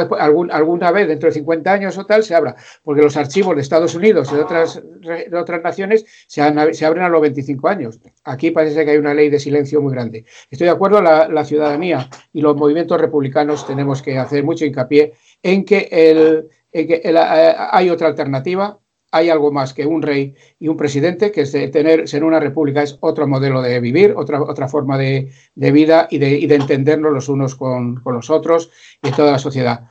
alguna 0.52 0.92
vez 0.92 1.08
dentro 1.08 1.28
de 1.28 1.34
50 1.34 1.72
años 1.72 1.98
o 1.98 2.06
tal 2.06 2.24
se 2.24 2.36
abra, 2.36 2.56
porque 2.84 3.02
los 3.02 3.18
archivos 3.18 3.56
de 3.56 3.62
Estados 3.62 3.94
Unidos 3.96 4.30
y 4.32 4.36
de 4.36 4.42
otras, 4.42 4.82
de 5.02 5.38
otras 5.38 5.62
naciones 5.62 6.06
se, 6.28 6.42
abren 6.42 7.04
a 7.04 7.10
los 7.10 7.22
25 7.22 7.68
años. 7.68 8.00
Aquí 8.24 8.52
parece 8.52 8.86
que 8.86 8.92
hay 8.92 8.98
una 8.98 9.14
ley 9.14 9.30
de 9.30 9.40
silencio 9.40 9.82
muy 9.82 9.94
grande. 9.94 10.26
Estoy 10.50 10.66
de 10.66 10.72
acuerdo, 10.72 11.02
la, 11.02 11.28
la 11.28 11.44
ciudadanía 11.44 12.10
y 12.32 12.42
los 12.42 12.56
movimientos 12.56 13.00
republicanos 13.00 13.68
tenemos 13.68 14.02
que 14.02 14.18
hacer 14.18 14.44
mucho 14.44 14.66
hincapié 14.66 15.14
en 15.44 15.66
que, 15.66 15.90
el, 15.92 16.48
que 16.72 17.02
eh, 17.04 17.56
hay 17.72 17.90
otra 17.90 18.08
alternativa, 18.08 18.80
hay 19.12 19.30
algo 19.30 19.52
más 19.52 19.74
que 19.74 19.86
un 19.86 20.02
rey 20.02 20.36
y 20.60 20.68
un 20.68 20.78
presidente, 20.78 21.32
que 21.32 21.42
es 21.42 21.52
tener, 21.52 22.08
ser 22.08 22.24
una 22.24 22.40
república 22.40 22.84
es 22.84 22.98
otro 23.00 23.28
modelo 23.28 23.62
de 23.62 23.80
vivir, 23.80 24.14
otra, 24.16 24.42
otra 24.42 24.68
forma 24.68 24.98
de, 24.98 25.32
vida 25.56 26.08
y 26.10 26.18
de, 26.18 26.56
entendernos 26.56 27.14
los 27.14 27.30
unos 27.30 27.56
con, 27.56 28.02
los 28.06 28.30
otros 28.30 28.70
y 29.02 29.12
toda 29.12 29.32
la 29.32 29.40
sociedad. 29.40 29.90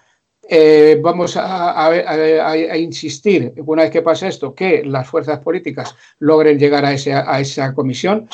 Eh, 0.48 1.00
vamos 1.02 1.36
a, 1.36 2.76
insistir, 2.76 3.54
una 3.64 3.82
vez 3.82 3.90
que 3.90 4.02
pase 4.02 4.28
esto, 4.28 4.54
que 4.54 4.84
las 4.84 5.08
fuerzas 5.08 5.40
políticas 5.40 5.96
logren 6.18 6.58
llegar 6.58 6.84
a, 6.84 6.90
a 6.90 7.40
esa 7.40 7.74
comisión, 7.74 8.28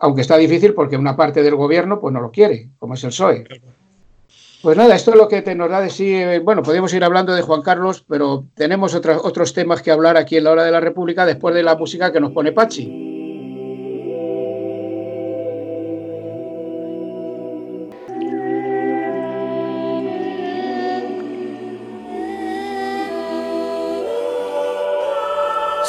aunque 0.00 0.20
está 0.20 0.36
difícil 0.36 0.74
porque 0.74 0.96
una 0.96 1.16
parte 1.16 1.42
del 1.42 1.56
gobierno 1.56 1.98
pues, 1.98 2.12
no 2.14 2.20
lo 2.20 2.30
quiere, 2.30 2.70
como 2.78 2.94
es 2.94 3.02
el 3.02 3.10
PSOE. 3.10 3.44
Pues 4.68 4.76
nada, 4.76 4.96
esto 4.96 5.12
es 5.12 5.16
lo 5.16 5.28
que 5.28 5.40
te 5.40 5.54
nos 5.54 5.70
da 5.70 5.80
de 5.80 5.88
sí. 5.88 6.14
Eh, 6.14 6.40
bueno, 6.40 6.62
podemos 6.62 6.92
ir 6.92 7.02
hablando 7.02 7.34
de 7.34 7.40
Juan 7.40 7.62
Carlos, 7.62 8.04
pero 8.06 8.44
tenemos 8.54 8.94
otros 8.94 9.54
temas 9.54 9.80
que 9.80 9.90
hablar 9.90 10.18
aquí 10.18 10.36
en 10.36 10.44
la 10.44 10.50
hora 10.50 10.62
de 10.62 10.70
la 10.70 10.78
República 10.78 11.24
después 11.24 11.54
de 11.54 11.62
la 11.62 11.74
música 11.74 12.12
que 12.12 12.20
nos 12.20 12.32
pone 12.32 12.52
Pachi. 12.52 12.84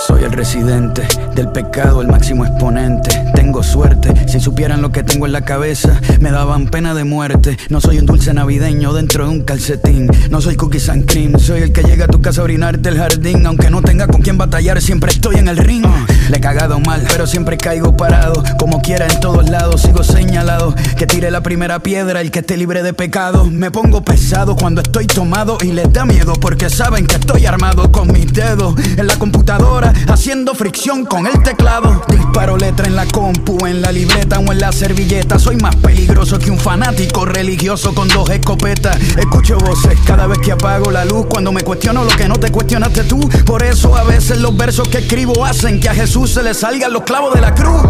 Soy 0.08 0.24
el 0.24 0.32
residente 0.32 1.06
del 1.40 1.52
pecado, 1.54 2.02
el 2.02 2.10
máximo 2.10 2.46
exponente. 2.46 3.10
Tengo 3.34 3.64
suerte, 3.64 4.14
si 4.28 4.42
supieran 4.42 4.82
lo 4.82 4.92
que 4.92 5.04
tengo 5.04 5.26
en 5.26 5.32
la 5.32 5.46
cabeza, 5.46 6.02
me 6.20 6.32
daban 6.32 6.68
pena 6.68 6.94
de 6.94 7.06
muerte. 7.06 7.58
No 7.70 7.80
soy 7.80 7.98
un 8.00 8.06
dulce 8.06 8.34
navideño 8.34 8.92
dentro 8.92 9.24
de 9.24 9.32
un 9.32 9.42
calcetín. 9.44 10.10
No 10.30 10.42
soy 10.42 10.58
cookies 10.58 10.90
and 10.90 11.06
cream, 11.10 11.40
soy 11.40 11.62
el 11.62 11.72
que 11.72 11.82
llega 11.84 12.06
a 12.06 12.08
tu 12.10 12.22
casa 12.22 12.42
a 12.42 12.44
orinarte 12.44 12.90
el 12.90 12.98
jardín. 12.98 13.46
Aunque 13.46 13.70
no 13.70 13.82
tenga 13.82 14.08
con 14.08 14.22
quién 14.22 14.38
batallar, 14.38 14.82
siempre 14.82 15.12
estoy 15.12 15.38
en 15.38 15.48
el 15.48 15.58
ring. 15.58 15.86
Le 16.30 16.38
he 16.38 16.42
cagado 16.42 16.78
mal, 16.82 17.06
pero 17.10 17.26
siempre 17.26 17.56
caigo 17.56 17.96
parado. 17.96 18.44
Como 18.58 18.82
quiera 18.82 19.08
en 19.08 19.20
todos 19.22 19.50
lados, 19.50 19.84
sigo 19.84 20.04
señalado. 20.04 20.76
Que 20.98 21.08
tire 21.08 21.32
la 21.32 21.42
primera 21.42 21.80
piedra, 21.80 22.20
el 22.20 22.32
que 22.32 22.40
esté 22.40 22.58
libre 22.58 22.84
de 22.84 22.94
pecado. 22.94 23.46
Me 23.46 23.72
pongo 23.72 24.04
pesado 24.04 24.58
cuando 24.58 24.82
estoy 24.82 25.08
tomado 25.08 25.58
y 25.64 25.72
les 25.72 25.92
da 25.94 26.04
miedo 26.04 26.34
porque 26.34 26.70
saben 26.70 27.08
que 27.08 27.16
estoy 27.16 27.46
armado 27.46 27.94
con 27.94 28.12
mis 28.12 28.34
dedos 28.34 28.76
en 28.98 29.08
la 29.08 29.16
computadora 29.16 29.94
haciendo 30.10 30.54
fricción 30.54 31.06
con 31.06 31.29
el 31.30 31.44
teclado. 31.44 32.02
Disparo 32.08 32.58
letra 32.58 32.88
en 32.88 32.96
la 32.96 33.06
compu, 33.06 33.66
en 33.66 33.82
la 33.82 33.92
libreta 33.92 34.40
o 34.40 34.52
en 34.52 34.60
la 34.60 34.72
servilleta. 34.72 35.40
Soy 35.40 35.58
más 35.58 35.76
peligroso 35.76 36.40
que 36.40 36.52
un 36.52 36.58
fanático 36.58 37.26
religioso 37.26 37.94
con 37.94 38.08
dos 38.08 38.30
escopetas. 38.30 38.98
Escucho 39.18 39.58
voces 39.58 39.98
cada 40.06 40.28
vez 40.28 40.40
que 40.40 40.52
apago 40.52 40.92
la 40.92 41.06
luz. 41.06 41.26
Cuando 41.30 41.52
me 41.52 41.62
cuestiono 41.62 42.04
lo 42.04 42.12
que 42.12 42.28
no 42.28 42.36
te 42.36 42.52
cuestionaste 42.52 43.04
tú. 43.04 43.20
Por 43.46 43.64
eso 43.64 43.96
a 43.96 44.04
veces 44.04 44.40
los 44.40 44.56
versos 44.56 44.88
que 44.88 45.00
escribo 45.00 45.46
hacen 45.46 45.80
que 45.80 45.90
a 45.90 45.94
Jesús 45.94 46.32
se 46.32 46.44
le 46.44 46.54
salgan 46.54 46.94
los 46.94 47.04
clavos 47.04 47.34
de 47.34 47.42
la 47.42 47.54
cruz. 47.54 47.82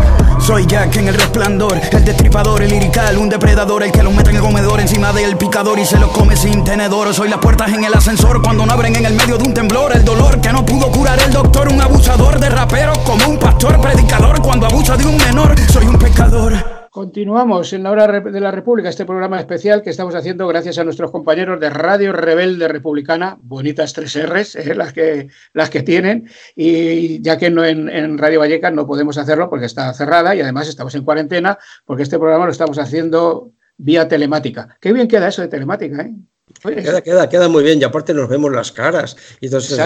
Soy 0.49 0.65
Jack 0.65 0.95
en 0.95 1.07
el 1.07 1.13
resplandor, 1.13 1.79
el 1.91 2.03
destripador, 2.03 2.63
el 2.63 2.71
lirical, 2.71 3.19
un 3.19 3.29
depredador, 3.29 3.83
el 3.83 3.91
que 3.91 4.01
lo 4.01 4.09
mete 4.09 4.31
en 4.31 4.37
el 4.37 4.41
comedor 4.41 4.79
encima 4.79 5.13
del 5.13 5.37
picador 5.37 5.77
y 5.77 5.85
se 5.85 5.99
lo 5.99 6.11
come 6.11 6.35
sin 6.35 6.63
tenedor. 6.63 7.13
Soy 7.13 7.29
las 7.29 7.37
puertas 7.37 7.71
en 7.71 7.83
el 7.83 7.93
ascensor 7.93 8.41
cuando 8.41 8.65
no 8.65 8.73
abren 8.73 8.95
en 8.95 9.05
el 9.05 9.13
medio 9.13 9.37
de 9.37 9.43
un 9.43 9.53
temblor. 9.53 9.95
El 9.95 10.03
dolor 10.03 10.41
que 10.41 10.51
no 10.51 10.65
pudo 10.65 10.91
curar 10.91 11.19
el 11.19 11.31
doctor, 11.31 11.67
un 11.71 11.79
abuso 11.79 12.17
de 12.39 12.49
rapero 12.49 12.93
como 13.05 13.27
un 13.27 13.37
pastor 13.37 13.79
predicador 13.79 14.41
cuando 14.41 14.65
abusa 14.65 14.97
de 14.97 15.05
un 15.05 15.17
menor. 15.17 15.53
Soy 15.71 15.85
un 15.85 15.99
pecador. 15.99 16.78
Continuamos 16.91 17.71
en 17.73 17.83
la 17.83 17.91
hora 17.91 18.07
de 18.19 18.39
la 18.39 18.49
República, 18.49 18.89
este 18.89 19.05
programa 19.05 19.39
especial 19.39 19.83
que 19.83 19.91
estamos 19.91 20.15
haciendo 20.15 20.47
gracias 20.47 20.79
a 20.79 20.83
nuestros 20.83 21.11
compañeros 21.11 21.59
de 21.59 21.69
Radio 21.69 22.13
Rebelde 22.13 22.67
Republicana, 22.67 23.37
bonitas 23.41 23.93
tres 23.93 24.17
R's, 24.17 24.55
eh, 24.55 24.73
las, 24.73 24.91
que, 24.93 25.27
las 25.53 25.69
que 25.69 25.83
tienen, 25.83 26.27
y 26.55 27.21
ya 27.21 27.37
que 27.37 27.51
no 27.51 27.63
en, 27.63 28.17
Radio 28.17 28.39
Vallecas 28.39 28.73
no 28.73 28.87
podemos 28.87 29.19
hacerlo 29.19 29.49
porque 29.51 29.67
está 29.67 29.93
cerrada 29.93 30.35
y 30.35 30.41
además 30.41 30.67
estamos 30.67 30.95
en 30.95 31.03
cuarentena 31.03 31.59
porque 31.85 32.03
este 32.03 32.17
programa 32.17 32.45
lo 32.45 32.51
estamos 32.51 32.79
haciendo 32.79 33.51
vía 33.77 34.07
telemática. 34.07 34.75
Qué 34.81 34.91
bien 34.91 35.07
queda 35.07 35.27
eso 35.27 35.43
de 35.43 35.47
telemática, 35.47 36.01
¿eh? 36.01 36.15
Queda, 36.63 37.01
queda, 37.01 37.29
queda 37.29 37.47
muy 37.47 37.63
bien 37.63 37.79
y 37.79 37.83
aparte 37.83 38.13
nos 38.13 38.27
vemos 38.27 38.51
las 38.51 38.71
caras 38.71 39.15
y 39.39 39.45
entonces 39.45 39.79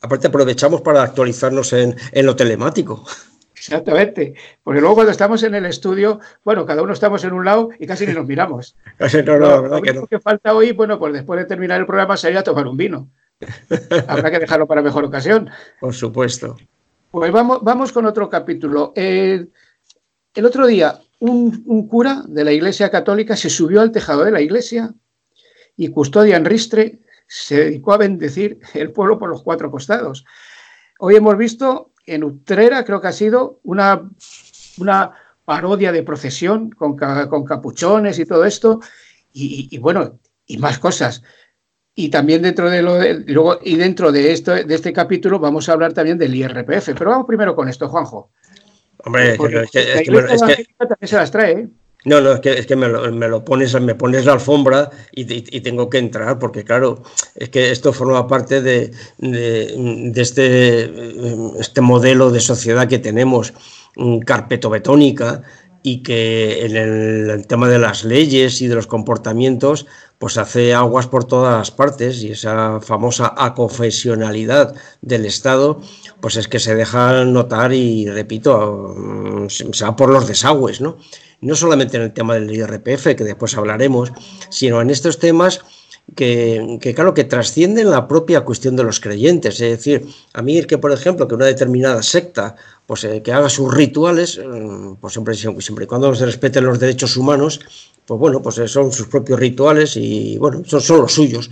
aparte 0.00 0.28
aprovechamos 0.28 0.80
para 0.80 1.02
actualizarnos 1.02 1.72
en, 1.72 1.96
lo 2.14 2.36
telemático. 2.36 3.04
Exactamente, 3.64 4.34
porque 4.64 4.80
luego 4.80 4.96
cuando 4.96 5.12
estamos 5.12 5.40
en 5.44 5.54
el 5.54 5.66
estudio, 5.66 6.18
bueno, 6.44 6.66
cada 6.66 6.82
uno 6.82 6.92
estamos 6.92 7.22
en 7.22 7.32
un 7.32 7.44
lado 7.44 7.68
y 7.78 7.86
casi 7.86 8.04
ni 8.04 8.12
nos 8.12 8.26
miramos. 8.26 8.74
no, 9.24 9.38
no, 9.38 9.68
lo 9.68 9.80
que, 9.80 9.94
que 10.10 10.18
falta 10.18 10.52
hoy, 10.52 10.72
bueno, 10.72 10.98
pues 10.98 11.12
después 11.12 11.38
de 11.38 11.46
terminar 11.46 11.78
el 11.78 11.86
programa 11.86 12.16
sería 12.16 12.40
a 12.40 12.42
tomar 12.42 12.66
un 12.66 12.76
vino. 12.76 13.08
Habrá 14.08 14.32
que 14.32 14.40
dejarlo 14.40 14.66
para 14.66 14.82
mejor 14.82 15.04
ocasión. 15.04 15.48
Por 15.78 15.94
supuesto. 15.94 16.56
Pues 17.12 17.30
vamos, 17.30 17.60
vamos 17.62 17.92
con 17.92 18.04
otro 18.04 18.28
capítulo. 18.28 18.92
el 18.96 19.48
otro 20.44 20.66
día, 20.66 20.98
un 21.20 21.86
cura 21.86 22.24
de 22.26 22.42
la 22.44 22.50
Iglesia 22.50 22.90
Católica 22.90 23.36
se 23.36 23.48
subió 23.48 23.80
al 23.80 23.92
tejado 23.92 24.24
de 24.24 24.32
la 24.32 24.40
iglesia 24.40 24.92
y 25.76 25.86
Custodian 25.88 26.44
Ristre 26.44 26.98
se 27.28 27.64
dedicó 27.64 27.92
a 27.92 27.98
bendecir 27.98 28.58
el 28.74 28.90
pueblo 28.90 29.20
por 29.20 29.28
los 29.28 29.44
cuatro 29.44 29.70
costados. 29.70 30.24
Hoy 30.98 31.14
hemos 31.14 31.36
visto 31.36 31.91
en 32.06 32.24
Utrera, 32.24 32.84
creo 32.84 33.00
que 33.00 33.08
ha 33.08 33.12
sido 33.12 33.60
una, 33.62 34.08
una 34.78 35.12
parodia 35.44 35.92
de 35.92 36.02
procesión 36.02 36.70
con, 36.70 36.96
con 36.96 37.44
capuchones 37.44 38.18
y 38.18 38.26
todo 38.26 38.44
esto, 38.44 38.80
y, 39.32 39.78
bueno, 39.78 40.18
y 40.46 40.58
más 40.58 40.78
cosas. 40.78 41.22
Y 41.94 42.08
también 42.08 42.42
dentro 42.42 42.70
de 42.70 42.82
lo 42.82 42.98
luego, 43.26 43.58
y 43.62 43.76
dentro 43.76 44.12
de 44.12 44.32
esto, 44.32 44.52
de 44.52 44.74
este 44.74 44.92
capítulo 44.92 45.38
vamos 45.38 45.68
a 45.68 45.72
hablar 45.72 45.92
también 45.92 46.16
del 46.18 46.34
IRPF. 46.34 46.90
Pero 46.96 47.10
vamos 47.10 47.26
primero 47.26 47.54
con 47.54 47.68
esto, 47.68 47.88
Juanjo. 47.88 48.30
Hombre, 49.04 49.32
es 49.34 49.70
que, 49.70 49.80
es 49.80 50.02
que, 50.02 50.66
también 50.78 51.08
se 51.08 51.16
las 51.16 51.30
trae. 51.30 51.52
¿eh? 51.52 51.68
No, 52.04 52.20
no, 52.20 52.32
es 52.32 52.40
que, 52.40 52.52
es 52.52 52.66
que 52.66 52.74
me, 52.74 52.88
lo, 52.88 53.12
me, 53.12 53.28
lo, 53.28 53.44
pones, 53.44 53.80
me 53.80 53.94
pones 53.94 54.24
la 54.24 54.32
alfombra 54.32 54.90
y, 55.12 55.24
tengo 55.60 55.88
que 55.88 55.98
entrar, 55.98 56.38
porque 56.38 56.64
claro, 56.64 57.02
es 57.36 57.48
que 57.48 57.70
esto 57.70 57.92
forma 57.92 58.26
parte 58.26 58.60
de, 58.60 58.90
de, 59.18 60.12
este, 60.16 61.60
este 61.60 61.80
modelo 61.80 62.30
de 62.30 62.40
sociedad 62.40 62.88
que 62.88 62.98
tenemos, 62.98 63.52
carpetobetónica, 64.26 65.42
y 65.82 66.02
que 66.02 66.64
en 66.64 66.76
el, 66.76 67.46
tema 67.46 67.68
de 67.68 67.78
las 67.78 68.04
leyes 68.04 68.60
y 68.62 68.68
de 68.68 68.74
los 68.74 68.86
comportamientos, 68.86 69.86
pues 70.18 70.38
hace 70.38 70.74
aguas 70.74 71.08
por 71.08 71.24
todas 71.24 71.70
partes 71.70 72.22
y 72.22 72.32
esa 72.32 72.80
famosa 72.80 73.34
acofesionalidad 73.36 74.74
del 75.00 75.26
Estado, 75.26 75.80
pues 76.20 76.36
es 76.36 76.46
que 76.46 76.60
se 76.60 76.76
deja 76.76 77.24
notar 77.24 77.72
y, 77.72 78.08
repito, 78.08 78.94
mm, 78.96 79.48
se 79.48 79.84
va 79.84 79.96
por 79.96 80.10
los 80.10 80.28
desagües, 80.28 80.80
¿no? 80.80 80.98
No 81.40 81.56
solamente 81.56 81.96
en 81.96 82.04
el 82.04 82.12
tema 82.12 82.34
del 82.34 82.54
IRPF, 82.54 83.16
que 83.16 83.24
después 83.24 83.56
hablaremos, 83.56 84.12
sino 84.48 84.80
en 84.80 84.90
estos 84.90 85.18
temas 85.18 85.64
que, 86.14 86.92
claro, 86.94 87.14
que 87.14 87.24
trascienden 87.24 87.90
la 87.90 88.06
propia 88.06 88.42
cuestión 88.42 88.76
de 88.76 88.84
los 88.84 89.00
creyentes. 89.00 89.60
Es 89.60 89.70
decir, 89.70 90.06
a 90.32 90.42
mí 90.42 90.58
el 90.58 90.66
que, 90.66 90.78
por 90.78 90.92
ejemplo, 90.92 91.26
que 91.26 91.34
una 91.34 91.46
determinada 91.46 92.02
secta 92.02 92.56
pues, 92.86 93.04
eh, 93.04 93.22
que 93.22 93.32
haga 93.32 93.48
sus 93.48 93.72
rituales, 93.72 94.38
mm, 94.38 94.94
pues 95.00 95.14
siempre, 95.14 95.34
siempre 95.34 95.84
y 95.84 95.88
cuando 95.88 96.14
se 96.14 96.26
respeten 96.26 96.64
los 96.64 96.78
derechos 96.78 97.16
humanos, 97.16 97.60
pues 98.04 98.20
bueno, 98.20 98.42
pues 98.42 98.58
eh, 98.58 98.68
son 98.68 98.92
sus 98.92 99.06
propios 99.06 99.38
rituales 99.38 99.96
y 99.96 100.36
bueno, 100.38 100.62
son, 100.66 100.80
son 100.80 101.00
los 101.00 101.12
suyos. 101.12 101.50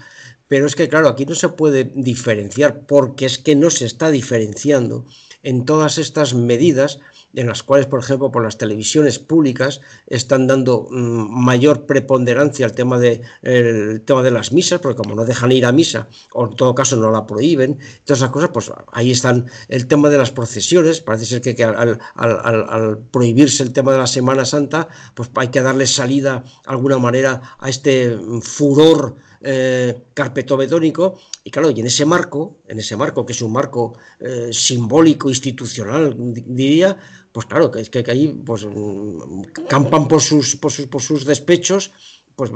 Pero 0.48 0.66
es 0.66 0.74
que, 0.74 0.88
claro, 0.88 1.08
aquí 1.08 1.24
no 1.24 1.34
se 1.34 1.48
puede 1.50 1.84
diferenciar 1.94 2.80
porque 2.86 3.26
es 3.26 3.38
que 3.38 3.54
no 3.54 3.70
se 3.70 3.86
está 3.86 4.10
diferenciando 4.10 5.06
en 5.42 5.64
todas 5.64 5.98
estas 5.98 6.34
medidas 6.34 7.00
en 7.34 7.46
las 7.46 7.62
cuales, 7.62 7.86
por 7.86 8.00
ejemplo, 8.00 8.30
por 8.32 8.42
las 8.42 8.58
televisiones 8.58 9.18
públicas 9.18 9.80
están 10.06 10.46
dando 10.46 10.88
mm, 10.90 11.44
mayor 11.44 11.86
preponderancia 11.86 12.66
al 12.66 12.72
tema 12.72 12.98
de, 12.98 13.20
el 13.42 14.00
tema 14.02 14.22
de 14.22 14.30
las 14.30 14.52
misas, 14.52 14.80
porque 14.80 14.96
como 14.96 15.14
no 15.14 15.24
dejan 15.24 15.52
ir 15.52 15.64
a 15.64 15.72
misa, 15.72 16.08
o 16.32 16.46
en 16.46 16.56
todo 16.56 16.74
caso 16.74 16.96
no 16.96 17.10
la 17.10 17.26
prohíben, 17.26 17.78
todas 18.04 18.20
esas 18.20 18.30
cosas, 18.30 18.50
pues 18.52 18.72
ahí 18.92 19.12
están 19.12 19.46
el 19.68 19.86
tema 19.86 20.08
de 20.08 20.18
las 20.18 20.32
procesiones, 20.32 21.00
parece 21.00 21.26
ser 21.26 21.40
que, 21.40 21.62
al, 21.62 22.00
al, 22.16 22.98
prohibirse 23.10 23.62
el 23.62 23.72
tema 23.72 23.92
de 23.92 23.98
la 23.98 24.06
Semana 24.06 24.44
Santa, 24.44 24.88
pues 25.14 25.30
hay 25.36 25.48
que 25.48 25.62
darle 25.62 25.86
salida, 25.86 26.42
de 26.42 26.72
alguna 26.72 26.98
manera, 26.98 27.56
a 27.58 27.68
este 27.68 28.18
furor 28.42 29.14
eh, 29.42 29.98
carpetobetónico. 30.14 31.18
Y 31.44 31.50
claro, 31.50 31.70
y 31.70 31.80
en 31.80 31.86
ese 31.86 32.04
marco, 32.04 32.58
en 32.66 32.78
ese 32.78 32.96
marco 32.96 33.24
que 33.24 33.32
es 33.32 33.42
un 33.42 33.52
marco 33.52 33.94
eh, 34.20 34.50
simbólico, 34.52 35.28
institucional, 35.28 36.14
diría, 36.16 36.98
pues 37.32 37.46
claro, 37.46 37.70
que 37.70 37.80
es 37.80 37.90
que, 37.90 38.04
ahí 38.08 38.28
pues, 38.44 38.66
mm, 38.66 39.42
campan 39.68 40.08
por 40.08 40.20
sus, 40.20 40.56
por 40.56 40.72
sus, 40.72 40.86
por 40.86 41.02
sus 41.02 41.24
despechos 41.24 41.90
pues, 42.36 42.50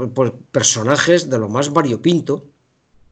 personajes 0.51 1.29
de 1.29 1.37
lo 1.37 1.49
más 1.49 1.71
variopinto 1.71 2.45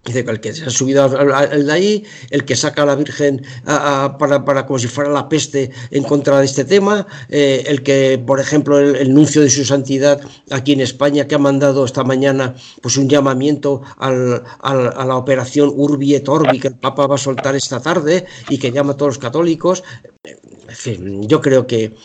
Dice 0.05 0.25
que 0.25 0.31
el 0.31 0.41
que 0.41 0.53
se 0.53 0.65
ha 0.65 0.69
subido 0.69 1.03
al, 1.03 1.65
de 1.65 1.71
ahí, 1.71 2.03
el 2.29 2.43
que 2.43 2.57
saca 2.57 2.83
a 2.83 2.85
la 2.85 2.95
Virgen 2.95 3.41
para, 3.63 4.43
para, 4.43 4.65
como 4.65 4.77
si 4.77 4.87
fuera 4.87 5.09
la 5.09 5.29
peste 5.29 5.71
en 5.91 6.03
contra 6.03 6.39
de 6.39 6.45
este 6.45 6.65
tema, 6.65 7.07
eh, 7.29 7.63
el 7.67 7.83
que, 7.83 8.21
por 8.25 8.41
ejemplo, 8.41 8.77
el, 8.79 9.13
nuncio 9.13 9.41
de 9.41 9.49
su 9.49 9.63
santidad 9.63 10.19
aquí 10.51 10.73
en 10.73 10.81
España, 10.81 11.25
que 11.25 11.35
ha 11.35 11.39
mandado 11.39 11.85
esta 11.85 12.03
mañana 12.03 12.53
pues 12.81 12.97
un 12.97 13.07
llamamiento 13.07 13.81
a 13.97 14.11
la 14.11 15.15
operación 15.15 15.71
Urbi 15.73 16.15
et 16.15 16.27
Orbi, 16.27 16.59
que 16.59 16.67
el 16.67 16.75
Papa 16.75 17.07
va 17.07 17.15
a 17.15 17.17
soltar 17.17 17.55
esta 17.55 17.81
tarde 17.81 18.25
y 18.49 18.57
que 18.57 18.73
llama 18.73 18.93
a 18.93 18.97
todos 18.97 19.15
los 19.15 19.19
católicos. 19.19 19.83
En 20.23 20.75
fin, 20.75 21.27
yo 21.29 21.39
creo 21.39 21.65
que 21.65 21.95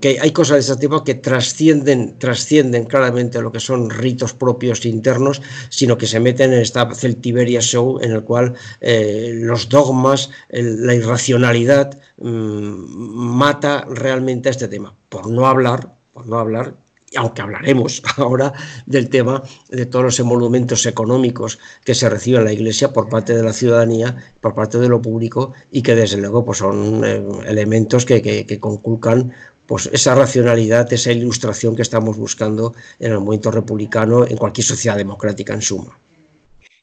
que 0.00 0.18
hay 0.20 0.32
cosas 0.32 0.56
de 0.56 0.60
ese 0.60 0.76
tipo 0.76 1.04
que 1.04 1.14
trascienden, 1.14 2.18
trascienden 2.18 2.84
claramente 2.84 3.42
lo 3.42 3.52
que 3.52 3.60
son 3.60 3.90
ritos 3.90 4.32
propios 4.32 4.86
internos, 4.86 5.42
sino 5.68 5.98
que 5.98 6.06
se 6.06 6.18
meten 6.18 6.52
en 6.52 6.60
esta 6.60 6.92
celtiberia 6.94 7.60
show 7.60 7.98
en 8.00 8.12
el 8.12 8.22
cual 8.24 8.54
eh, 8.80 9.32
los 9.34 9.68
dogmas, 9.68 10.30
la 10.50 10.94
irracionalidad 10.94 11.98
mm, 12.18 12.28
mata 12.28 13.84
realmente 13.88 14.48
a 14.48 14.52
este 14.52 14.68
tema. 14.68 14.94
Por 15.08 15.28
no 15.28 15.46
hablar, 15.46 15.92
por 16.12 16.26
no 16.26 16.38
hablar 16.38 16.74
aunque 17.16 17.42
hablaremos 17.42 18.02
ahora 18.16 18.52
del 18.86 19.08
tema 19.08 19.42
de 19.68 19.86
todos 19.86 20.04
los 20.04 20.20
emolumentos 20.20 20.86
económicos 20.86 21.58
que 21.84 21.94
se 21.94 22.08
reciben 22.08 22.40
en 22.40 22.44
la 22.46 22.52
Iglesia 22.52 22.92
por 22.92 23.08
parte 23.08 23.34
de 23.34 23.42
la 23.42 23.52
ciudadanía, 23.52 24.32
por 24.40 24.54
parte 24.54 24.78
de 24.78 24.88
lo 24.88 25.02
público 25.02 25.52
y 25.70 25.82
que 25.82 25.94
desde 25.94 26.18
luego 26.18 26.44
pues, 26.44 26.58
son 26.58 27.04
eh, 27.04 27.22
elementos 27.46 28.04
que, 28.04 28.22
que, 28.22 28.60
conculcan 28.60 29.32
pues 29.66 29.88
esa 29.92 30.14
racionalidad, 30.14 30.92
esa 30.92 31.12
ilustración 31.12 31.76
que 31.76 31.82
estamos 31.82 32.16
buscando 32.16 32.74
en 32.98 33.12
el 33.12 33.18
movimiento 33.18 33.52
republicano, 33.52 34.26
en 34.26 34.36
cualquier 34.36 34.66
sociedad 34.66 34.96
democrática 34.96 35.54
en 35.54 35.62
suma. 35.62 35.96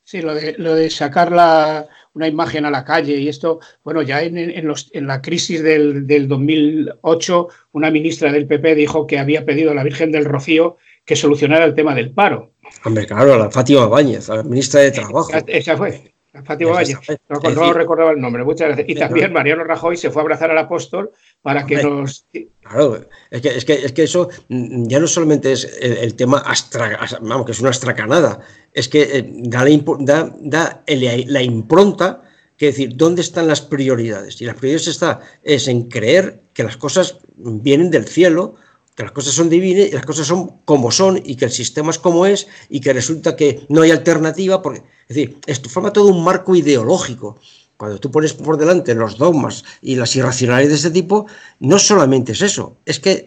Sí, 0.06 0.22
lo 0.22 0.34
de, 0.34 0.56
lo 0.58 0.74
de 0.74 0.90
sacar 0.90 1.34
la, 1.34 1.86
una 2.18 2.28
imagen 2.28 2.66
a 2.66 2.72
la 2.72 2.84
calle 2.84 3.16
y 3.16 3.30
esto, 3.30 3.60
bueno, 3.84 4.02
ya 4.02 4.24
en, 4.24 4.38
en, 4.38 4.68
los, 4.68 4.90
en 4.94 5.06
la 5.06 5.22
crisis 5.22 5.62
del, 5.62 6.08
del, 6.08 6.28
2008, 6.28 7.48
una 7.74 7.92
ministra 7.92 8.32
del 8.32 8.48
PP 8.48 8.74
dijo 8.74 9.06
que 9.06 9.20
había 9.20 9.46
pedido 9.46 9.70
a 9.70 9.76
la 9.76 9.84
Virgen 9.84 10.12
del 10.12 10.26
Rocío 10.26 10.78
que 11.06 11.16
solucionara 11.16 11.64
el 11.64 11.76
tema 11.76 11.94
del 11.94 12.10
paro. 12.10 12.54
Hombre, 12.84 13.06
claro, 13.06 13.38
la 13.38 13.52
Fátima 13.52 13.86
Báñez, 13.86 14.28
la 14.30 14.42
ministra 14.42 14.82
de 14.82 14.92
Trabajo. 14.92 15.30
esa 15.46 15.78
fue. 15.78 16.12
Fátima 16.44 16.72
Valle, 16.72 16.98
no, 17.30 17.74
recordaba 17.74 18.12
el 18.12 18.20
nombre, 18.20 18.44
muchas 18.44 18.68
gracias. 18.68 18.90
Y 18.90 18.96
también 18.96 19.32
Mariano 19.34 19.64
Rajoy 19.64 19.98
se 19.98 20.10
fue 20.10 20.22
a 20.22 20.24
abrazar 20.24 20.52
al 20.52 20.58
apóstol 20.58 21.12
para 21.42 21.66
que 21.66 21.82
nos... 21.82 22.26
Claro, 22.62 23.00
es 23.32 23.42
que, 23.42 23.50
es 23.50 23.66
que, 23.66 23.74
es 23.74 23.94
que 23.94 24.04
eso 24.04 24.30
mm, 24.50 24.88
ya 24.88 25.00
no 25.00 25.08
solamente 25.08 25.52
es 25.52 25.80
el, 25.82 26.16
tema 26.16 26.40
astra, 26.40 27.00
vamos, 27.22 27.46
que 27.46 27.54
es 27.54 27.60
una 27.62 27.70
astracanada, 27.70 28.40
es 28.78 28.88
que 28.88 29.02
eh, 29.02 29.26
da, 29.50 29.66
la, 29.66 30.84
la 31.26 31.42
impronta 31.42 32.22
que 32.58 32.68
decir, 32.68 32.96
¿dónde 32.96 33.24
están 33.24 33.48
las 33.48 33.60
prioridades? 33.60 34.40
Y 34.40 34.46
las 34.46 34.56
prioridades 34.56 34.88
está, 34.88 35.20
es 35.42 35.68
en 35.68 35.90
creer 35.90 36.44
que 36.54 36.64
las 36.64 36.78
cosas 36.78 37.18
vienen 37.36 37.90
del 37.90 38.06
cielo, 38.06 38.54
que 38.94 39.02
las 39.02 39.12
cosas 39.14 39.34
son 39.34 39.50
divinas 39.50 39.88
y 39.88 39.92
las 39.94 40.06
cosas 40.06 40.28
son 40.28 40.60
como 40.64 40.92
son 40.92 41.20
y 41.26 41.38
que 41.38 41.46
el 41.46 41.52
sistema 41.52 41.90
es 41.90 41.98
como 41.98 42.28
es 42.28 42.48
y 42.70 42.80
que 42.80 42.94
resulta 42.94 43.36
que 43.36 43.66
no 43.70 43.82
hay 43.82 43.90
alternativa. 43.90 44.62
Porque, 44.62 44.84
es 45.08 45.16
decir, 45.16 45.40
esto 45.48 45.70
forma 45.70 45.92
todo 45.92 46.10
un 46.10 46.24
marco 46.24 46.56
ideológico. 46.56 47.40
Cuando 47.78 48.00
tú 48.00 48.12
pones 48.12 48.34
por 48.34 48.58
delante 48.58 48.94
los 48.94 49.18
dogmas 49.18 49.64
y 49.82 49.96
las 49.96 50.16
irracionalidades 50.16 50.70
de 50.70 50.76
este 50.76 50.92
tipo, 50.92 51.26
no 51.60 51.80
solamente 51.80 52.34
es 52.34 52.42
eso, 52.44 52.78
es 52.86 53.00
que 53.00 53.26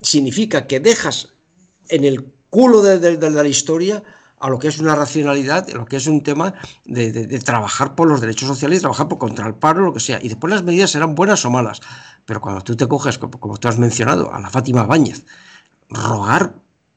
significa 0.00 0.68
que 0.68 0.78
dejas 0.78 1.32
en 1.88 2.04
el 2.04 2.36
culo 2.50 2.82
de, 2.82 3.18
la 3.18 3.48
historia 3.48 4.02
a 4.38 4.50
lo 4.50 4.58
que 4.58 4.68
es 4.68 4.78
una 4.78 4.94
racionalidad, 4.94 5.68
a 5.70 5.76
lo 5.76 5.86
que 5.86 5.96
es 5.96 6.06
un 6.06 6.22
tema 6.22 6.54
de, 6.84 7.38
trabajar 7.40 7.94
por 7.94 8.08
los 8.08 8.20
derechos 8.20 8.48
sociales, 8.48 8.80
trabajar 8.80 9.08
por 9.08 9.18
contra 9.18 9.46
el 9.46 9.54
paro, 9.54 9.80
lo 9.80 9.92
que 9.92 10.00
sea. 10.00 10.18
Y 10.22 10.28
después 10.28 10.52
las 10.52 10.62
medidas 10.62 10.90
serán 10.90 11.14
buenas 11.14 11.44
o 11.44 11.50
malas. 11.50 11.80
Pero 12.24 12.40
cuando 12.40 12.62
tú 12.62 12.76
te 12.76 12.86
coges, 12.86 13.18
como, 13.18 13.58
tú 13.58 13.68
has 13.68 13.78
mencionado, 13.78 14.32
a 14.32 14.40
la 14.40 14.50
Fátima 14.50 14.84
Báñez, 14.84 15.24
rogar 15.88 16.54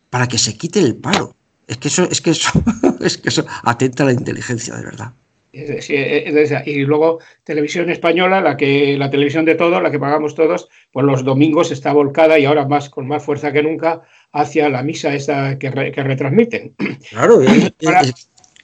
para 0.09 0.27
que 0.27 0.37
se 0.37 0.57
quite 0.57 0.79
el 0.79 0.95
paro. 0.95 1.33
Es 1.67 1.77
que 1.77 1.87
eso, 1.87 2.03
es 2.09 2.19
que 2.19 2.31
eso, 2.31 2.51
es 2.99 3.17
que 3.17 3.29
eso 3.29 3.45
atenta 3.63 4.03
a 4.03 4.07
la 4.07 4.13
inteligencia, 4.13 4.75
de 4.75 4.83
verdad. 4.83 5.13
y 5.53 6.79
luego 6.81 7.19
televisión 7.43 7.89
española, 7.89 8.41
la 8.41 8.57
que 8.57 8.97
la 8.97 9.09
televisión 9.09 9.45
de 9.45 9.55
todos, 9.55 9.81
la 9.81 9.91
que 9.91 9.99
pagamos 9.99 10.35
todos, 10.35 10.67
pues 10.91 11.05
los 11.05 11.23
domingos 11.23 11.71
está 11.71 11.93
volcada 11.93 12.37
y 12.37 12.45
ahora 12.45 12.67
más 12.67 12.89
con 12.89 13.07
más 13.07 13.23
fuerza 13.23 13.53
que 13.53 13.63
nunca 13.63 14.01
hacia 14.31 14.69
la 14.69 14.83
misa 14.83 15.13
esa 15.13 15.57
que, 15.57 15.69
retransmiten. 15.71 16.75
Claro, 17.09 17.41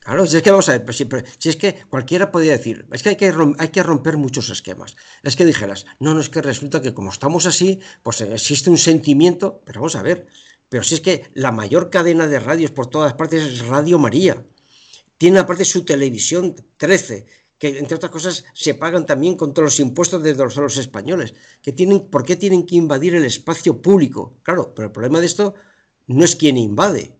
Claro, 0.05 0.27
si 0.27 0.37
es 0.37 0.43
que 0.43 0.51
vamos 0.51 0.69
a 0.69 0.73
ver, 0.73 0.85
pues 0.85 0.97
si, 0.97 1.49
es 1.49 1.55
que 1.55 1.73
cualquiera 1.89 2.31
podría 2.31 2.51
decir, 2.51 2.85
es 2.91 3.01
que 3.01 3.09
hay, 3.09 3.15
que 3.15 3.33
hay 3.57 3.69
que 3.69 3.81
romper 3.81 4.17
muchos 4.17 4.51
esquemas. 4.51 4.95
Es 5.23 5.35
que 5.35 5.45
dijeras, 5.45 5.87
no, 5.99 6.13
no 6.13 6.19
es 6.19 6.29
que 6.29 6.43
resulta 6.43 6.79
que 6.79 6.93
como 6.93 7.09
estamos 7.09 7.47
así, 7.47 7.79
pues 8.03 8.21
existe 8.21 8.69
un 8.69 8.77
sentimiento, 8.77 9.63
pero 9.65 9.79
vamos 9.79 9.95
a 9.95 10.03
ver, 10.03 10.27
pero 10.69 10.83
si 10.83 10.93
es 10.93 11.01
que 11.01 11.31
la 11.33 11.51
mayor 11.51 11.89
cadena 11.89 12.27
de 12.27 12.39
radios 12.39 12.69
por 12.69 12.87
todas 12.87 13.15
partes 13.15 13.41
es 13.41 13.65
Radio 13.65 13.97
María. 13.97 14.43
Tiene 15.17 15.39
aparte 15.39 15.65
su 15.65 15.83
televisión 15.83 16.53
13, 16.77 17.25
que 17.57 17.79
entre 17.79 17.95
otras 17.95 18.11
cosas 18.11 18.45
se 18.53 18.73
pagan 18.73 19.05
también 19.05 19.35
con 19.35 19.53
todos 19.53 19.65
los 19.65 19.79
impuestos 19.79 20.21
de 20.23 20.35
los, 20.35 20.55
los 20.55 20.77
españoles. 20.77 21.33
Que 21.61 21.71
tienen, 21.71 22.01
¿Por 22.09 22.23
qué 22.23 22.35
tienen 22.35 22.65
que 22.65 22.75
invadir 22.75 23.15
el 23.15 23.25
espacio 23.25 23.81
público? 23.81 24.33
Claro, 24.43 24.73
pero 24.75 24.87
el 24.87 24.91
problema 24.91 25.19
de 25.19 25.25
esto 25.25 25.55
no 26.07 26.23
es 26.23 26.35
quien 26.35 26.57
invade, 26.57 27.17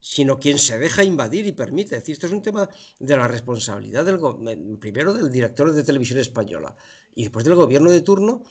sino 0.00 0.38
quien 0.38 0.58
se 0.58 0.78
deja 0.78 1.04
invadir 1.04 1.46
y 1.46 1.52
permite. 1.52 1.96
Es 1.96 2.02
decir, 2.02 2.14
esto 2.14 2.26
es 2.26 2.32
un 2.32 2.42
tema 2.42 2.68
de 2.98 3.16
la 3.16 3.28
responsabilidad 3.28 4.04
del 4.04 4.78
primero 4.78 5.14
del 5.14 5.30
director 5.30 5.72
de 5.72 5.82
televisión 5.82 6.18
española 6.18 6.76
y 7.14 7.24
después 7.24 7.44
del 7.44 7.54
gobierno 7.54 7.90
de 7.90 8.00
turno, 8.02 8.44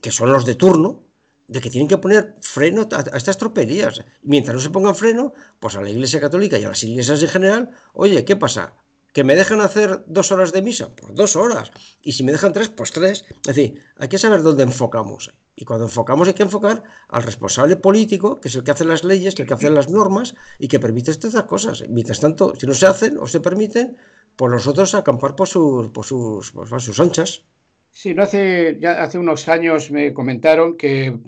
que 0.00 0.10
son 0.10 0.32
los 0.32 0.44
de 0.44 0.54
turno, 0.54 1.04
de 1.48 1.60
que 1.60 1.70
tienen 1.70 1.88
que 1.88 1.98
poner 1.98 2.36
freno 2.42 2.88
a, 2.92 3.16
estas 3.16 3.36
tropelías. 3.38 4.04
Mientras 4.22 4.54
no 4.54 4.60
se 4.60 4.70
pongan 4.70 4.94
freno, 4.94 5.32
pues 5.58 5.74
a 5.74 5.82
la 5.82 5.90
Iglesia 5.90 6.20
Católica 6.20 6.56
y 6.58 6.64
a 6.64 6.68
las 6.68 6.84
iglesias 6.84 7.22
en 7.22 7.28
general, 7.28 7.70
oye, 7.92 8.24
¿qué 8.24 8.36
pasa? 8.36 8.74
¿Que 9.12 9.24
me 9.24 9.34
dejan 9.34 9.60
hacer 9.60 10.04
dos 10.06 10.30
horas 10.32 10.52
de 10.52 10.62
misa? 10.62 10.88
Pues 10.94 11.14
dos 11.14 11.36
horas. 11.36 11.72
Y 12.02 12.12
si 12.12 12.22
me 12.22 12.32
dejan 12.32 12.52
tres, 12.52 12.68
pues 12.68 12.92
tres. 12.92 13.24
Es 13.28 13.56
decir, 13.56 13.82
hay 13.96 14.08
que 14.08 14.18
saber 14.18 14.42
dónde 14.42 14.62
enfocamos. 14.62 15.32
Y 15.56 15.64
cuando 15.64 15.86
enfocamos 15.86 16.28
hay 16.28 16.34
que 16.34 16.44
enfocar 16.44 16.84
al 17.08 17.22
responsable 17.22 17.76
político, 17.76 18.40
que 18.40 18.48
es 18.48 18.54
el 18.54 18.64
que 18.64 18.70
hace 18.70 18.84
las 18.84 19.04
leyes, 19.04 19.38
el 19.38 19.46
que 19.46 19.54
hace 19.54 19.68
las 19.70 19.90
normas 19.90 20.34
y 20.58 20.68
que 20.68 20.78
permite 20.78 21.10
estas 21.10 21.42
cosas. 21.44 21.84
Mientras 21.88 22.20
tanto, 22.20 22.54
si 22.58 22.66
no 22.66 22.74
se 22.74 22.86
hacen 22.86 23.18
o 23.18 23.26
se 23.26 23.40
permiten, 23.40 23.96
pues 24.36 24.52
los 24.52 24.66
otros 24.66 24.94
acampar 24.94 25.36
por 25.36 25.48
sus, 25.48 25.90
por 25.90 26.04
sus, 26.04 26.52
por 26.52 26.80
sus 26.80 26.98
anchas. 27.00 27.44
Sí, 27.92 28.14
no 28.14 28.22
hace, 28.22 28.78
ya 28.80 29.02
hace 29.02 29.18
unos 29.18 29.48
años 29.48 29.90
me 29.90 30.14
comentaron 30.14 30.76
que, 30.76 31.18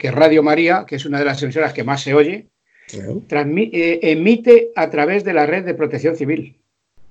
que 0.00 0.10
Radio 0.10 0.42
María, 0.42 0.84
que 0.86 0.96
es 0.96 1.04
una 1.04 1.18
de 1.18 1.24
las 1.24 1.42
emisoras 1.42 1.72
que 1.72 1.84
más 1.84 2.02
se 2.02 2.14
oye, 2.14 2.46
eh, 2.92 3.98
emite 4.02 4.70
a 4.76 4.90
través 4.90 5.24
de 5.24 5.32
la 5.32 5.46
red 5.46 5.64
de 5.64 5.74
protección 5.74 6.16
civil, 6.16 6.56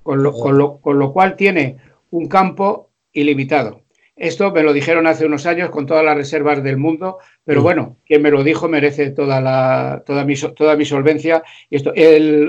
con 0.04 0.22
lo, 0.22 0.80
con 0.80 0.98
lo 0.98 1.12
cual 1.12 1.34
tiene 1.34 1.78
un 2.10 2.28
campo 2.28 2.90
ilimitado. 3.12 3.80
Esto 4.16 4.52
me 4.52 4.62
lo 4.62 4.72
dijeron 4.72 5.08
hace 5.08 5.26
unos 5.26 5.44
años 5.44 5.70
con 5.70 5.86
todas 5.86 6.04
las 6.04 6.16
reservas 6.16 6.62
del 6.62 6.76
mundo, 6.76 7.18
pero 7.44 7.60
mm. 7.60 7.62
bueno, 7.64 7.96
quien 8.06 8.22
me 8.22 8.30
lo 8.30 8.44
dijo 8.44 8.68
merece 8.68 9.10
toda, 9.10 9.40
la, 9.40 10.04
toda, 10.06 10.24
mi, 10.24 10.34
toda 10.36 10.76
mi 10.76 10.84
solvencia. 10.84 11.42
Y 11.68 11.76
esto, 11.76 11.92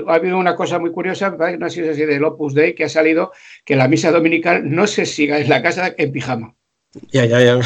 ha 0.06 0.14
habido 0.14 0.38
una 0.38 0.54
cosa 0.54 0.78
muy 0.78 0.92
curiosa, 0.92 1.36
no 1.58 1.70
sido 1.70 1.90
así 1.90 2.04
del 2.04 2.22
Opus 2.22 2.54
Dei, 2.54 2.74
que 2.76 2.84
ha 2.84 2.88
salido 2.88 3.32
que 3.64 3.74
la 3.74 3.88
misa 3.88 4.12
dominical 4.12 4.62
no 4.72 4.86
se 4.86 5.06
siga 5.06 5.40
en 5.40 5.48
la 5.48 5.60
casa 5.60 5.92
en 5.98 6.12
pijama. 6.12 6.54
Ya, 7.10 7.24
ya, 7.24 7.40
ya. 7.40 7.60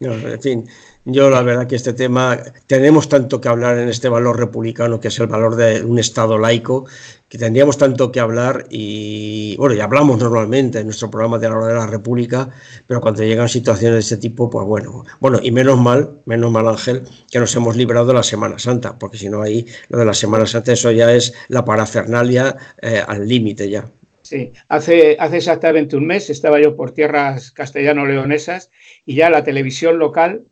en 0.00 0.42
fin, 0.42 0.68
yo 1.04 1.30
la 1.30 1.42
verdad 1.42 1.66
que 1.66 1.76
este 1.76 1.92
tema, 1.92 2.38
tenemos 2.66 3.08
tanto 3.08 3.40
que 3.40 3.48
hablar 3.48 3.78
en 3.78 3.88
este 3.88 4.08
valor 4.08 4.38
republicano, 4.38 5.00
que 5.00 5.08
es 5.08 5.18
el 5.18 5.26
valor 5.26 5.56
de 5.56 5.82
un 5.82 5.98
Estado 5.98 6.38
laico, 6.38 6.86
que 7.28 7.38
tendríamos 7.38 7.78
tanto 7.78 8.12
que 8.12 8.20
hablar 8.20 8.66
y, 8.70 9.56
bueno, 9.56 9.74
y 9.74 9.80
hablamos 9.80 10.18
normalmente 10.18 10.80
en 10.80 10.86
nuestro 10.86 11.10
programa 11.10 11.38
de 11.38 11.48
la 11.48 11.56
hora 11.56 11.66
de 11.68 11.74
la 11.74 11.86
República, 11.86 12.50
pero 12.86 13.00
cuando 13.00 13.22
llegan 13.22 13.48
situaciones 13.48 13.94
de 13.94 14.00
ese 14.00 14.16
tipo, 14.18 14.50
pues 14.50 14.66
bueno, 14.66 15.04
bueno, 15.20 15.38
y 15.42 15.50
menos 15.52 15.80
mal, 15.80 16.20
menos 16.26 16.50
mal 16.50 16.68
Ángel, 16.68 17.04
que 17.30 17.38
nos 17.38 17.54
hemos 17.56 17.76
librado 17.76 18.06
de 18.06 18.14
la 18.14 18.22
Semana 18.22 18.58
Santa, 18.58 18.98
porque 18.98 19.16
si 19.16 19.28
no 19.28 19.42
ahí 19.42 19.66
lo 19.88 19.98
de 19.98 20.04
la 20.04 20.14
Semana 20.14 20.46
Santa, 20.46 20.72
eso 20.72 20.90
ya 20.90 21.14
es 21.14 21.32
la 21.48 21.64
parafernalia 21.64 22.56
eh, 22.82 23.02
al 23.06 23.26
límite 23.26 23.70
ya. 23.70 23.86
Sí, 24.22 24.52
hace, 24.68 25.16
hace 25.18 25.38
exactamente 25.38 25.96
un 25.96 26.06
mes 26.06 26.30
estaba 26.30 26.60
yo 26.60 26.76
por 26.76 26.92
tierras 26.92 27.50
castellano-leonesas 27.52 28.70
y 29.04 29.14
ya 29.16 29.30
la 29.30 29.42
televisión 29.42 29.98
local 29.98 30.44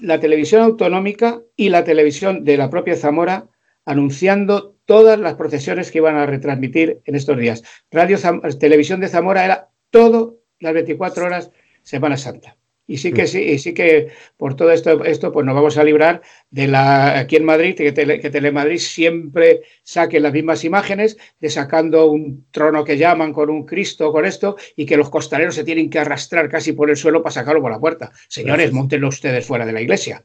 la 0.00 0.20
televisión 0.20 0.62
autonómica 0.62 1.40
y 1.56 1.68
la 1.68 1.84
televisión 1.84 2.44
de 2.44 2.56
la 2.56 2.70
propia 2.70 2.96
Zamora 2.96 3.48
anunciando 3.84 4.76
todas 4.84 5.18
las 5.18 5.34
procesiones 5.34 5.90
que 5.90 5.98
iban 5.98 6.16
a 6.16 6.26
retransmitir 6.26 7.00
en 7.04 7.14
estos 7.14 7.38
días. 7.38 7.62
Radio 7.90 8.18
Televisión 8.58 9.00
de 9.00 9.08
Zamora 9.08 9.44
era 9.44 9.68
todo 9.90 10.40
las 10.58 10.74
24 10.74 11.26
horas 11.26 11.50
Semana 11.82 12.16
Santa. 12.16 12.56
Y 12.86 12.98
sí 12.98 13.12
que 13.12 13.28
sí, 13.28 13.40
y 13.40 13.58
sí 13.58 13.72
que 13.72 14.08
por 14.36 14.56
todo 14.56 14.72
esto, 14.72 15.04
esto 15.04 15.30
pues 15.30 15.46
nos 15.46 15.54
vamos 15.54 15.78
a 15.78 15.84
librar 15.84 16.22
de 16.50 16.66
la 16.66 17.20
aquí 17.20 17.36
en 17.36 17.44
Madrid, 17.44 17.76
que, 17.76 17.94
que 17.94 18.30
Telemadrid 18.30 18.78
siempre 18.78 19.60
saque 19.84 20.18
las 20.18 20.32
mismas 20.32 20.64
imágenes 20.64 21.16
de 21.38 21.50
sacando 21.50 22.06
un 22.06 22.46
trono 22.50 22.82
que 22.82 22.98
llaman 22.98 23.32
con 23.32 23.48
un 23.48 23.64
Cristo, 23.64 24.10
con 24.10 24.24
esto, 24.24 24.56
y 24.74 24.86
que 24.86 24.96
los 24.96 25.08
costaleros 25.08 25.54
se 25.54 25.64
tienen 25.64 25.88
que 25.88 26.00
arrastrar 26.00 26.48
casi 26.48 26.72
por 26.72 26.90
el 26.90 26.96
suelo 26.96 27.22
para 27.22 27.32
sacarlo 27.32 27.62
por 27.62 27.70
la 27.70 27.78
puerta. 27.78 28.10
Señores, 28.28 28.72
montenlo 28.72 29.08
ustedes 29.08 29.46
fuera 29.46 29.64
de 29.64 29.72
la 29.72 29.82
iglesia. 29.82 30.24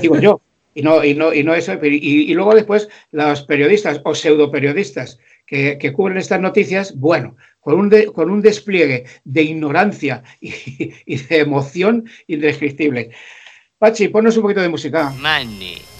Digo 0.00 0.18
yo. 0.18 0.40
Y 0.74 0.82
no, 0.82 1.04
y 1.04 1.14
no, 1.14 1.32
y 1.32 1.42
no 1.44 1.54
eso. 1.54 1.72
Y, 1.82 2.32
luego 2.34 2.54
después 2.54 2.88
los 3.12 3.42
periodistas 3.42 4.00
o 4.04 4.14
pseudo 4.14 4.50
periodistas 4.50 5.18
que, 5.46 5.78
que 5.78 5.92
cubren 5.92 6.18
estas 6.18 6.40
noticias, 6.40 6.96
bueno, 6.96 7.36
con 7.64 7.80
un, 7.80 7.90
con 8.12 8.30
un 8.30 8.42
despliegue 8.42 9.04
de 9.24 9.42
ignorancia 9.42 10.22
y, 10.40 11.16
de 11.16 11.38
emoción 11.38 12.08
indescriptible. 12.26 13.10
Pachi, 13.78 14.08
ponnos 14.08 14.36
un 14.36 14.42
poquito 14.42 14.60
de 14.60 14.68
música. 14.68 15.10
Money. 15.18 15.93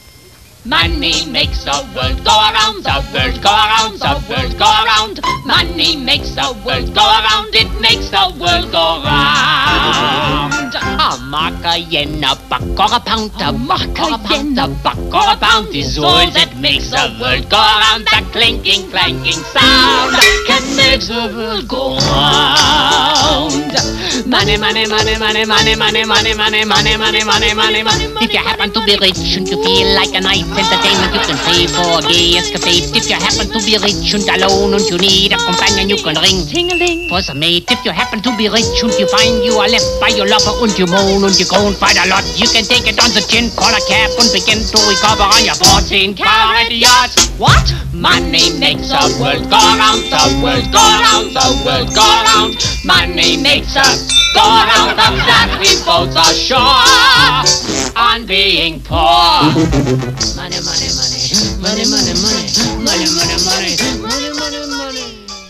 Money 0.66 1.26
makes 1.26 1.62
the 1.64 1.76
world 1.94 2.24
go 2.24 2.32
around, 2.32 2.84
the 2.84 2.96
world 3.12 3.36
go 3.42 3.52
around, 3.52 4.00
the 4.00 4.16
world 4.32 4.58
go 4.58 4.64
around. 4.64 5.20
Money 5.44 5.94
makes 5.94 6.30
the 6.30 6.56
world 6.64 6.88
go 6.94 7.04
around, 7.04 7.54
it 7.54 7.68
makes 7.82 8.08
the 8.08 8.32
world 8.40 8.72
go 8.72 9.04
round. 9.04 10.72
A 10.74 11.18
mark, 11.28 11.52
a 11.66 11.76
yen, 11.76 12.24
a 12.24 12.34
buck, 12.48 12.62
or 12.80 12.96
a 12.96 13.00
pound, 13.00 13.30
a 13.42 13.52
mark, 13.52 13.92
a 13.98 14.16
yen, 14.32 14.56
a 14.56 14.66
buck, 14.80 14.96
or 15.12 15.34
a 15.34 15.36
pound 15.36 15.68
is 15.76 15.98
all 15.98 16.30
that 16.30 16.56
makes 16.56 16.88
the 16.88 17.12
world 17.20 17.44
go 17.50 17.60
around. 17.60 18.08
The 18.08 18.24
clinking, 18.32 18.88
clanking 18.88 19.44
sound 19.52 20.16
can 20.48 20.64
make 20.76 21.00
the 21.04 21.28
world 21.36 21.68
go 21.68 21.98
round. 21.98 23.68
Money, 24.26 24.56
money, 24.56 24.86
money, 24.88 25.18
money, 25.18 25.44
money, 25.44 25.76
money, 25.76 26.04
money, 26.06 26.34
money, 26.34 26.64
money, 26.64 26.94
money, 26.96 27.52
money, 27.52 27.82
money, 27.82 27.82
money. 27.82 28.24
If 28.24 28.32
you 28.32 28.38
happen 28.38 28.72
to 28.72 28.80
be 28.86 28.96
rich 28.96 29.36
and 29.36 29.46
you 29.46 29.62
feel 29.62 29.94
like 29.94 30.14
a 30.14 30.20
night 30.20 30.46
entertainment, 30.56 31.12
you 31.14 31.22
can 31.26 31.38
pay 31.46 31.66
for 31.66 31.98
a 31.98 32.02
gay 32.06 32.38
escapade. 32.38 32.90
If 32.94 33.10
you 33.10 33.18
happen 33.18 33.50
to 33.50 33.60
be 33.62 33.74
rich 33.78 34.14
and 34.14 34.24
alone 34.26 34.74
and 34.74 34.84
you 34.86 34.96
need 34.98 35.34
a 35.34 35.38
companion, 35.38 35.90
you 35.90 35.98
can 35.98 36.16
ring 36.18 36.46
ting-a-ling 36.46 37.08
for 37.10 37.20
some 37.20 37.38
mate. 37.38 37.66
If 37.70 37.84
you 37.84 37.92
happen 37.92 38.22
to 38.22 38.32
be 38.36 38.48
rich 38.48 38.78
and 38.82 38.94
you 38.94 39.06
find 39.10 39.44
you 39.44 39.58
are 39.58 39.68
left 39.68 39.88
by 40.00 40.14
your 40.14 40.26
lover 40.26 40.54
and 40.62 40.74
you 40.78 40.86
moan 40.86 41.26
and 41.26 41.34
you 41.34 41.46
groan 41.46 41.74
quite 41.76 41.98
a 41.98 42.06
lot. 42.08 42.24
You 42.38 42.48
can 42.48 42.64
take 42.64 42.86
it 42.86 42.98
on 43.02 43.10
the 43.12 43.22
chin, 43.26 43.50
call 43.58 43.70
a 43.70 43.82
cab 43.84 44.10
and 44.16 44.30
begin 44.32 44.62
to 44.62 44.78
recover 44.88 45.26
on 45.26 45.42
your 45.44 45.58
14 45.58 46.14
carat 46.14 46.70
yacht. 46.70 47.12
What? 47.36 47.66
Money 47.92 48.54
makes 48.58 48.90
the 48.90 49.02
world 49.20 49.44
go 49.50 49.60
round, 49.60 50.02
the 50.10 50.22
world 50.42 50.66
go 50.72 50.82
round, 50.82 51.30
the 51.34 51.46
world 51.62 51.88
go 51.94 52.06
round. 52.30 52.54
Money 52.84 53.36
makes 53.36 53.76
us 53.76 54.23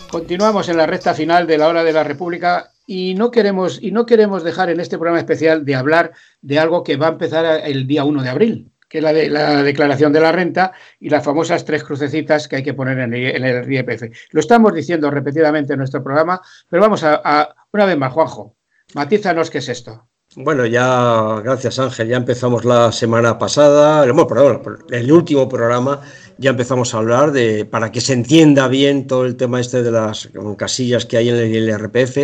Continuamos 0.09 0.69
en 0.69 0.77
la 0.77 0.85
recta 0.85 1.13
final 1.13 1.47
de 1.47 1.57
la 1.57 1.67
hora 1.67 1.83
de 1.83 1.93
la 1.93 2.03
República 2.03 2.71
y 2.85 3.15
no 3.15 3.31
queremos, 3.31 3.81
y 3.81 3.91
no 3.91 4.05
queremos 4.05 4.43
dejar 4.43 4.69
en 4.69 4.79
este 4.79 4.97
programa 4.97 5.19
especial 5.19 5.65
de 5.65 5.75
hablar 5.75 6.11
de 6.41 6.59
algo 6.59 6.83
que 6.83 6.97
va 6.97 7.07
a 7.07 7.11
empezar 7.11 7.61
el 7.65 7.87
día 7.87 8.03
1 8.03 8.21
de 8.23 8.29
abril, 8.29 8.71
que 8.87 8.99
es 8.99 9.03
la, 9.03 9.13
de, 9.13 9.29
la 9.29 9.63
declaración 9.63 10.13
de 10.13 10.19
la 10.19 10.31
renta 10.31 10.73
y 10.99 11.09
las 11.09 11.23
famosas 11.23 11.65
tres 11.65 11.83
crucecitas 11.83 12.47
que 12.47 12.57
hay 12.57 12.63
que 12.63 12.73
poner 12.73 12.99
en 12.99 13.13
el, 13.13 13.71
IEPF. 13.71 14.03
Lo 14.31 14.39
estamos 14.39 14.73
diciendo 14.73 15.09
repetidamente 15.09 15.73
en 15.73 15.79
nuestro 15.79 16.03
programa, 16.03 16.39
pero 16.69 16.81
vamos 16.81 17.03
a, 17.03 17.55
una 17.73 17.85
vez 17.85 17.97
más, 17.97 18.13
Juanjo, 18.13 18.55
matízanos 18.93 19.49
qué 19.49 19.59
es 19.59 19.69
esto. 19.69 20.07
Bueno, 20.35 20.65
ya, 20.65 21.39
gracias 21.43 21.79
Ángel, 21.79 22.09
ya 22.09 22.17
empezamos 22.17 22.65
la 22.65 22.91
semana 22.91 23.37
pasada, 23.37 24.05
bueno, 24.11 24.61
el 24.89 25.11
último 25.11 25.47
programa 25.47 26.01
ya 26.37 26.49
empezamos 26.49 26.93
a 26.93 26.97
hablar 26.97 27.31
de, 27.31 27.63
para 27.63 27.91
que 27.91 28.01
se 28.01 28.13
entienda 28.13 28.67
bien 28.67 29.07
todo 29.07 29.25
el 29.25 29.37
tema 29.37 29.61
este 29.61 29.81
de 29.81 29.91
las 29.91 30.29
casillas 30.57 31.05
que 31.05 31.17
hay 31.17 31.29
en 31.29 31.35
el 31.35 31.69
IRPF 31.69 32.17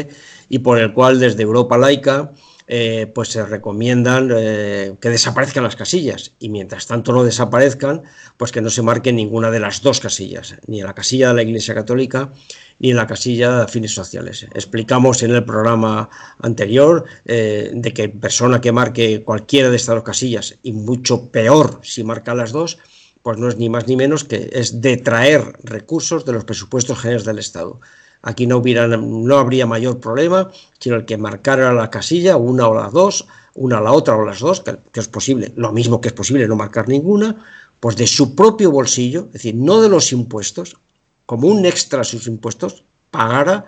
y 0.50 0.60
por 0.60 0.80
el 0.80 0.94
cual 0.94 1.20
desde 1.20 1.44
Europa 1.44 1.78
Laica 1.78 2.34
eh, 2.68 3.12
pues 3.14 3.30
se 3.30 3.46
recomiendan 3.46 4.30
eh, 4.36 4.96
que 5.00 5.10
desaparezcan 5.10 5.64
las 5.64 5.76
casillas 5.76 6.34
y 6.40 6.50
mientras 6.50 6.88
tanto 6.88 7.12
no 7.12 7.24
desaparezcan, 7.24 8.04
pues 8.38 8.52
que 8.52 8.62
no 8.62 8.70
se 8.70 8.82
marque 8.82 9.12
ninguna 9.12 9.52
de 9.52 9.60
las 9.60 9.82
dos 9.82 10.00
casillas, 10.00 10.56
ni 10.68 10.80
en 10.80 10.88
la 10.88 10.96
casilla 10.96 11.30
de 11.30 11.34
la 11.36 11.44
Iglesia 11.44 11.74
Católica 11.74 12.32
ni 12.80 12.90
en 12.90 12.98
la 12.98 13.06
casilla 13.06 13.60
de 13.60 13.68
fines 13.68 13.94
sociales. 13.94 14.48
Explicamos 14.56 15.22
en 15.22 15.32
el 15.32 15.46
programa 15.46 16.10
anterior 16.40 17.06
eh, 17.26 17.70
de 17.74 17.94
que 17.94 18.10
persona 18.10 18.60
que 18.60 18.72
marque 18.72 19.24
cualquiera 19.24 19.70
de 19.70 19.76
estas 19.76 19.96
dos 19.96 20.04
casillas 20.04 20.58
y 20.64 20.72
mucho 20.74 21.30
peor 21.30 21.80
si 21.84 22.04
marca 22.04 22.34
las 22.34 22.52
dos, 22.52 22.80
pues 23.22 23.38
no 23.38 23.50
es 23.50 23.58
ni 23.58 23.70
más 23.70 23.88
ni 23.88 23.96
menos 23.96 24.24
que 24.24 24.50
es 24.52 24.82
detraer 24.82 25.54
recursos 25.64 26.26
de 26.26 26.34
los 26.34 26.44
presupuestos 26.44 27.00
generales 27.00 27.26
del 27.26 27.38
Estado. 27.38 27.80
Aquí 28.24 28.46
no, 28.46 28.58
hubiera, 28.58 28.88
no 28.88 29.38
habría 29.38 29.66
mayor 29.66 30.00
problema, 30.00 30.52
sino 30.80 30.96
el 30.96 31.06
que 31.06 31.18
marcara 31.18 31.74
la 31.74 31.90
casilla, 31.90 32.38
una 32.38 32.68
o 32.68 32.76
las 32.76 32.92
dos, 32.92 33.28
una 33.56 33.80
a 33.80 33.82
la 33.82 33.92
otra 33.92 34.16
o 34.16 34.26
las 34.26 34.40
dos, 34.40 34.62
que, 34.62 34.78
es 34.94 35.08
posible, 35.08 35.52
lo 35.56 35.72
mismo 35.72 36.00
que 36.00 36.10
es 36.10 36.14
posible 36.14 36.48
no 36.48 36.56
marcar 36.56 36.88
ninguna, 36.88 37.44
pues 37.80 37.98
de 37.98 38.06
su 38.06 38.36
propio 38.36 38.70
bolsillo, 38.70 39.26
es 39.28 39.34
decir, 39.34 39.56
no 39.56 39.82
de 39.82 39.90
los 39.90 40.12
impuestos, 40.12 40.78
como 41.26 41.48
un 41.48 41.66
extra 41.66 42.02
a 42.02 42.04
sus 42.04 42.28
impuestos, 42.28 42.84
pagara 43.10 43.66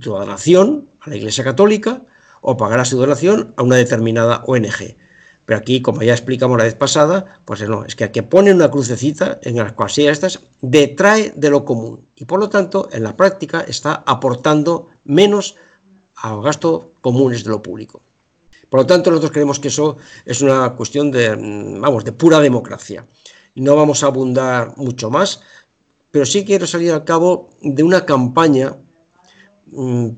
su 0.00 0.10
donación 0.10 0.88
a 1.00 1.10
la 1.10 1.16
Iglesia 1.16 1.42
Católica 1.42 2.02
o 2.40 2.56
pagara 2.56 2.84
su 2.84 2.98
donación 2.98 3.52
a 3.56 3.62
una 3.62 3.76
determinada 3.76 4.44
ONG. 4.46 4.96
Pero 5.44 5.58
aquí, 5.58 5.80
como 5.80 6.02
ya 6.02 6.12
explicamos 6.12 6.58
la 6.58 6.64
vez 6.64 6.74
pasada, 6.74 7.40
pues 7.46 7.66
no, 7.66 7.84
es 7.84 7.96
que 7.96 8.04
el 8.04 8.10
que 8.10 8.22
pone 8.22 8.52
una 8.52 8.70
crucecita 8.70 9.38
en 9.42 9.56
las 9.56 9.72
casillas 9.72 10.12
estas 10.12 10.40
detrae 10.60 11.32
de 11.34 11.50
lo 11.50 11.64
común 11.64 12.07
y 12.20 12.24
por 12.24 12.40
lo 12.40 12.48
tanto 12.48 12.88
en 12.90 13.04
la 13.04 13.16
práctica 13.16 13.60
está 13.60 14.02
aportando 14.04 14.88
menos 15.04 15.54
a 16.16 16.34
gastos 16.40 16.86
comunes 17.00 17.44
de 17.44 17.50
lo 17.50 17.62
público. 17.62 18.02
Por 18.68 18.80
lo 18.80 18.86
tanto, 18.86 19.10
nosotros 19.10 19.30
creemos 19.30 19.60
que 19.60 19.68
eso 19.68 19.96
es 20.24 20.42
una 20.42 20.74
cuestión 20.74 21.12
de, 21.12 21.36
mm, 21.36 21.80
vamos, 21.80 22.04
de 22.04 22.10
pura 22.12 22.40
democracia. 22.40 23.06
No 23.54 23.76
vamos 23.76 24.02
a 24.02 24.08
abundar 24.08 24.76
mucho 24.76 25.10
más, 25.10 25.42
pero 26.10 26.26
sí 26.26 26.44
quiero 26.44 26.66
salir 26.66 26.90
al 26.90 27.04
cabo 27.04 27.50
de 27.62 27.84
una 27.84 28.04
campaña, 28.04 28.76
mm, 29.66 30.08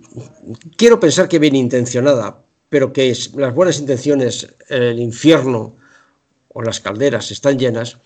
quiero 0.79 0.99
pensar 0.99 1.29
que 1.29 1.39
bien 1.39 1.55
intencionada, 1.55 2.43
pero 2.71 2.95
que 2.95 3.15
las 3.35 3.55
buenas 3.55 3.79
intenciones, 3.79 4.49
el 4.71 4.99
infierno 5.01 5.77
o 6.49 6.63
las 6.63 6.81
calderas 6.81 7.31
están 7.31 7.59
llenas, 7.59 7.99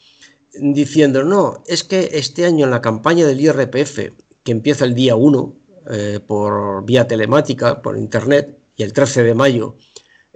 diciendo, 0.61 1.25
no, 1.25 1.63
es 1.67 1.85
que 1.85 2.11
este 2.13 2.47
año 2.47 2.65
en 2.65 2.71
la 2.71 2.81
campaña 2.81 3.27
del 3.27 3.41
IRPF, 3.41 3.99
que 4.43 4.53
empieza 4.53 4.85
el 4.85 4.95
día 4.95 5.17
1 5.17 5.57
eh, 5.91 6.21
por 6.27 6.85
vía 6.85 7.07
telemática, 7.07 7.83
por 7.83 7.97
internet, 7.97 8.59
y 8.77 8.83
el 8.83 8.93
13 8.93 9.23
de 9.23 9.35
mayo 9.35 9.77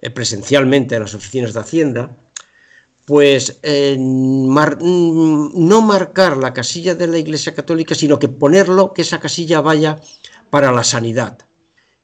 eh, 0.01 0.11
presencialmente 0.11 0.95
en 0.95 1.03
las 1.03 1.15
oficinas 1.15 1.55
de 1.55 1.61
Hacienda, 1.61 2.17
pues 3.05 3.59
mm, 3.63 4.49
no 5.55 5.83
marcar 5.83 6.37
la 6.37 6.53
casilla 6.53 6.95
de 6.95 7.07
la 7.07 7.19
Iglesia 7.19 7.55
Católica, 7.55 7.95
sino 7.95 8.19
que 8.19 8.29
ponerlo, 8.29 8.93
que 8.93 9.03
esa 9.03 9.19
casilla 9.19 9.61
vaya 9.61 10.01
para 10.51 10.73
la 10.73 10.85
sanidad. 10.85 11.39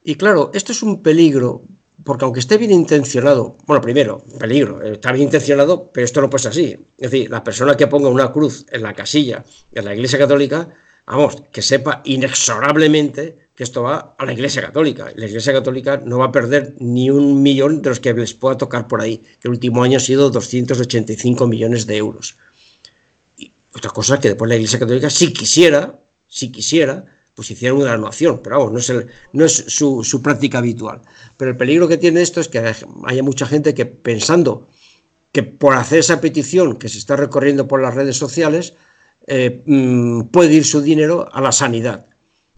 Y 0.03 0.17
claro, 0.17 0.51
esto 0.55 0.73
es 0.73 0.83
un 0.83 1.03
peligro, 1.03 1.65
porque 2.03 2.25
aunque 2.25 2.41
esté 2.41 2.59
bien 2.59 2.73
intencionado, 2.73 3.57
bueno, 3.67 3.81
primero, 3.81 4.25
peligro, 4.39 4.83
está 4.83 5.13
bien 5.13 5.25
intencionado, 5.25 5.91
pero 5.93 6.05
esto 6.05 6.21
no 6.21 6.39
ser 6.39 6.51
así. 6.51 6.73
Es 6.99 7.11
decir, 7.11 7.31
la 7.31 7.45
persona 7.45 7.77
que 7.77 7.87
ponga 7.87 8.09
una 8.09 8.33
cruz 8.33 8.67
en 8.71 8.83
la 8.83 8.95
casilla 8.95 9.45
de 9.71 9.83
la 9.83 9.95
Iglesia 9.95 10.19
Católica, 10.19 10.71
vamos, 11.07 11.45
que 11.53 11.63
sepa 11.63 12.03
inexorablemente 12.05 13.45
que 13.55 13.63
esto 13.63 13.85
va 13.85 14.17
a 14.19 14.25
la 14.25 14.33
Iglesia 14.33 14.63
Católica. 14.63 15.13
La 15.15 15.27
Iglesia 15.27 15.53
Católica 15.53 16.03
no 16.05 16.19
va 16.19 16.27
a 16.27 16.33
perder 16.33 16.75
ni 16.81 17.11
un 17.11 17.41
millón 17.43 17.81
de 17.81 17.91
los 17.91 18.01
que 18.01 18.13
les 18.13 18.35
pueda 18.35 18.59
tocar 18.59 18.89
por 18.89 19.01
ahí, 19.01 19.19
que 19.19 19.49
el 19.49 19.51
último 19.51 19.85
año 19.85 19.99
ha 19.99 20.01
sido 20.01 20.31
285 20.31 21.47
millones 21.47 21.87
de 21.87 21.97
euros. 21.97 22.37
Y 23.37 23.53
otra 23.73 23.91
cosa 23.91 24.19
que 24.19 24.29
después 24.29 24.49
la 24.49 24.57
Iglesia 24.57 24.81
Católica, 24.81 25.09
si 25.11 25.33
quisiera, 25.33 26.01
si 26.27 26.51
quisiera, 26.51 27.07
pues 27.35 27.51
hiciera 27.51 27.75
una 27.75 27.97
donación, 27.97 28.41
pero 28.43 28.59
vamos, 28.59 28.73
no 28.73 28.79
es, 28.79 29.07
no 29.33 29.45
es 29.45 29.53
su, 29.69 30.05
su, 30.05 30.23
práctica 30.23 30.59
habitual. 30.59 31.03
Pero 31.37 31.51
el 31.51 31.57
peligro 31.57 31.89
que 31.89 31.97
tiene 31.97 32.23
esto 32.23 32.41
es 32.41 32.49
que 32.49 32.75
haya 33.07 33.23
mucha 33.23 33.47
gente 33.47 33.75
que 33.75 33.87
pensando 33.87 34.69
que 35.33 35.43
por 35.43 35.75
hacer 35.75 35.99
esa 35.99 36.21
petición 36.21 36.77
que 36.77 36.89
se 36.89 36.99
está 36.99 37.17
recorriendo 37.17 37.67
por 37.67 37.83
las 37.83 37.95
redes 37.95 38.17
sociales, 38.17 38.75
eh, 39.27 39.63
mm, 39.67 40.27
puede 40.27 40.55
ir 40.55 40.65
su 40.65 40.81
dinero 40.81 41.29
a 41.33 41.41
la 41.41 41.51
sanidad. 41.51 42.07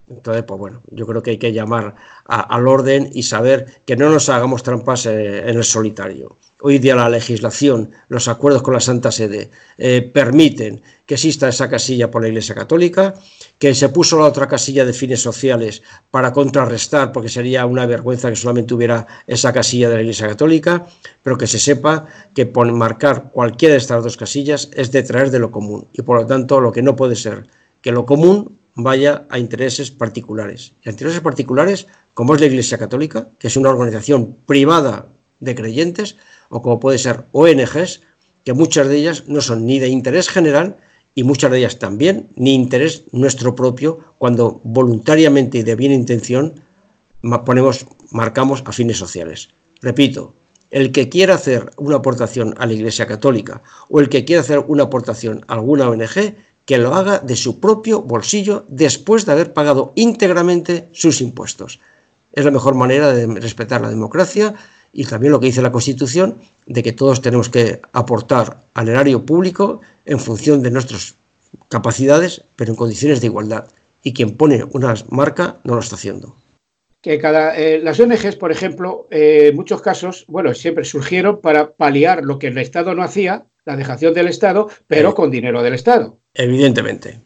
Entonces, 0.08 0.44
pues 0.44 0.60
bueno, 0.60 0.82
yo 0.90 1.04
creo 1.04 1.20
que 1.20 1.32
hay 1.32 1.38
que 1.38 1.52
llamar 1.52 1.96
al 2.26 2.68
orden 2.68 3.10
y 3.12 3.24
saber 3.24 3.82
que 3.84 3.96
no 3.96 4.08
nos 4.08 4.28
hagamos 4.28 4.62
trampas 4.62 5.06
eh, 5.06 5.48
en 5.48 5.56
el 5.56 5.64
solitario. 5.64 6.36
Hoy 6.60 6.78
día 6.78 6.94
la 6.94 7.08
legislación, 7.08 7.90
los 8.08 8.28
acuerdos 8.28 8.62
con 8.62 8.74
la 8.74 8.80
Santa 8.80 9.10
Sede 9.10 9.50
eh, 9.78 10.02
permiten 10.02 10.80
que 11.04 11.14
exista 11.14 11.48
esa 11.48 11.68
casilla 11.68 12.10
por 12.10 12.22
la 12.22 12.28
Iglesia 12.28 12.54
Católica, 12.54 13.14
que 13.58 13.74
se 13.74 13.88
puso 13.88 14.18
la 14.18 14.26
otra 14.26 14.46
casilla 14.46 14.84
de 14.84 14.92
fines 14.92 15.20
sociales 15.20 15.82
para 16.10 16.32
contrarrestar, 16.32 17.10
porque 17.10 17.28
sería 17.28 17.66
una 17.66 17.84
vergüenza 17.84 18.30
que 18.30 18.36
solamente 18.36 18.74
hubiera 18.74 19.06
esa 19.26 19.52
casilla 19.52 19.88
de 19.88 19.96
la 19.96 20.02
Iglesia 20.02 20.28
Católica, 20.28 20.86
pero 21.22 21.36
que 21.36 21.48
se 21.48 21.58
sepa 21.58 22.06
que 22.32 22.46
por 22.46 22.70
marcar 22.72 23.30
cualquiera 23.32 23.72
de 23.72 23.78
estas 23.78 24.04
dos 24.04 24.16
casillas 24.16 24.70
es 24.74 24.92
de 24.92 25.02
traer 25.02 25.32
de 25.32 25.40
lo 25.40 25.50
común. 25.50 25.88
Y 25.92 26.02
por 26.02 26.20
lo 26.20 26.26
tanto, 26.26 26.60
lo 26.60 26.70
que 26.70 26.82
no 26.82 26.94
puede 26.94 27.16
ser 27.16 27.46
que 27.80 27.92
lo 27.92 28.06
común 28.06 28.58
vaya 28.76 29.26
a 29.30 29.38
intereses 29.38 29.90
particulares. 29.90 30.74
Y 30.84 30.88
a 30.88 30.92
intereses 30.92 31.20
particulares, 31.20 31.86
como 32.14 32.34
es 32.34 32.40
la 32.40 32.46
Iglesia 32.46 32.78
Católica, 32.78 33.30
que 33.38 33.48
es 33.48 33.56
una 33.56 33.70
organización 33.70 34.36
privada 34.46 35.08
de 35.40 35.54
creyentes, 35.54 36.16
o 36.50 36.62
como 36.62 36.78
puede 36.78 36.98
ser 36.98 37.24
ONGs, 37.32 38.02
que 38.44 38.52
muchas 38.52 38.86
de 38.86 38.96
ellas 38.96 39.24
no 39.26 39.40
son 39.40 39.66
ni 39.66 39.80
de 39.80 39.88
interés 39.88 40.28
general 40.28 40.76
y 41.14 41.24
muchas 41.24 41.50
de 41.50 41.58
ellas 41.58 41.78
también 41.78 42.28
ni 42.36 42.54
interés 42.54 43.04
nuestro 43.10 43.56
propio 43.56 44.14
cuando 44.18 44.60
voluntariamente 44.62 45.58
y 45.58 45.62
de 45.62 45.74
bien 45.74 45.92
intención 45.92 46.60
ponemos, 47.44 47.86
marcamos 48.10 48.62
a 48.66 48.72
fines 48.72 48.98
sociales. 48.98 49.48
Repito, 49.80 50.34
el 50.70 50.92
que 50.92 51.08
quiera 51.08 51.34
hacer 51.34 51.70
una 51.76 51.96
aportación 51.96 52.54
a 52.58 52.66
la 52.66 52.74
Iglesia 52.74 53.06
Católica 53.06 53.62
o 53.88 54.00
el 54.00 54.08
que 54.08 54.24
quiera 54.24 54.42
hacer 54.42 54.64
una 54.68 54.84
aportación 54.84 55.44
a 55.48 55.54
alguna 55.54 55.88
ONG 55.88 56.36
que 56.66 56.78
lo 56.78 56.94
haga 56.94 57.20
de 57.20 57.36
su 57.36 57.60
propio 57.60 58.02
bolsillo 58.02 58.64
después 58.68 59.24
de 59.24 59.32
haber 59.32 59.54
pagado 59.54 59.92
íntegramente 59.94 60.88
sus 60.92 61.20
impuestos. 61.20 61.80
Es 62.32 62.44
la 62.44 62.50
mejor 62.50 62.74
manera 62.74 63.14
de 63.14 63.26
respetar 63.40 63.80
la 63.80 63.88
democracia 63.88 64.54
y 64.92 65.04
también 65.04 65.32
lo 65.32 65.40
que 65.40 65.46
dice 65.46 65.62
la 65.62 65.72
Constitución 65.72 66.38
de 66.66 66.82
que 66.82 66.92
todos 66.92 67.22
tenemos 67.22 67.48
que 67.48 67.80
aportar 67.92 68.64
al 68.74 68.88
erario 68.88 69.24
público 69.24 69.80
en 70.04 70.18
función 70.18 70.62
de 70.62 70.72
nuestras 70.72 71.14
capacidades, 71.68 72.42
pero 72.56 72.72
en 72.72 72.76
condiciones 72.76 73.20
de 73.20 73.28
igualdad. 73.28 73.68
Y 74.02 74.12
quien 74.12 74.36
pone 74.36 74.64
una 74.72 74.94
marca 75.08 75.58
no 75.64 75.74
lo 75.74 75.80
está 75.80 75.94
haciendo. 75.94 76.34
Que 77.00 77.18
cada, 77.18 77.56
eh, 77.56 77.78
las 77.78 78.00
ONGs, 78.00 78.36
por 78.36 78.50
ejemplo, 78.50 79.06
eh, 79.10 79.48
en 79.50 79.56
muchos 79.56 79.80
casos, 79.82 80.24
bueno, 80.26 80.52
siempre 80.54 80.84
surgieron 80.84 81.40
para 81.40 81.72
paliar 81.72 82.24
lo 82.24 82.38
que 82.38 82.48
el 82.48 82.58
Estado 82.58 82.94
no 82.94 83.02
hacía, 83.02 83.46
la 83.64 83.76
dejación 83.76 84.14
del 84.14 84.28
Estado, 84.28 84.68
pero 84.86 85.14
con 85.14 85.30
dinero 85.30 85.62
del 85.62 85.74
Estado. 85.74 86.18
Evidentemente. 86.36 87.20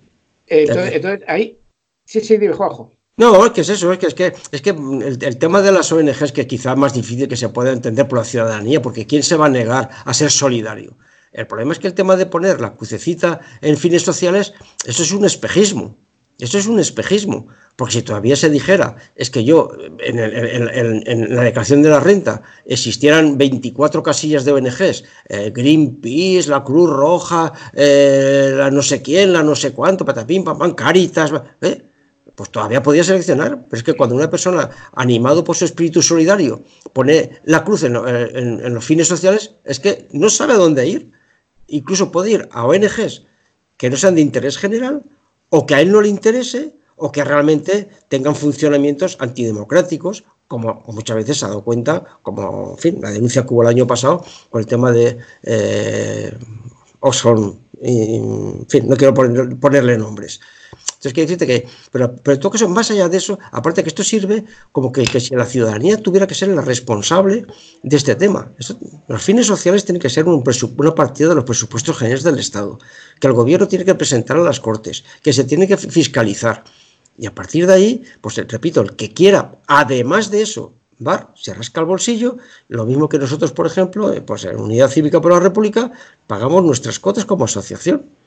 Entonces, 0.46 1.22
ahí. 1.26 1.58
Sí, 2.04 2.20
sí, 2.20 2.36
dime, 2.38 2.54
Juanjo. 2.54 2.92
No, 3.16 3.44
es 3.44 3.52
que 3.52 3.60
es 3.60 3.68
eso, 3.68 3.92
es 3.92 3.98
que 3.98 4.06
es 4.06 4.14
que, 4.14 4.32
es 4.50 4.62
que 4.62 4.70
el, 4.70 5.38
tema 5.38 5.60
de 5.60 5.72
las 5.72 5.92
ONG 5.92 6.22
es 6.22 6.32
que 6.32 6.46
quizá 6.46 6.74
más 6.74 6.94
difícil 6.94 7.28
que 7.28 7.36
se 7.36 7.50
pueda 7.50 7.70
entender 7.70 8.08
por 8.08 8.18
la 8.18 8.24
ciudadanía, 8.24 8.80
porque 8.80 9.06
¿quién 9.06 9.22
se 9.22 9.36
va 9.36 9.46
a 9.46 9.50
negar 9.50 9.90
a 10.04 10.14
ser 10.14 10.30
solidario? 10.30 10.96
El 11.32 11.46
problema 11.46 11.72
es 11.72 11.78
que 11.78 11.86
el 11.86 11.94
tema 11.94 12.16
de 12.16 12.26
poner 12.26 12.60
la 12.60 12.74
crucecita 12.74 13.40
en 13.60 13.76
fines 13.76 14.02
sociales, 14.02 14.54
eso 14.86 15.02
es 15.02 15.12
un 15.12 15.26
espejismo. 15.26 15.98
Eso 16.40 16.58
es 16.58 16.66
un 16.66 16.80
espejismo, 16.80 17.48
porque 17.76 17.94
si 17.94 18.02
todavía 18.02 18.34
se 18.34 18.48
dijera, 18.48 18.96
es 19.14 19.30
que 19.30 19.44
yo, 19.44 19.70
en, 19.98 21.34
la 21.34 21.42
declaración 21.42 21.82
de 21.82 21.90
la 21.90 22.00
renta, 22.00 22.42
existieran 22.64 23.36
24 23.36 24.02
casillas 24.02 24.44
de 24.44 24.52
ONGs, 24.52 25.04
eh, 25.28 25.52
Greenpeace, 25.54 26.48
la 26.48 26.64
Cruz 26.64 26.88
Roja, 26.88 27.52
eh, 27.74 28.54
la 28.56 28.70
no 28.70 28.82
sé 28.82 29.02
quién, 29.02 29.32
la 29.32 29.42
no 29.42 29.54
sé 29.54 29.72
cuánto, 29.72 30.04
patapín, 30.04 30.42
papán, 30.42 30.72
Caritas, 30.72 31.30
¿eh? 31.60 31.82
pues 32.34 32.50
todavía 32.50 32.82
podía 32.82 33.04
seleccionar, 33.04 33.66
pero 33.68 33.76
es 33.76 33.82
que 33.82 33.92
cuando 33.92 34.16
una 34.16 34.30
persona, 34.30 34.70
animado 34.94 35.44
por 35.44 35.56
su 35.56 35.66
espíritu 35.66 36.00
solidario, 36.00 36.62
pone 36.94 37.40
la 37.44 37.62
cruz 37.64 37.82
en, 37.82 37.96
en 37.96 38.72
los 38.72 38.84
fines 38.84 39.08
sociales, 39.08 39.56
es 39.64 39.78
que 39.78 40.08
no 40.12 40.30
sabe 40.30 40.54
a 40.54 40.56
dónde 40.56 40.86
ir. 40.86 41.10
Incluso 41.68 42.10
puede 42.10 42.30
ir 42.30 42.48
a 42.50 42.64
ONGs 42.64 43.26
que 43.76 43.90
no 43.90 43.96
sean 43.96 44.14
de 44.14 44.22
interés 44.22 44.56
general 44.56 45.02
o 45.50 45.66
que 45.66 45.74
a 45.74 45.80
él 45.80 45.92
no 45.92 46.00
le 46.00 46.08
interese 46.08 46.76
o 46.96 47.10
que 47.10 47.24
realmente 47.24 47.88
tengan 48.08 48.34
funcionamientos 48.34 49.16
antidemocráticos, 49.20 50.24
como 50.46 50.82
muchas 50.88 51.16
veces 51.16 51.38
se 51.38 51.44
ha 51.44 51.48
dado 51.48 51.64
cuenta, 51.64 52.04
como 52.22 52.72
en 52.72 52.78
fin, 52.78 52.98
la 53.00 53.10
denuncia 53.10 53.42
que 53.42 53.54
hubo 53.54 53.62
el 53.62 53.68
año 53.68 53.86
pasado 53.86 54.24
con 54.50 54.60
el 54.60 54.66
tema 54.66 54.90
de 54.92 55.18
eh, 55.42 56.36
Oxford, 57.00 57.54
en 57.80 58.66
fin, 58.68 58.88
no 58.88 58.96
quiero 58.96 59.14
ponerle 59.14 59.96
nombres. 59.96 60.40
Entonces, 61.00 61.14
quiero 61.14 61.28
decirte 61.30 61.46
que, 61.46 61.66
pero, 61.90 62.14
pero 62.14 62.34
en 62.34 62.40
todo 62.40 62.52
caso, 62.52 62.68
más 62.68 62.90
allá 62.90 63.08
de 63.08 63.16
eso, 63.16 63.38
aparte 63.52 63.82
que 63.82 63.88
esto 63.88 64.04
sirve 64.04 64.44
como 64.70 64.92
que, 64.92 65.02
que 65.04 65.18
si 65.18 65.34
la 65.34 65.46
ciudadanía 65.46 65.96
tuviera 65.96 66.26
que 66.26 66.34
ser 66.34 66.48
la 66.48 66.60
responsable 66.60 67.46
de 67.82 67.96
este 67.96 68.16
tema. 68.16 68.52
los 69.08 69.22
fines 69.22 69.46
sociales 69.46 69.86
tienen 69.86 70.02
que 70.02 70.10
ser 70.10 70.26
un 70.28 70.44
una 70.76 70.94
partida 70.94 71.30
de 71.30 71.36
los 71.36 71.44
presupuestos 71.44 71.96
generales 71.96 72.22
del 72.22 72.38
Estado, 72.38 72.78
que 73.18 73.26
el 73.26 73.32
gobierno 73.32 73.66
tiene 73.66 73.86
que 73.86 73.94
presentar 73.94 74.36
a 74.36 74.42
las 74.42 74.60
Cortes, 74.60 75.02
que 75.22 75.32
se 75.32 75.44
tiene 75.44 75.66
que 75.66 75.78
fiscalizar. 75.78 76.64
Y 77.16 77.24
a 77.24 77.34
partir 77.34 77.66
de 77.66 77.72
ahí, 77.72 78.02
pues 78.20 78.36
repito, 78.36 78.82
el 78.82 78.94
que 78.94 79.14
quiera, 79.14 79.52
además 79.68 80.30
de 80.30 80.42
eso, 80.42 80.74
dar, 80.98 81.32
se 81.34 81.54
rasca 81.54 81.80
el 81.80 81.86
bolsillo, 81.86 82.36
lo 82.68 82.84
mismo 82.84 83.08
que 83.08 83.18
nosotros, 83.18 83.52
por 83.52 83.66
ejemplo, 83.66 84.12
eh, 84.12 84.20
pues 84.20 84.44
en 84.44 84.60
Unidad 84.60 84.90
Cívica 84.90 85.18
por 85.18 85.32
la 85.32 85.40
República, 85.40 85.92
pagamos 86.26 86.62
nuestras 86.62 86.98
cuotas 86.98 87.24
como 87.24 87.46
asociación 87.46 88.20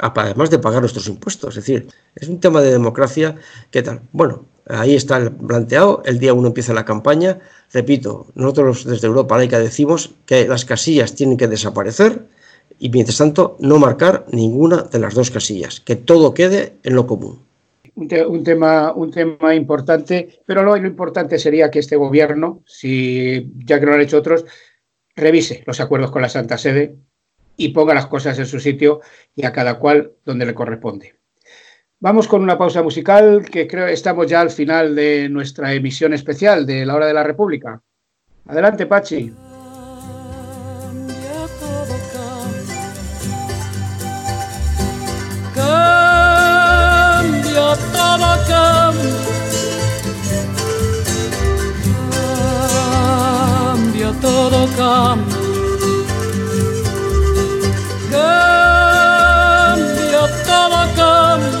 además 0.00 0.50
de 0.50 0.58
pagar 0.58 0.80
nuestros 0.80 1.08
impuestos. 1.08 1.56
Es 1.56 1.64
decir, 1.64 1.88
es 2.14 2.28
un 2.28 2.40
tema 2.40 2.60
de 2.60 2.72
democracia. 2.72 3.36
¿Qué 3.70 3.82
tal? 3.82 4.00
Bueno, 4.12 4.44
ahí 4.68 4.94
está 4.94 5.16
el 5.18 5.32
planteado. 5.32 6.02
El 6.04 6.18
día 6.18 6.34
uno 6.34 6.48
empieza 6.48 6.72
la 6.74 6.84
campaña. 6.84 7.40
Repito, 7.72 8.26
nosotros 8.34 8.84
desde 8.84 9.06
Europa 9.06 9.36
Laica 9.36 9.58
decimos 9.58 10.14
que 10.26 10.46
las 10.48 10.64
casillas 10.64 11.14
tienen 11.14 11.36
que 11.36 11.48
desaparecer 11.48 12.26
y 12.78 12.90
mientras 12.90 13.18
tanto 13.18 13.56
no 13.60 13.78
marcar 13.78 14.24
ninguna 14.30 14.82
de 14.82 14.98
las 14.98 15.14
dos 15.14 15.30
casillas, 15.30 15.80
que 15.80 15.96
todo 15.96 16.34
quede 16.34 16.74
en 16.82 16.94
lo 16.94 17.06
común. 17.06 17.40
Un, 17.94 18.44
tema, 18.44 18.92
un 18.92 19.10
tema 19.10 19.56
importante, 19.56 20.40
pero 20.46 20.62
lo, 20.62 20.76
importante 20.76 21.36
sería 21.36 21.68
que 21.68 21.80
este 21.80 21.96
gobierno, 21.96 22.62
si 22.64 23.50
ya 23.64 23.80
que 23.80 23.86
lo 23.86 23.94
han 23.94 24.00
hecho 24.00 24.18
otros, 24.18 24.44
revise 25.16 25.64
los 25.66 25.80
acuerdos 25.80 26.12
con 26.12 26.22
la 26.22 26.28
Santa 26.28 26.58
Sede, 26.58 26.94
y 27.58 27.68
ponga 27.70 27.92
las 27.92 28.06
cosas 28.06 28.38
en 28.38 28.46
su 28.46 28.58
sitio 28.58 29.02
y 29.34 29.44
a 29.44 29.52
cada 29.52 29.78
cual 29.78 30.12
donde 30.24 30.46
le 30.46 30.54
corresponde. 30.54 31.16
Vamos 32.00 32.28
con 32.28 32.42
una 32.42 32.56
pausa 32.56 32.82
musical 32.82 33.44
que 33.50 33.66
creo 33.66 33.88
estamos 33.88 34.28
ya 34.28 34.40
al 34.40 34.50
final 34.50 34.94
de 34.94 35.28
nuestra 35.28 35.74
emisión 35.74 36.14
especial 36.14 36.64
de 36.64 36.86
la 36.86 36.94
hora 36.94 37.06
de 37.06 37.14
la 37.14 37.24
República. 37.24 37.82
Adelante, 38.46 38.86
Pachi. 38.86 39.32
Cambia 45.54 45.82
todo, 48.00 48.36
cambia 53.76 54.12
todo, 54.22 54.68
cambia 54.76 55.47
cambia, 59.68 60.22
todo 60.46 60.80
cambia. 60.96 61.58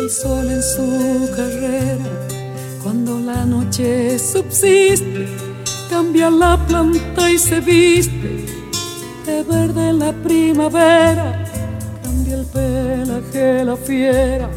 El 0.00 0.10
sol 0.10 0.46
en 0.50 0.62
su 0.62 1.30
carrera 1.36 2.10
cuando 2.82 3.18
la 3.18 3.44
noche 3.44 4.18
subsiste. 4.18 5.28
Cambia 5.90 6.30
la 6.30 6.56
planta 6.66 7.30
y 7.30 7.38
se 7.38 7.60
viste 7.60 8.46
de 9.26 9.42
verde 9.42 9.92
la 9.92 10.12
primavera 10.12 11.44
el 12.40 12.46
pelaje 12.46 13.64
la 13.66 13.76
fiera, 13.76 14.48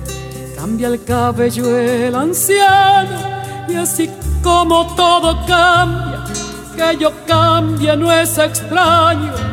cambia 0.55 0.88
el 0.88 1.03
cabello 1.03 1.77
el 1.77 2.15
anciano. 2.15 3.09
Y 3.67 3.75
así 3.75 4.09
como 4.41 4.95
todo 4.95 5.45
cambia, 5.45 6.23
que 6.77 6.97
yo 6.97 7.11
cambie 7.27 7.97
no 7.97 8.09
es 8.09 8.38
extraño 8.38 9.53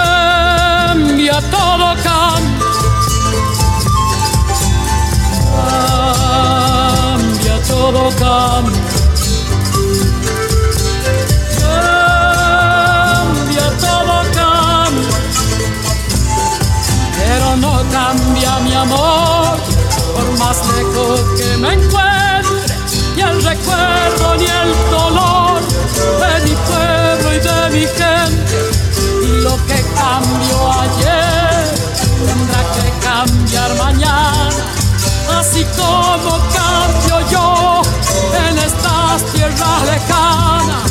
todo 1.49 1.95
cambia. 2.03 2.67
Cambia, 6.61 7.55
todo 7.67 8.03
cambia. 8.19 8.81
Cambia, 12.71 13.67
todo 13.79 14.15
cambia. 14.35 15.17
Pero 17.17 17.47
no 17.57 17.73
cambia 17.91 18.51
mi 18.59 18.73
amor, 18.73 19.57
por 20.13 20.27
más 20.39 20.57
lejos 20.75 21.19
que 21.37 21.49
me 21.57 21.69
encuentre, 21.73 22.75
ni 23.15 23.21
el 23.21 23.43
recuerdo 23.43 24.35
ni 24.37 24.45
el 24.45 24.71
dolor 24.91 25.59
de 26.21 26.31
mi 26.45 26.55
pueblo 26.67 27.27
y 27.33 27.39
de 27.39 27.59
mi 27.75 27.85
gente 27.85 28.57
lo 29.43 29.55
que 29.67 29.79
cambió 29.95 30.57
ayer 30.81 31.20
así 35.37 35.65
como 35.75 36.37
cambio 36.53 37.29
yo 37.29 37.81
en 38.47 38.57
estas 38.57 39.25
tierras 39.33 39.83
lejanas. 39.83 40.90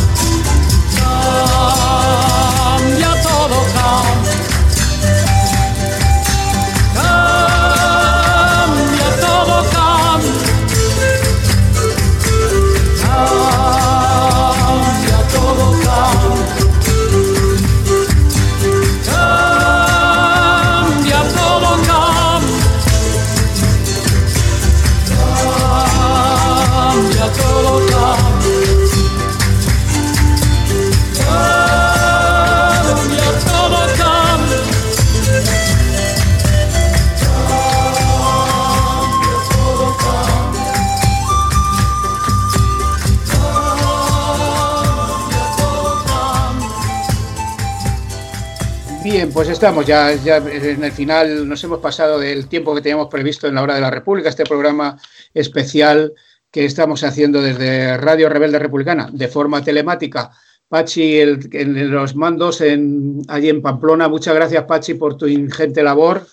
Pues 49.41 49.49
estamos 49.49 49.86
ya, 49.86 50.12
ya 50.16 50.36
en 50.36 50.84
el 50.84 50.93
final, 50.93 51.49
nos 51.49 51.64
hemos 51.64 51.78
pasado 51.78 52.18
del 52.20 52.47
tiempo 52.47 52.74
que 52.74 52.82
teníamos 52.82 53.09
previsto 53.09 53.47
en 53.49 53.55
la 53.55 53.62
hora 53.62 53.74
de 53.74 53.80
la 53.80 53.91
República, 53.91 54.28
este 54.28 54.45
programa 54.45 54.99
especial 55.32 56.12
que 56.51 56.66
estamos 56.66 57.05
haciendo 57.05 57.41
desde 57.41 57.97
Radio 57.97 58.28
Rebelde 58.28 58.59
Republicana, 58.59 59.09
de 59.11 59.28
forma 59.28 59.64
telemática. 59.64 60.30
Pachi, 60.68 61.20
el- 61.20 61.49
en 61.53 61.91
los 61.91 62.14
mandos 62.16 62.61
en, 62.61 63.22
allí 63.28 63.49
en 63.49 63.62
Pamplona, 63.62 64.09
muchas 64.11 64.34
gracias 64.34 64.64
Pachi 64.64 64.93
por 64.93 65.16
tu 65.16 65.26
ingente 65.26 65.82
labor. 65.82 66.26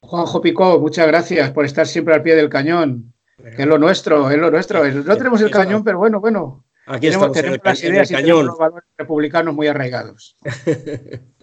Juanjo 0.00 0.42
Picó, 0.42 0.78
muchas 0.78 1.06
gracias 1.06 1.52
por 1.52 1.64
estar 1.64 1.86
siempre 1.86 2.12
al 2.12 2.22
pie 2.22 2.34
del 2.36 2.50
cañón, 2.50 3.14
que 3.56 3.62
es 3.62 3.66
lo 3.68 3.78
nuestro, 3.78 4.30
es 4.30 4.36
lo 4.36 4.50
nuestro. 4.50 4.86
No 4.86 5.16
tenemos 5.16 5.40
el 5.40 5.50
cañón, 5.50 5.82
pero 5.82 5.96
bueno, 5.96 6.20
bueno, 6.20 6.62
Aquí 6.84 7.06
tenemos, 7.06 7.34
estamos 7.34 7.38
en 7.38 7.52
el, 7.54 7.60
tenemos 7.60 7.64
las 7.64 7.84
ideas 7.84 8.10
y 8.10 8.14
tenemos 8.16 8.44
los 8.44 8.58
valores 8.58 8.88
republicanos 8.98 9.54
muy 9.54 9.66
arraigados. 9.66 10.36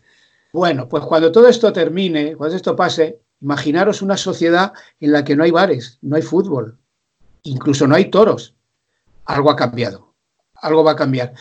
Bueno, 0.54 0.88
pues 0.88 1.04
cuando 1.06 1.32
todo 1.32 1.48
esto 1.48 1.74
termine, 1.74 2.36
cuando 2.36 2.56
esto 2.56 2.76
pase, 2.76 3.20
imaginaros 3.42 4.02
una 4.02 4.18
sociedad 4.18 4.74
en 5.00 5.12
la 5.12 5.24
que 5.24 5.36
no 5.36 5.44
hay 5.44 5.52
bares, 5.52 6.00
no 6.02 6.16
hay 6.16 6.22
fútbol, 6.22 6.80
incluso 7.44 7.88
no 7.88 7.96
hay 7.96 8.10
toros. 8.10 8.56
Algo 9.26 9.52
ha 9.52 9.56
cambiado, 9.56 10.14
algo 10.56 10.84
va 10.84 10.92
a 10.92 10.96
cambiar. 10.96 11.34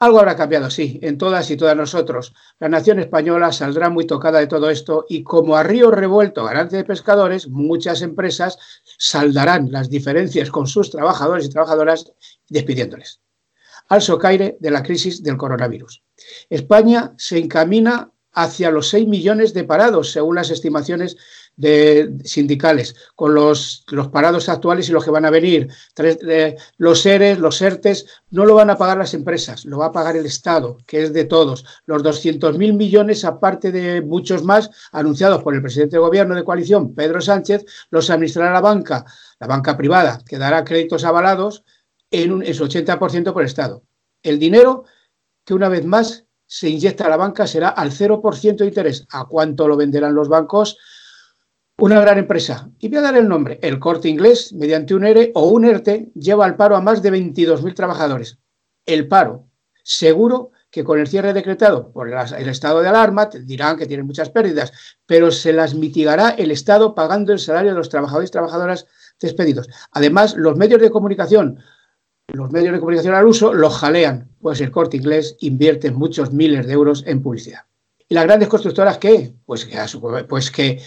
Algo 0.00 0.18
habrá 0.18 0.36
cambiado, 0.36 0.70
sí, 0.70 0.98
en 1.02 1.16
todas 1.16 1.50
y 1.50 1.56
todas 1.56 1.76
nosotros. 1.76 2.34
La 2.58 2.68
nación 2.68 2.98
española 2.98 3.52
saldrá 3.52 3.88
muy 3.88 4.06
tocada 4.06 4.40
de 4.40 4.48
todo 4.48 4.68
esto 4.68 5.06
y 5.08 5.22
como 5.22 5.56
a 5.56 5.62
río 5.62 5.90
revuelto, 5.90 6.44
garante 6.44 6.76
de 6.76 6.84
pescadores, 6.84 7.48
muchas 7.48 8.02
empresas 8.02 8.58
saldarán 8.98 9.70
las 9.70 9.88
diferencias 9.88 10.50
con 10.50 10.66
sus 10.66 10.90
trabajadores 10.90 11.46
y 11.46 11.48
trabajadoras 11.48 12.12
despidiéndoles. 12.48 13.20
Al 13.88 14.02
socaire 14.02 14.56
de 14.60 14.70
la 14.70 14.82
crisis 14.82 15.22
del 15.22 15.36
coronavirus. 15.36 16.02
España 16.50 17.14
se 17.16 17.38
encamina 17.38 18.10
hacia 18.34 18.70
los 18.70 18.88
6 18.88 19.06
millones 19.06 19.54
de 19.54 19.64
parados, 19.64 20.10
según 20.12 20.36
las 20.36 20.50
estimaciones 20.50 21.16
de 21.56 22.12
sindicales, 22.24 22.96
con 23.14 23.32
los, 23.32 23.84
los 23.88 24.08
parados 24.08 24.48
actuales 24.48 24.88
y 24.88 24.92
los 24.92 25.04
que 25.04 25.10
van 25.12 25.24
a 25.24 25.30
venir. 25.30 25.68
Tres- 25.94 26.18
eh, 26.28 26.56
los 26.78 27.06
ERES, 27.06 27.38
los 27.38 27.62
ERTES, 27.62 28.06
no 28.30 28.44
lo 28.44 28.56
van 28.56 28.70
a 28.70 28.76
pagar 28.76 28.98
las 28.98 29.14
empresas, 29.14 29.64
lo 29.64 29.78
va 29.78 29.86
a 29.86 29.92
pagar 29.92 30.16
el 30.16 30.26
Estado, 30.26 30.78
que 30.84 31.04
es 31.04 31.12
de 31.12 31.24
todos. 31.26 31.64
Los 31.86 32.02
200.000 32.02 32.72
millones, 32.74 33.24
aparte 33.24 33.70
de 33.70 34.02
muchos 34.02 34.42
más, 34.42 34.68
anunciados 34.90 35.42
por 35.44 35.54
el 35.54 35.62
presidente 35.62 35.94
de 35.96 36.00
gobierno 36.00 36.34
de 36.34 36.42
coalición, 36.44 36.92
Pedro 36.92 37.20
Sánchez, 37.20 37.64
los 37.90 38.10
administrará 38.10 38.52
la 38.52 38.60
banca, 38.60 39.04
la 39.38 39.46
banca 39.46 39.76
privada, 39.76 40.20
que 40.26 40.38
dará 40.38 40.64
créditos 40.64 41.04
avalados 41.04 41.62
en, 42.10 42.32
un, 42.32 42.42
en 42.42 42.54
su 42.54 42.64
80% 42.66 43.32
por 43.32 43.42
el 43.42 43.46
Estado. 43.46 43.84
El 44.24 44.40
dinero 44.40 44.84
que 45.44 45.54
una 45.54 45.68
vez 45.68 45.84
más 45.84 46.23
se 46.54 46.68
inyecta 46.68 47.06
a 47.06 47.08
la 47.08 47.16
banca 47.16 47.48
será 47.48 47.70
al 47.70 47.90
0% 47.90 48.58
de 48.58 48.66
interés. 48.66 49.04
¿A 49.10 49.24
cuánto 49.24 49.66
lo 49.66 49.76
venderán 49.76 50.14
los 50.14 50.28
bancos? 50.28 50.78
Una 51.78 52.00
gran 52.00 52.18
empresa, 52.18 52.70
y 52.78 52.88
voy 52.88 52.98
a 52.98 53.02
dar 53.02 53.16
el 53.16 53.26
nombre, 53.26 53.58
el 53.60 53.80
corte 53.80 54.08
inglés, 54.08 54.52
mediante 54.52 54.94
un 54.94 55.04
ERE 55.04 55.32
o 55.34 55.48
un 55.48 55.64
ERTE, 55.64 56.12
lleva 56.14 56.44
al 56.44 56.54
paro 56.54 56.76
a 56.76 56.80
más 56.80 57.02
de 57.02 57.10
22.000 57.10 57.74
trabajadores. 57.74 58.38
El 58.86 59.08
paro, 59.08 59.48
seguro 59.82 60.52
que 60.70 60.84
con 60.84 61.00
el 61.00 61.08
cierre 61.08 61.32
decretado 61.32 61.90
por 61.90 62.08
el 62.08 62.48
estado 62.48 62.82
de 62.82 62.88
alarma, 62.88 63.26
dirán 63.26 63.76
que 63.76 63.86
tienen 63.86 64.06
muchas 64.06 64.30
pérdidas, 64.30 64.72
pero 65.06 65.32
se 65.32 65.52
las 65.52 65.74
mitigará 65.74 66.30
el 66.30 66.52
Estado 66.52 66.94
pagando 66.94 67.32
el 67.32 67.40
salario 67.40 67.72
de 67.72 67.78
los 67.78 67.88
trabajadores 67.88 68.30
y 68.30 68.32
trabajadoras 68.32 68.86
despedidos. 69.20 69.68
Además, 69.90 70.36
los 70.36 70.56
medios 70.56 70.80
de 70.80 70.90
comunicación, 70.90 71.58
los 72.28 72.50
medios 72.50 72.72
de 72.72 72.80
comunicación 72.80 73.14
al 73.14 73.26
uso 73.26 73.52
los 73.52 73.76
jalean, 73.76 74.28
pues 74.40 74.60
el 74.60 74.70
corte 74.70 74.96
inglés 74.96 75.36
invierte 75.40 75.90
muchos 75.90 76.32
miles 76.32 76.66
de 76.66 76.72
euros 76.72 77.04
en 77.06 77.22
publicidad. 77.22 77.60
¿Y 78.08 78.14
las 78.14 78.24
grandes 78.24 78.48
constructoras 78.48 78.98
qué? 78.98 79.32
Pues 79.46 79.64
que, 79.64 79.78
pues 80.28 80.50
que 80.50 80.80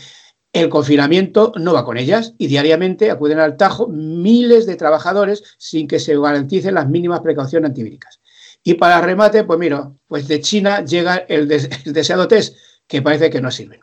el 0.53 0.69
confinamiento 0.69 1.51
no 1.55 1.73
va 1.73 1.85
con 1.85 1.97
ellas 1.97 2.33
y 2.38 2.47
diariamente 2.47 3.11
acuden 3.11 3.39
al 3.39 3.57
Tajo 3.57 3.88
miles 3.88 4.65
de 4.65 4.75
trabajadores 4.75 5.43
sin 5.57 5.88
que 5.88 5.99
se 5.99 6.17
garanticen 6.19 6.75
las 6.75 6.89
mínimas 6.89 7.21
precauciones 7.21 7.69
antivíricas. 7.69 8.19
Y 8.63 8.73
para 8.73 9.01
remate, 9.01 9.43
pues 9.43 9.59
mira, 9.59 9.91
pues 10.07 10.27
de 10.27 10.41
China 10.41 10.83
llega 10.83 11.17
el, 11.17 11.51
el 11.51 11.93
deseado 11.93 12.27
test, 12.27 12.55
que 12.88 13.01
parece 13.01 13.29
que 13.29 13.41
no 13.41 13.51
sirven. 13.51 13.81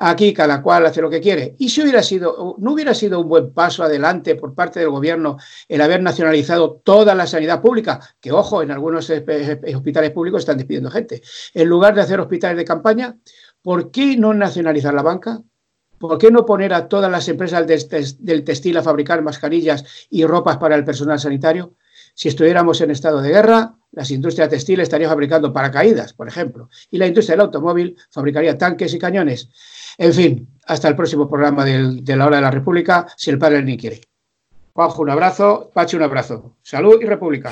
Aquí 0.00 0.32
cada 0.32 0.62
cual 0.62 0.86
hace 0.86 1.02
lo 1.02 1.10
que 1.10 1.20
quiere. 1.20 1.56
Y 1.58 1.68
si 1.68 1.82
hubiera 1.82 2.04
sido, 2.04 2.54
no 2.58 2.72
hubiera 2.72 2.94
sido 2.94 3.20
un 3.20 3.28
buen 3.28 3.52
paso 3.52 3.82
adelante 3.82 4.36
por 4.36 4.54
parte 4.54 4.78
del 4.78 4.90
gobierno 4.90 5.38
el 5.66 5.80
haber 5.80 6.00
nacionalizado 6.02 6.80
toda 6.84 7.16
la 7.16 7.26
sanidad 7.26 7.60
pública, 7.60 7.98
que 8.20 8.30
ojo, 8.30 8.62
en 8.62 8.70
algunos 8.70 9.10
hospitales 9.10 10.10
públicos 10.12 10.40
están 10.40 10.56
despidiendo 10.56 10.90
gente. 10.90 11.20
En 11.52 11.68
lugar 11.68 11.96
de 11.96 12.02
hacer 12.02 12.20
hospitales 12.20 12.56
de 12.56 12.64
campaña, 12.64 13.16
¿por 13.60 13.90
qué 13.90 14.16
no 14.16 14.32
nacionalizar 14.34 14.94
la 14.94 15.02
banca? 15.02 15.42
¿Por 15.98 16.16
qué 16.16 16.30
no 16.30 16.46
poner 16.46 16.72
a 16.74 16.86
todas 16.86 17.10
las 17.10 17.28
empresas 17.28 17.66
del 17.66 18.44
textil 18.44 18.76
a 18.76 18.84
fabricar 18.84 19.20
mascarillas 19.20 19.84
y 20.10 20.24
ropas 20.24 20.58
para 20.58 20.76
el 20.76 20.84
personal 20.84 21.18
sanitario? 21.18 21.74
Si 22.14 22.28
estuviéramos 22.28 22.80
en 22.80 22.92
estado 22.92 23.20
de 23.20 23.30
guerra, 23.30 23.74
las 23.90 24.10
industrias 24.12 24.48
textiles 24.48 24.84
estarían 24.84 25.10
fabricando 25.10 25.52
paracaídas, 25.52 26.12
por 26.12 26.28
ejemplo, 26.28 26.68
y 26.90 26.98
la 26.98 27.06
industria 27.06 27.34
del 27.34 27.46
automóvil 27.46 27.96
fabricaría 28.10 28.56
tanques 28.56 28.94
y 28.94 28.98
cañones. 28.98 29.48
En 29.98 30.14
fin, 30.14 30.48
hasta 30.66 30.88
el 30.88 30.94
próximo 30.94 31.28
programa 31.28 31.64
de 31.64 32.16
la 32.16 32.26
Hora 32.26 32.36
de 32.36 32.42
la 32.42 32.50
República, 32.52 33.06
si 33.16 33.30
el 33.30 33.38
padre 33.38 33.62
ni 33.62 33.76
quiere. 33.76 34.00
Juanjo, 34.72 35.02
un 35.02 35.10
abrazo. 35.10 35.72
Pachi, 35.74 35.96
un 35.96 36.04
abrazo. 36.04 36.56
Salud 36.62 36.98
y 37.02 37.04
República. 37.04 37.50